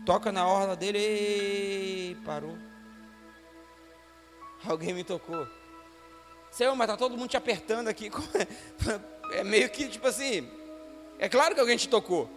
Toca 0.06 0.32
na 0.32 0.46
orla 0.46 0.74
dele. 0.74 0.98
e 0.98 2.14
parou. 2.24 2.56
Alguém 4.64 4.94
me 4.94 5.04
tocou. 5.04 5.46
Senhor, 6.52 6.76
mas 6.76 6.84
está 6.84 6.98
todo 6.98 7.16
mundo 7.16 7.30
te 7.30 7.36
apertando 7.36 7.88
aqui. 7.88 8.10
É 9.32 9.42
meio 9.42 9.70
que 9.70 9.88
tipo 9.88 10.06
assim. 10.06 10.46
É 11.18 11.26
claro 11.26 11.54
que 11.54 11.60
alguém 11.60 11.78
te 11.78 11.88
tocou. 11.88 12.28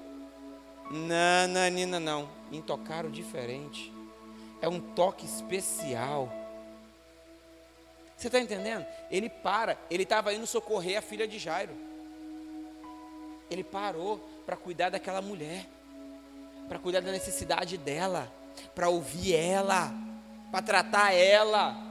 Não, 0.89 1.47
não, 1.49 1.69
Nina, 1.69 1.99
não. 1.99 2.29
Me 2.49 2.61
tocaram 2.61 3.11
diferente. 3.11 3.91
É 4.61 4.69
um 4.69 4.79
toque 4.79 5.25
especial. 5.25 6.31
Você 8.15 8.27
está 8.27 8.39
entendendo? 8.39 8.85
Ele 9.11 9.27
para. 9.27 9.77
Ele 9.91 10.03
estava 10.03 10.33
indo 10.33 10.47
socorrer 10.47 10.97
a 10.97 11.01
filha 11.01 11.27
de 11.27 11.37
Jairo. 11.37 11.75
Ele 13.51 13.61
parou 13.61 14.17
para 14.45 14.55
cuidar 14.55 14.89
daquela 14.89 15.21
mulher. 15.21 15.65
Para 16.69 16.79
cuidar 16.79 17.01
da 17.01 17.11
necessidade 17.11 17.77
dela. 17.77 18.31
Para 18.73 18.87
ouvir 18.87 19.35
ela. 19.35 19.91
Para 20.49 20.61
tratar 20.61 21.13
ela. 21.13 21.84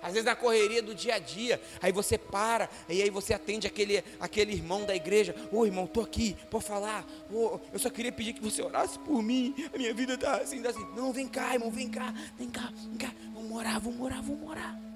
Às 0.00 0.12
vezes 0.12 0.24
na 0.24 0.36
correria 0.36 0.80
do 0.80 0.94
dia 0.94 1.16
a 1.16 1.18
dia, 1.18 1.60
aí 1.82 1.90
você 1.90 2.16
para, 2.16 2.70
e 2.88 3.02
aí 3.02 3.10
você 3.10 3.34
atende 3.34 3.66
aquele, 3.66 4.02
aquele 4.20 4.52
irmão 4.52 4.84
da 4.84 4.94
igreja. 4.94 5.34
Ô 5.50 5.66
irmão, 5.66 5.84
estou 5.84 6.04
aqui, 6.04 6.36
pode 6.50 6.64
falar. 6.64 7.04
Ô, 7.32 7.58
eu 7.72 7.78
só 7.78 7.90
queria 7.90 8.12
pedir 8.12 8.32
que 8.32 8.42
você 8.42 8.62
orasse 8.62 8.98
por 9.00 9.22
mim. 9.22 9.54
A 9.74 9.76
minha 9.76 9.92
vida 9.92 10.14
está 10.14 10.36
assim, 10.36 10.62
tá 10.62 10.70
assim. 10.70 10.86
Não, 10.94 11.12
vem 11.12 11.26
cá, 11.26 11.54
irmão, 11.54 11.70
vem 11.70 11.88
cá, 11.88 12.14
vem 12.36 12.48
cá, 12.48 12.72
vem 12.72 12.96
cá. 12.96 13.12
Vamos 13.34 13.52
orar, 13.56 13.80
vamos 13.80 14.00
orar, 14.00 14.22
vamos 14.22 14.48
orar. 14.48 14.88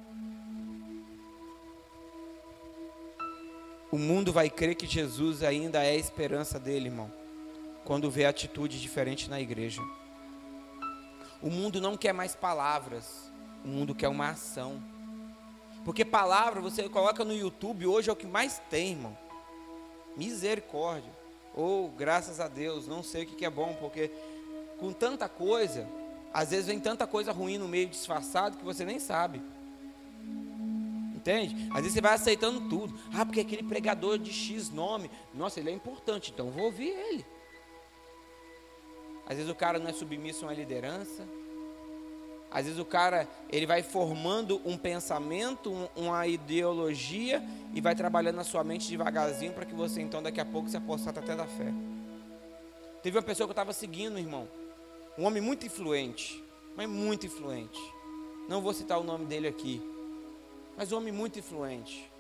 O 3.91 3.99
mundo 3.99 4.33
vai 4.33 4.49
crer 4.49 4.75
que 4.75 4.87
Jesus 4.87 5.43
ainda 5.43 5.85
é 5.85 5.91
a 5.91 5.97
esperança 5.97 6.59
dele, 6.59 6.87
irmão, 6.87 7.13
quando 7.85 8.11
vê 8.11 8.25
atitude 8.25 8.81
diferente 8.81 9.29
na 9.29 9.39
igreja. 9.39 9.83
O 11.43 11.51
mundo 11.51 11.79
não 11.79 11.95
quer 11.97 12.15
mais 12.15 12.35
palavras, 12.35 13.31
o 13.63 13.69
mundo 13.69 13.95
quer 13.95 14.09
uma 14.09 14.31
ação. 14.31 14.92
Porque 15.85 16.05
palavra 16.05 16.61
você 16.61 16.89
coloca 16.89 17.25
no 17.25 17.35
YouTube, 17.35 17.87
hoje 17.87 18.09
é 18.09 18.13
o 18.13 18.17
que 18.17 18.27
mais 18.27 18.61
tem, 18.71 18.93
irmão. 18.93 19.17
Misericórdia. 20.17 21.11
Ou, 21.55 21.87
oh, 21.87 21.89
graças 21.89 22.41
a 22.41 22.49
Deus, 22.49 22.87
não 22.87 23.03
sei 23.03 23.25
o 23.25 23.27
que 23.27 23.45
é 23.45 23.51
bom, 23.51 23.75
porque 23.79 24.11
com 24.79 24.93
tanta 24.93 25.29
coisa, 25.29 25.87
às 26.33 26.51
vezes 26.51 26.67
vem 26.67 26.81
tanta 26.81 27.07
coisa 27.07 27.33
ruim 27.33 27.59
no 27.59 27.69
meio 27.69 27.89
disfarçado 27.89 28.57
que 28.57 28.65
você 28.65 28.85
nem 28.85 28.99
sabe. 28.99 29.43
Entende? 31.15 31.69
Às 31.71 31.83
vezes 31.83 31.93
você 31.93 32.01
vai 32.01 32.15
aceitando 32.15 32.69
tudo. 32.69 32.99
Ah, 33.15 33.25
porque 33.25 33.41
aquele 33.41 33.63
pregador 33.63 34.19
de 34.19 34.33
X 34.33 34.71
nome, 34.71 35.11
nossa, 35.33 35.61
ele 35.61 35.71
é 35.71 35.73
importante, 35.73 36.33
então 36.33 36.51
vou 36.51 36.65
ouvir 36.65 36.89
ele. 36.89 37.25
Às 39.27 39.37
vezes 39.37 39.51
o 39.51 39.55
cara 39.55 39.79
não 39.79 39.89
é 39.89 39.93
submisso 39.93 40.45
a 40.45 40.49
uma 40.49 40.55
liderança. 40.55 41.27
Às 42.53 42.67
vezes 42.67 42.79
o 42.79 42.85
cara, 42.85 43.27
ele 43.49 43.67
vai 43.67 43.83
formando 43.83 44.61
um 44.65 44.77
pensamento, 44.77 45.89
uma 45.97 46.27
ideologia 46.27 47.43
e 47.73 47.81
vai 47.81 47.95
trabalhando 47.95 48.37
na 48.37 48.45
sua 48.45 48.63
mente 48.63 48.89
devagarzinho 48.89 49.53
para 49.53 49.65
que 49.65 49.75
você 49.75 50.01
então 50.03 50.23
daqui 50.23 50.41
a 50.41 50.45
pouco 50.45 50.69
se 50.69 50.77
apostata 50.77 51.21
até 51.21 51.35
da 51.35 51.47
fé. 51.47 51.73
Teve 53.03 53.17
uma 53.17 53.23
pessoa 53.23 53.47
que 53.47 53.51
eu 53.51 53.55
estava 53.55 53.73
seguindo, 53.73 54.19
irmão. 54.19 54.47
Um 55.19 55.25
homem 55.25 55.43
muito 55.43 55.67
influente, 55.67 56.43
mas 56.77 56.89
muito 56.89 57.27
influente. 57.27 57.81
Não 58.49 58.61
vou 58.61 58.73
citar 58.73 58.99
o 58.99 59.03
nome 59.03 59.25
dele 59.25 59.49
aqui 59.49 59.93
mas 60.77 60.91
um 60.93 60.97
homem 60.97 61.13
muito 61.13 61.39
influente. 61.39 62.11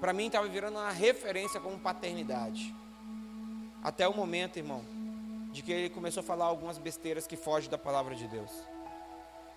Para 0.00 0.12
mim 0.12 0.26
estava 0.26 0.46
virando 0.48 0.78
uma 0.78 0.90
referência 0.90 1.60
como 1.60 1.78
paternidade. 1.78 2.74
Até 3.82 4.06
o 4.08 4.14
momento, 4.14 4.58
irmão, 4.58 4.84
de 5.52 5.62
que 5.62 5.72
ele 5.72 5.90
começou 5.90 6.20
a 6.20 6.24
falar 6.24 6.46
algumas 6.46 6.78
besteiras 6.78 7.26
que 7.26 7.36
fogem 7.36 7.70
da 7.70 7.78
palavra 7.78 8.14
de 8.14 8.26
Deus. 8.26 8.50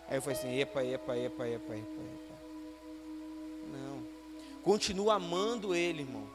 Aí 0.07 0.17
eu 0.17 0.21
falei 0.21 0.37
assim: 0.37 0.59
epa, 0.59 0.83
epa, 0.83 1.17
epa, 1.17 1.47
epa, 1.47 1.75
epa, 1.75 2.01
epa. 2.01 2.35
Não. 3.71 4.03
Continua 4.63 5.15
amando 5.15 5.75
ele, 5.75 6.01
irmão. 6.01 6.27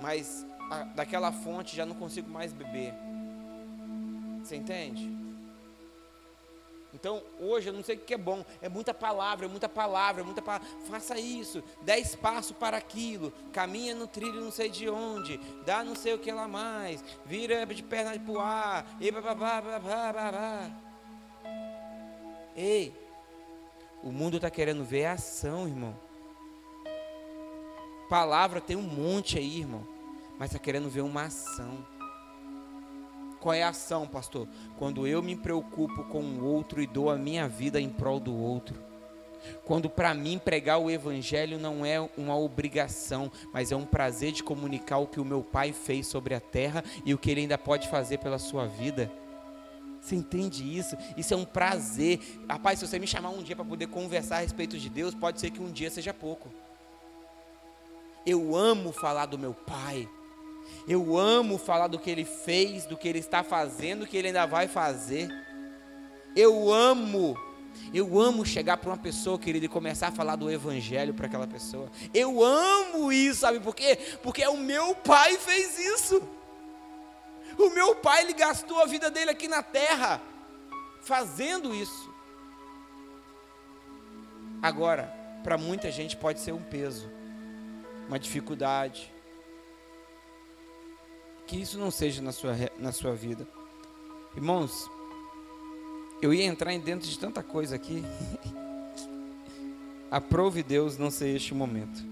Mas 0.00 0.46
a, 0.70 0.84
daquela 0.84 1.32
fonte 1.32 1.74
já 1.74 1.86
não 1.86 1.94
consigo 1.94 2.30
mais 2.30 2.52
beber. 2.52 2.94
Você 4.42 4.56
entende? 4.56 5.26
Então, 6.94 7.22
hoje 7.38 7.68
eu 7.68 7.74
não 7.74 7.84
sei 7.84 7.96
o 7.96 7.98
que 7.98 8.14
é 8.14 8.16
bom, 8.16 8.42
é 8.62 8.70
muita 8.70 8.94
palavra, 8.94 9.44
é 9.44 9.48
muita 9.48 9.68
palavra, 9.68 10.22
é 10.22 10.24
muita 10.24 10.40
palavra. 10.40 10.66
Faça 10.88 11.18
isso, 11.18 11.62
dê 11.82 11.96
espaço 11.96 12.54
para 12.54 12.76
aquilo, 12.78 13.32
caminha 13.52 13.94
no 13.94 14.06
trilho 14.06 14.40
não 14.40 14.50
sei 14.50 14.70
de 14.70 14.88
onde, 14.88 15.38
dá 15.66 15.84
não 15.84 15.94
sei 15.94 16.14
o 16.14 16.18
que 16.18 16.32
lá 16.32 16.48
mais, 16.48 17.04
vira 17.26 17.66
de 17.66 17.82
perna 17.82 18.18
para 18.18 18.32
o 18.32 18.40
ar, 18.40 18.96
e 18.98 19.10
babá, 19.10 19.34
babá, 19.34 20.12
babá. 20.12 20.85
Ei, 22.56 22.94
o 24.02 24.10
mundo 24.10 24.36
está 24.36 24.48
querendo 24.48 24.82
ver 24.82 25.04
a 25.04 25.12
ação, 25.12 25.68
irmão. 25.68 25.94
Palavra 28.08 28.62
tem 28.62 28.74
um 28.74 28.82
monte 28.82 29.36
aí, 29.36 29.58
irmão, 29.58 29.86
mas 30.38 30.48
está 30.50 30.58
querendo 30.58 30.88
ver 30.88 31.02
uma 31.02 31.24
ação. 31.24 31.84
Qual 33.40 33.52
é 33.52 33.62
a 33.62 33.68
ação, 33.68 34.08
pastor? 34.08 34.48
Quando 34.78 35.06
eu 35.06 35.22
me 35.22 35.36
preocupo 35.36 36.04
com 36.04 36.22
o 36.22 36.46
outro 36.46 36.80
e 36.80 36.86
dou 36.86 37.10
a 37.10 37.16
minha 37.16 37.46
vida 37.46 37.78
em 37.78 37.90
prol 37.90 38.18
do 38.18 38.34
outro. 38.34 38.82
Quando 39.66 39.90
para 39.90 40.14
mim 40.14 40.38
pregar 40.38 40.78
o 40.78 40.90
evangelho 40.90 41.58
não 41.58 41.84
é 41.84 42.00
uma 42.16 42.38
obrigação, 42.38 43.30
mas 43.52 43.70
é 43.70 43.76
um 43.76 43.84
prazer 43.84 44.32
de 44.32 44.42
comunicar 44.42 44.96
o 44.96 45.06
que 45.06 45.20
o 45.20 45.24
meu 45.26 45.42
pai 45.44 45.74
fez 45.74 46.06
sobre 46.06 46.34
a 46.34 46.40
terra 46.40 46.82
e 47.04 47.12
o 47.12 47.18
que 47.18 47.30
ele 47.30 47.42
ainda 47.42 47.58
pode 47.58 47.86
fazer 47.88 48.16
pela 48.18 48.38
sua 48.38 48.66
vida. 48.66 49.12
Você 50.06 50.14
entende 50.14 50.62
isso? 50.62 50.96
Isso 51.16 51.34
é 51.34 51.36
um 51.36 51.44
prazer. 51.44 52.20
Rapaz, 52.48 52.78
se 52.78 52.86
você 52.86 52.96
me 52.96 53.08
chamar 53.08 53.30
um 53.30 53.42
dia 53.42 53.56
para 53.56 53.64
poder 53.64 53.88
conversar 53.88 54.36
a 54.36 54.40
respeito 54.40 54.78
de 54.78 54.88
Deus, 54.88 55.16
pode 55.16 55.40
ser 55.40 55.50
que 55.50 55.60
um 55.60 55.72
dia 55.72 55.90
seja 55.90 56.14
pouco. 56.14 56.48
Eu 58.24 58.54
amo 58.54 58.92
falar 58.92 59.26
do 59.26 59.36
meu 59.36 59.52
pai. 59.52 60.08
Eu 60.86 61.18
amo 61.18 61.58
falar 61.58 61.88
do 61.88 61.98
que 61.98 62.08
ele 62.08 62.24
fez, 62.24 62.86
do 62.86 62.96
que 62.96 63.08
ele 63.08 63.18
está 63.18 63.42
fazendo, 63.42 64.00
do 64.00 64.06
que 64.06 64.16
ele 64.16 64.28
ainda 64.28 64.46
vai 64.46 64.68
fazer. 64.68 65.28
Eu 66.36 66.72
amo, 66.72 67.36
eu 67.92 68.20
amo 68.20 68.46
chegar 68.46 68.76
para 68.76 68.90
uma 68.90 68.96
pessoa, 68.96 69.40
querida, 69.40 69.66
e 69.66 69.68
começar 69.68 70.08
a 70.08 70.12
falar 70.12 70.36
do 70.36 70.48
evangelho 70.48 71.14
para 71.14 71.26
aquela 71.26 71.48
pessoa. 71.48 71.90
Eu 72.14 72.44
amo 72.44 73.10
isso, 73.10 73.40
sabe 73.40 73.58
por 73.58 73.74
quê? 73.74 73.98
Porque 74.22 74.46
o 74.46 74.56
meu 74.56 74.94
pai 74.94 75.36
fez 75.36 75.76
isso. 75.80 76.35
O 77.58 77.70
meu 77.70 77.96
pai, 77.96 78.22
ele 78.22 78.32
gastou 78.32 78.80
a 78.82 78.86
vida 78.86 79.10
dele 79.10 79.30
aqui 79.30 79.48
na 79.48 79.62
terra 79.62 80.20
fazendo 81.02 81.74
isso. 81.74 82.12
Agora, 84.62 85.12
para 85.42 85.56
muita 85.56 85.90
gente 85.90 86.16
pode 86.16 86.40
ser 86.40 86.52
um 86.52 86.62
peso, 86.62 87.10
uma 88.08 88.18
dificuldade, 88.18 89.12
que 91.46 91.60
isso 91.60 91.78
não 91.78 91.90
seja 91.90 92.20
na 92.20 92.32
sua, 92.32 92.54
na 92.78 92.90
sua 92.90 93.14
vida. 93.14 93.46
Irmãos, 94.34 94.90
eu 96.20 96.34
ia 96.34 96.44
entrar 96.44 96.76
dentro 96.78 97.08
de 97.08 97.18
tanta 97.18 97.42
coisa 97.42 97.76
aqui. 97.76 98.02
Aprove 100.10 100.62
Deus 100.62 100.98
não 100.98 101.10
ser 101.10 101.28
este 101.28 101.54
momento. 101.54 102.04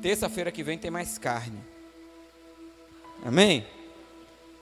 Terça-feira 0.00 0.50
que 0.50 0.62
vem 0.62 0.76
tem 0.76 0.90
mais 0.90 1.16
carne. 1.18 1.62
Amém? 3.24 3.66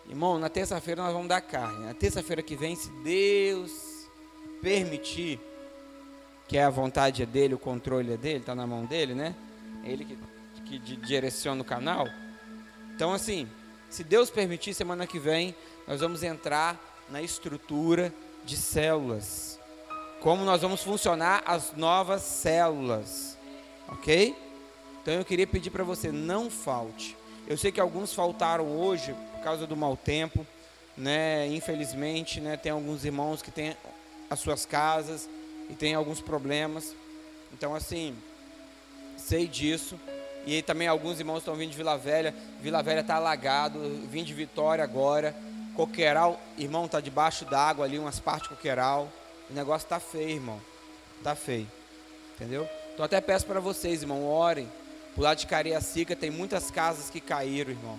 Irmão, 0.09 0.39
na 0.39 0.49
terça-feira 0.49 1.03
nós 1.03 1.13
vamos 1.13 1.29
dar 1.29 1.41
carne. 1.41 1.87
Na 1.87 1.95
terça-feira 1.95 2.43
que 2.43 2.57
vem, 2.57 2.75
se 2.77 2.91
Deus 3.03 4.09
permitir, 4.61 5.41
que 6.49 6.59
é 6.59 6.65
a 6.65 6.71
vontade 6.71 7.23
é 7.23 7.27
dele, 7.27 7.55
o 7.55 7.59
controle 7.59 8.13
é 8.13 8.17
dele, 8.17 8.41
está 8.41 8.55
na 8.55 8.67
mão 8.67 8.85
dele, 8.85 9.15
né? 9.15 9.35
Ele 9.85 10.05
que 10.05 10.19
que 10.71 10.79
direciona 10.79 11.63
o 11.63 11.65
canal. 11.65 12.09
Então, 12.95 13.13
assim, 13.13 13.49
se 13.89 14.05
Deus 14.05 14.31
permitir, 14.31 14.73
semana 14.73 15.05
que 15.05 15.19
vem, 15.19 15.55
nós 15.87 16.01
vamos 16.01 16.23
entrar 16.23 16.79
na 17.09 17.21
estrutura 17.21 18.15
de 18.45 18.57
células. 18.57 19.59
Como 20.21 20.45
nós 20.45 20.63
vamos 20.63 20.83
funcionar 20.83 21.43
as 21.45 21.75
novas 21.75 22.23
células. 22.23 23.37
Ok? 23.89 24.37
Então 25.03 25.15
eu 25.15 25.25
queria 25.25 25.47
pedir 25.47 25.71
para 25.71 25.83
você, 25.83 26.13
não 26.13 26.49
falte. 26.49 27.17
Eu 27.51 27.57
sei 27.57 27.73
que 27.73 27.81
alguns 27.81 28.15
faltaram 28.15 28.65
hoje 28.79 29.13
por 29.33 29.43
causa 29.43 29.67
do 29.67 29.77
mau 29.77 29.97
tempo, 29.97 30.47
né? 30.97 31.49
Infelizmente, 31.49 32.41
né? 32.41 32.57
Tem 32.57 32.71
alguns 32.71 33.05
irmãos 33.05 33.43
que 33.43 33.51
têm 33.51 33.77
as 34.31 34.39
suas 34.39 34.65
casas 34.65 35.29
e 35.69 35.75
tem 35.75 35.97
alguns 35.97 36.21
problemas. 36.21 36.95
Então, 37.53 37.75
assim, 37.75 38.17
sei 39.17 39.49
disso. 39.49 39.99
E 40.47 40.63
também 40.63 40.87
alguns 40.87 41.19
irmãos 41.19 41.39
estão 41.39 41.57
vindo 41.57 41.73
de 41.73 41.77
Vila 41.77 41.99
Velha. 41.99 42.33
Vila 42.61 42.85
Velha 42.85 43.01
está 43.01 43.17
alagado. 43.17 43.81
Vim 44.09 44.23
de 44.23 44.33
Vitória 44.33 44.85
agora. 44.85 45.35
Coqueiral, 45.75 46.41
irmão, 46.57 46.85
está 46.85 47.01
debaixo 47.01 47.45
d'água 47.45 47.85
ali, 47.85 47.99
umas 47.99 48.21
partes 48.21 48.49
de 48.49 48.55
coqueiral. 48.55 49.09
O 49.51 49.53
negócio 49.53 49.87
está 49.87 49.99
feio, 49.99 50.37
irmão. 50.37 50.61
Está 51.19 51.35
feio. 51.35 51.67
Entendeu? 52.37 52.69
Então 52.95 53.05
até 53.05 53.21
peço 53.21 53.45
para 53.45 53.59
vocês, 53.59 54.03
irmão, 54.03 54.25
orem. 54.25 54.69
Por 55.15 55.23
lado 55.23 55.39
de 55.39 55.47
Cariacica 55.47 56.15
tem 56.15 56.31
muitas 56.31 56.71
casas 56.71 57.11
que 57.11 57.21
caíram, 57.21 57.71
irmão. 57.71 57.99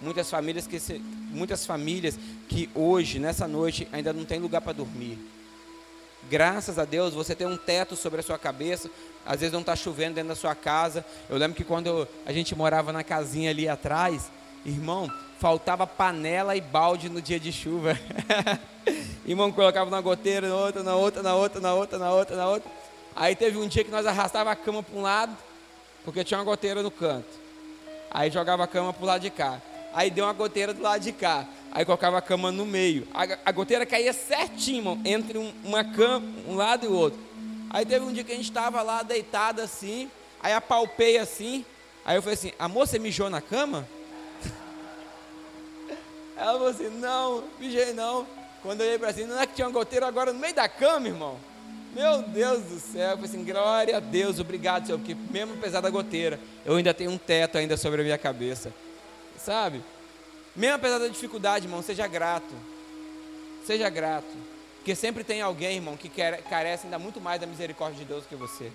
Muitas 0.00 0.30
famílias 0.30 0.66
que, 0.66 0.80
muitas 1.30 1.66
famílias 1.66 2.18
que 2.48 2.70
hoje, 2.74 3.18
nessa 3.18 3.46
noite, 3.46 3.86
ainda 3.92 4.12
não 4.12 4.24
tem 4.24 4.38
lugar 4.38 4.60
para 4.60 4.72
dormir. 4.72 5.18
Graças 6.28 6.78
a 6.78 6.84
Deus 6.84 7.14
você 7.14 7.34
tem 7.34 7.46
um 7.46 7.56
teto 7.56 7.96
sobre 7.96 8.20
a 8.20 8.22
sua 8.22 8.38
cabeça. 8.38 8.90
Às 9.24 9.40
vezes 9.40 9.52
não 9.52 9.60
está 9.60 9.74
chovendo 9.76 10.14
dentro 10.14 10.28
da 10.28 10.34
sua 10.34 10.54
casa. 10.54 11.04
Eu 11.28 11.36
lembro 11.36 11.56
que 11.56 11.64
quando 11.64 12.06
a 12.26 12.32
gente 12.32 12.54
morava 12.54 12.92
na 12.92 13.02
casinha 13.02 13.50
ali 13.50 13.68
atrás, 13.68 14.30
irmão, 14.64 15.10
faltava 15.38 15.86
panela 15.86 16.54
e 16.56 16.60
balde 16.60 17.08
no 17.08 17.20
dia 17.20 17.40
de 17.40 17.52
chuva. 17.52 17.98
irmão 19.26 19.50
colocava 19.50 19.90
na 19.90 20.00
goteira, 20.00 20.48
na 20.48 20.56
outra, 20.56 20.82
na 20.82 20.94
outra, 20.94 21.22
na 21.22 21.34
outra, 21.34 21.60
na 21.60 21.74
outra, 21.74 21.98
na 21.98 22.12
outra, 22.12 22.36
na 22.36 22.48
outra. 22.48 22.70
Aí 23.16 23.34
teve 23.34 23.58
um 23.58 23.66
dia 23.66 23.82
que 23.82 23.90
nós 23.90 24.06
arrastava 24.06 24.50
a 24.50 24.56
cama 24.56 24.82
para 24.82 24.98
um 24.98 25.02
lado, 25.02 25.36
porque 26.04 26.24
tinha 26.24 26.38
uma 26.38 26.44
goteira 26.44 26.82
no 26.82 26.90
canto. 26.90 27.28
Aí 28.10 28.30
jogava 28.30 28.64
a 28.64 28.66
cama 28.66 28.92
para 28.92 29.02
o 29.02 29.06
lado 29.06 29.20
de 29.20 29.30
cá. 29.30 29.60
Aí 29.92 30.10
deu 30.10 30.24
uma 30.24 30.32
goteira 30.32 30.72
do 30.72 30.82
lado 30.82 31.02
de 31.02 31.12
cá. 31.12 31.46
Aí 31.72 31.84
colocava 31.84 32.18
a 32.18 32.22
cama 32.22 32.50
no 32.50 32.66
meio. 32.66 33.06
A, 33.14 33.22
a 33.46 33.52
goteira 33.52 33.86
caía 33.86 34.12
certinho, 34.12 35.00
entre 35.04 35.38
um, 35.38 35.52
uma 35.64 35.84
cama, 35.84 36.26
um 36.48 36.56
lado 36.56 36.86
e 36.86 36.88
o 36.88 36.92
outro. 36.92 37.18
Aí 37.70 37.86
teve 37.86 38.04
um 38.04 38.12
dia 38.12 38.24
que 38.24 38.32
a 38.32 38.36
gente 38.36 38.46
estava 38.48 38.82
lá 38.82 39.02
deitado 39.04 39.60
assim, 39.60 40.10
aí 40.42 40.52
apalpei 40.52 41.18
assim, 41.18 41.64
aí 42.04 42.16
eu 42.16 42.22
falei 42.22 42.34
assim, 42.34 42.52
amor, 42.58 42.88
você 42.88 42.98
mijou 42.98 43.30
na 43.30 43.40
cama? 43.40 43.86
Ela 46.36 46.52
falou 46.54 46.68
assim, 46.68 46.88
não, 46.88 47.44
mijei 47.60 47.92
não. 47.92 48.26
Quando 48.62 48.80
eu 48.80 48.86
olhei 48.86 48.98
para 48.98 49.10
assim, 49.10 49.24
não 49.24 49.38
é 49.38 49.46
que 49.46 49.54
tinha 49.54 49.66
uma 49.68 49.72
goteira 49.72 50.06
agora 50.08 50.32
no 50.32 50.38
meio 50.40 50.54
da 50.54 50.68
cama, 50.68 51.06
irmão? 51.06 51.38
Meu 51.94 52.22
Deus 52.22 52.62
do 52.62 52.78
céu, 52.78 53.10
eu 53.10 53.16
falei 53.16 53.30
assim, 53.30 53.44
glória 53.44 53.96
a 53.96 54.00
Deus, 54.00 54.38
obrigado, 54.38 54.86
Senhor, 54.86 54.98
porque 54.98 55.16
mesmo 55.30 55.54
apesar 55.54 55.80
da 55.80 55.90
goteira, 55.90 56.38
eu 56.64 56.76
ainda 56.76 56.94
tenho 56.94 57.10
um 57.10 57.18
teto 57.18 57.58
ainda 57.58 57.76
sobre 57.76 58.00
a 58.00 58.04
minha 58.04 58.18
cabeça. 58.18 58.72
Sabe? 59.36 59.82
Mesmo 60.54 60.76
apesar 60.76 60.98
da 60.98 61.08
dificuldade, 61.08 61.66
irmão, 61.66 61.82
seja 61.82 62.06
grato. 62.06 62.54
Seja 63.66 63.88
grato. 63.88 64.26
Porque 64.76 64.94
sempre 64.94 65.24
tem 65.24 65.42
alguém, 65.42 65.76
irmão, 65.76 65.96
que 65.96 66.08
quer, 66.08 66.42
carece 66.44 66.86
ainda 66.86 66.98
muito 66.98 67.20
mais 67.20 67.40
da 67.40 67.46
misericórdia 67.46 67.98
de 67.98 68.04
Deus 68.04 68.24
que 68.24 68.36
você. 68.36 68.70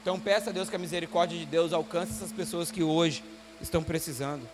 Então 0.00 0.18
peça 0.18 0.50
a 0.50 0.52
Deus 0.52 0.70
que 0.70 0.76
a 0.76 0.78
misericórdia 0.78 1.38
de 1.38 1.44
Deus 1.44 1.72
alcance 1.72 2.12
essas 2.12 2.32
pessoas 2.32 2.70
que 2.70 2.82
hoje 2.82 3.22
estão 3.60 3.82
precisando. 3.82 4.48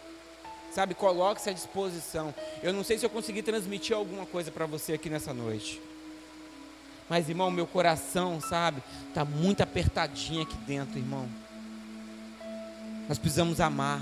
Sabe, 0.72 0.94
coloque-se 0.94 1.50
à 1.50 1.52
disposição. 1.52 2.34
Eu 2.62 2.72
não 2.72 2.82
sei 2.82 2.98
se 2.98 3.06
eu 3.06 3.10
consegui 3.10 3.42
transmitir 3.42 3.94
alguma 3.94 4.26
coisa 4.26 4.50
para 4.50 4.66
você 4.66 4.94
aqui 4.94 5.08
nessa 5.08 5.32
noite. 5.32 5.80
Mas, 7.08 7.28
irmão, 7.28 7.50
meu 7.50 7.66
coração, 7.66 8.40
sabe, 8.40 8.82
está 9.08 9.24
muito 9.24 9.62
apertadinho 9.62 10.42
aqui 10.42 10.56
dentro, 10.58 10.98
irmão. 10.98 11.28
Nós 13.08 13.18
precisamos 13.18 13.60
amar. 13.60 14.00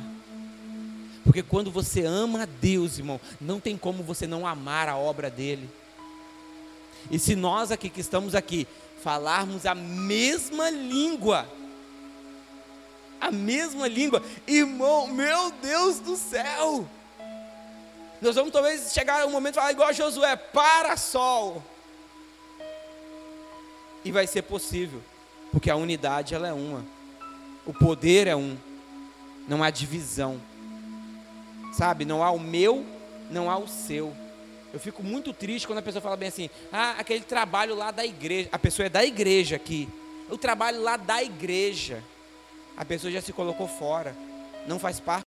Porque 1.25 1.43
quando 1.43 1.71
você 1.71 2.05
ama 2.05 2.43
a 2.43 2.47
Deus, 2.47 2.99
irmão, 2.99 3.21
não 3.41 3.61
tem 3.61 3.77
como 3.77 4.03
você 4.03 4.27
não 4.27 4.47
amar 4.47 4.89
a 4.89 4.97
obra 4.97 5.31
dele. 5.31 5.69
E 7.11 7.19
se 7.19 7.35
nós 7.35 7.71
aqui 7.71 7.89
que 7.89 8.01
estamos 8.01 8.35
aqui 8.35 8.67
falarmos 9.03 9.67
a 9.67 9.75
mesma 9.75 10.71
língua, 10.71 11.49
a 13.21 13.31
mesma 13.31 13.89
língua, 13.89 14.23
irmão, 14.47 15.09
meu 15.09 15.51
Deus 15.63 15.99
do 15.99 16.17
céu, 16.17 16.87
nós 18.21 18.37
vamos 18.37 18.53
talvez 18.53 18.93
chegar 18.93 19.27
um 19.27 19.31
momento 19.31 19.55
e 19.55 19.57
falar 19.57 19.73
igual 19.73 19.89
a 19.89 19.93
Josué: 19.93 20.37
para 20.37 20.97
sol. 20.97 21.63
E 24.05 24.11
vai 24.11 24.27
ser 24.27 24.43
possível, 24.43 25.01
porque 25.51 25.71
a 25.71 25.77
unidade 25.77 26.35
ela 26.35 26.49
é 26.49 26.53
uma, 26.53 26.85
o 27.65 27.73
poder 27.73 28.27
é 28.27 28.35
um, 28.35 28.57
não 29.47 29.63
há 29.63 29.71
divisão, 29.71 30.41
sabe? 31.73 32.05
Não 32.05 32.23
há 32.23 32.31
o 32.31 32.39
meu, 32.39 32.85
não 33.31 33.51
há 33.51 33.57
o 33.57 33.69
seu. 33.69 34.13
Eu 34.73 34.81
fico 34.81 35.03
muito 35.03 35.33
triste 35.33 35.67
quando 35.67 35.79
a 35.79 35.83
pessoa 35.83 36.03
fala 36.03 36.17
bem 36.17 36.29
assim: 36.29 36.51
ah, 36.73 36.97
aquele 36.99 37.25
trabalho 37.25 37.75
lá 37.75 37.91
da 37.91 38.05
igreja. 38.05 38.49
A 38.51 38.59
pessoa 38.59 38.87
é 38.87 38.89
da 38.89 39.05
igreja 39.05 39.57
aqui. 39.57 39.89
O 40.31 40.39
trabalho 40.39 40.81
lá 40.83 40.97
da 40.97 41.23
igreja. 41.23 42.03
A 42.77 42.85
pessoa 42.85 43.13
já 43.13 43.21
se 43.21 43.33
colocou 43.33 43.69
fora. 43.69 44.17
Não 44.67 44.79
faz 44.79 44.99
parte. 44.99 45.27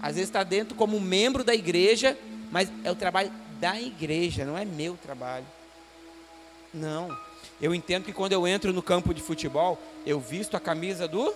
Às 0.00 0.14
vezes 0.14 0.28
está 0.28 0.42
dentro 0.42 0.74
como 0.76 0.98
membro 1.00 1.44
da 1.44 1.54
igreja, 1.54 2.16
mas 2.50 2.70
é 2.84 2.90
o 2.90 2.94
trabalho 2.94 3.30
da 3.58 3.78
igreja, 3.78 4.44
não 4.44 4.56
é 4.56 4.64
meu 4.64 4.96
trabalho. 4.96 5.44
Não. 6.72 7.16
Eu 7.60 7.74
entendo 7.74 8.04
que 8.04 8.12
quando 8.12 8.32
eu 8.32 8.46
entro 8.46 8.72
no 8.72 8.82
campo 8.82 9.12
de 9.12 9.20
futebol, 9.20 9.78
eu 10.06 10.18
visto 10.18 10.56
a 10.56 10.60
camisa 10.60 11.06
do. 11.06 11.34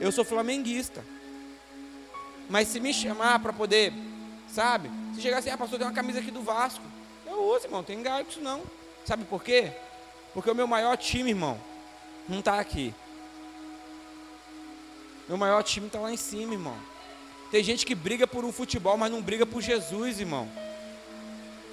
Eu 0.00 0.10
sou 0.10 0.24
flamenguista. 0.24 1.04
Mas 2.48 2.68
se 2.68 2.80
me 2.80 2.92
chamar 2.92 3.38
para 3.38 3.52
poder, 3.52 3.92
sabe? 4.48 4.90
Se 5.14 5.20
chegar 5.20 5.38
assim, 5.38 5.50
ah, 5.50 5.58
pastor, 5.58 5.78
tem 5.78 5.86
uma 5.86 5.94
camisa 5.94 6.20
aqui 6.20 6.30
do 6.30 6.42
Vasco. 6.42 6.84
Eu 7.26 7.42
uso, 7.44 7.66
irmão, 7.66 7.82
tem 7.82 8.02
com 8.02 8.20
isso 8.20 8.40
não. 8.40 8.62
Sabe 9.04 9.24
por 9.24 9.42
quê? 9.42 9.72
Porque 10.34 10.50
o 10.50 10.54
meu 10.54 10.66
maior 10.66 10.96
time, 10.96 11.30
irmão, 11.30 11.58
não 12.28 12.40
está 12.40 12.58
aqui. 12.58 12.94
Meu 15.28 15.36
maior 15.36 15.62
time 15.62 15.86
está 15.86 15.98
lá 15.98 16.12
em 16.12 16.16
cima, 16.16 16.52
irmão. 16.52 16.76
Tem 17.50 17.62
gente 17.62 17.86
que 17.86 17.94
briga 17.94 18.26
por 18.26 18.44
um 18.44 18.52
futebol, 18.52 18.96
mas 18.96 19.10
não 19.10 19.22
briga 19.22 19.46
por 19.46 19.62
Jesus, 19.62 20.20
irmão. 20.20 20.48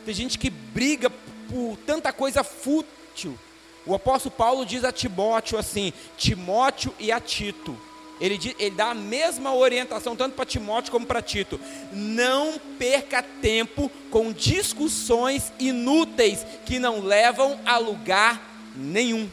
Tem 0.06 0.14
gente 0.14 0.38
que 0.38 0.50
briga 0.50 1.12
por 1.50 1.78
tanta 1.86 2.12
coisa 2.12 2.44
fútil. 2.44 3.38
O 3.86 3.94
apóstolo 3.94 4.34
Paulo 4.36 4.66
diz 4.66 4.84
a 4.84 4.92
Timóteo 4.92 5.58
assim: 5.58 5.92
Timóteo 6.18 6.94
e 7.00 7.12
a 7.12 7.20
Tito 7.20 7.78
ele, 8.24 8.56
ele 8.60 8.76
dá 8.76 8.92
a 8.92 8.96
mesma 8.96 9.54
orientação 9.54 10.16
tanto 10.16 10.36
para 10.36 10.46
Timóteo 10.46 10.92
como 10.92 11.06
para 11.06 11.22
Tito. 11.22 11.60
Não 11.92 12.58
perca 12.80 13.22
tempo 13.22 13.92
com 14.10 14.32
discussões 14.32 15.52
inúteis 15.60 16.46
que 16.66 16.80
não 16.80 17.02
levam 17.02 17.60
a 17.66 17.78
lugar 17.78 18.42
nenhum. 18.76 19.30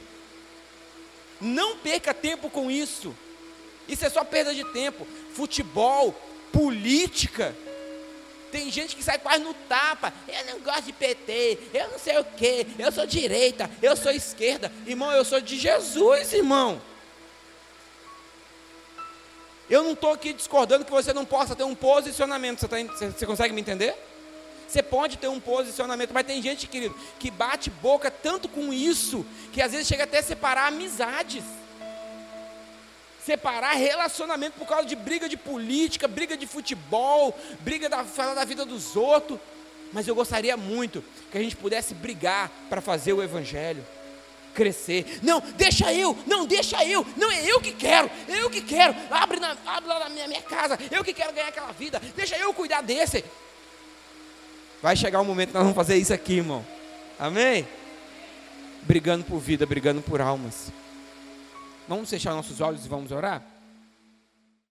Não 1.41 1.77
perca 1.77 2.13
tempo 2.13 2.51
com 2.51 2.71
isso. 2.71 3.15
Isso 3.89 4.05
é 4.05 4.11
só 4.11 4.25
perda 4.25 4.55
de 4.55 4.65
tempo. 4.73 5.07
Futebol, 5.35 6.13
política. 6.53 7.55
Tem 8.51 8.71
gente 8.71 8.97
que 8.97 9.03
sai 9.03 9.19
quase 9.19 9.43
no 9.43 9.55
tapa. 9.55 10.13
Eu 10.29 10.53
não 10.53 10.61
gosto 10.61 10.85
de 10.85 10.93
PT, 10.93 11.59
eu 11.73 11.89
não 11.91 11.99
sei 11.99 12.19
o 12.19 12.25
que, 12.25 12.67
eu 12.79 12.91
sou 12.91 13.07
direita, 13.07 13.71
eu 13.83 13.97
sou 13.97 14.13
esquerda. 14.13 14.73
Irmão, 14.87 15.13
eu 15.13 15.25
sou 15.25 15.41
de 15.41 15.59
Jesus, 15.59 16.33
irmão. 16.33 16.81
Eu 19.69 19.85
não 19.85 19.93
estou 19.93 20.13
aqui 20.13 20.33
discordando 20.33 20.85
que 20.85 20.91
você 20.91 21.13
não 21.13 21.25
possa 21.25 21.55
ter 21.55 21.63
um 21.63 21.77
posicionamento. 21.77 22.59
Você, 22.59 22.69
tá, 22.69 22.77
você, 22.77 23.25
consegue 23.25 23.55
me 23.55 23.61
entender? 23.61 23.95
Você 24.67 24.83
pode 24.83 25.17
ter 25.17 25.29
um 25.29 25.39
posicionamento, 25.39 26.13
mas 26.13 26.27
tem 26.27 26.43
gente, 26.43 26.67
querido, 26.67 26.97
que 27.19 27.31
bate 27.31 27.71
boca 27.71 28.11
tanto 28.11 28.49
com 28.49 28.73
isso, 28.73 29.25
que 29.53 29.63
às 29.63 29.73
vezes 29.73 29.87
chega 29.87 30.05
até 30.05 30.19
a 30.19 30.23
separar 30.23 30.67
amizades. 30.67 31.45
Separar 33.25 33.75
relacionamento 33.75 34.59
por 34.59 34.67
causa 34.67 34.87
de 34.87 34.97
briga 34.97 35.29
de 35.29 35.37
política, 35.37 36.09
briga 36.09 36.37
de 36.37 36.47
futebol, 36.47 37.39
briga 37.61 37.89
da 37.89 38.05
falar 38.05 38.35
da 38.35 38.45
vida 38.45 38.65
dos 38.65 38.97
outros. 38.97 39.39
Mas 39.93 40.07
eu 40.07 40.15
gostaria 40.15 40.57
muito 40.57 41.05
que 41.31 41.39
a 41.39 41.43
gente 41.43 41.57
pudesse 41.57 41.95
brigar 41.95 42.51
para 42.69 42.81
fazer 42.81 43.13
o 43.13 43.23
evangelho 43.23 43.85
crescer. 44.55 45.21
Não, 45.23 45.41
deixa 45.57 45.93
eu, 45.93 46.17
não, 46.27 46.47
deixa 46.47 46.85
eu, 46.85 47.07
não 47.17 47.31
é 47.31 47.45
eu 47.45 47.61
que 47.61 47.73
quero, 47.73 48.11
eu 48.29 48.51
que 48.51 48.61
quero. 48.61 48.95
Abre, 49.11 49.41
na, 49.41 49.57
abre 49.67 49.89
lá 49.89 50.01
na 50.01 50.09
minha, 50.09 50.29
minha 50.29 50.43
casa, 50.43 50.79
eu 50.91 51.05
que 51.05 51.13
quero 51.13 51.33
ganhar 51.33 51.49
aquela 51.49 51.73
vida, 51.73 52.01
deixa 52.17 52.37
eu 52.37 52.53
cuidar 52.53 52.83
desse. 52.83 53.25
Vai 54.83 54.97
chegar 54.97 55.21
um 55.21 55.25
momento 55.25 55.49
que 55.49 55.55
nós 55.55 55.63
vamos 55.63 55.77
fazer 55.77 55.97
isso 55.97 56.13
aqui, 56.13 56.35
irmão. 56.35 56.65
Amém? 57.19 57.67
Brigando 58.83 59.25
por 59.25 59.39
vida, 59.39 59.67
brigando 59.67 60.01
por 60.01 60.21
almas. 60.21 60.73
Vamos 61.91 62.09
fechar 62.09 62.33
nossos 62.35 62.61
olhos 62.61 62.87
e 62.87 62.89
vamos 62.89 63.11
orar? 63.11 63.43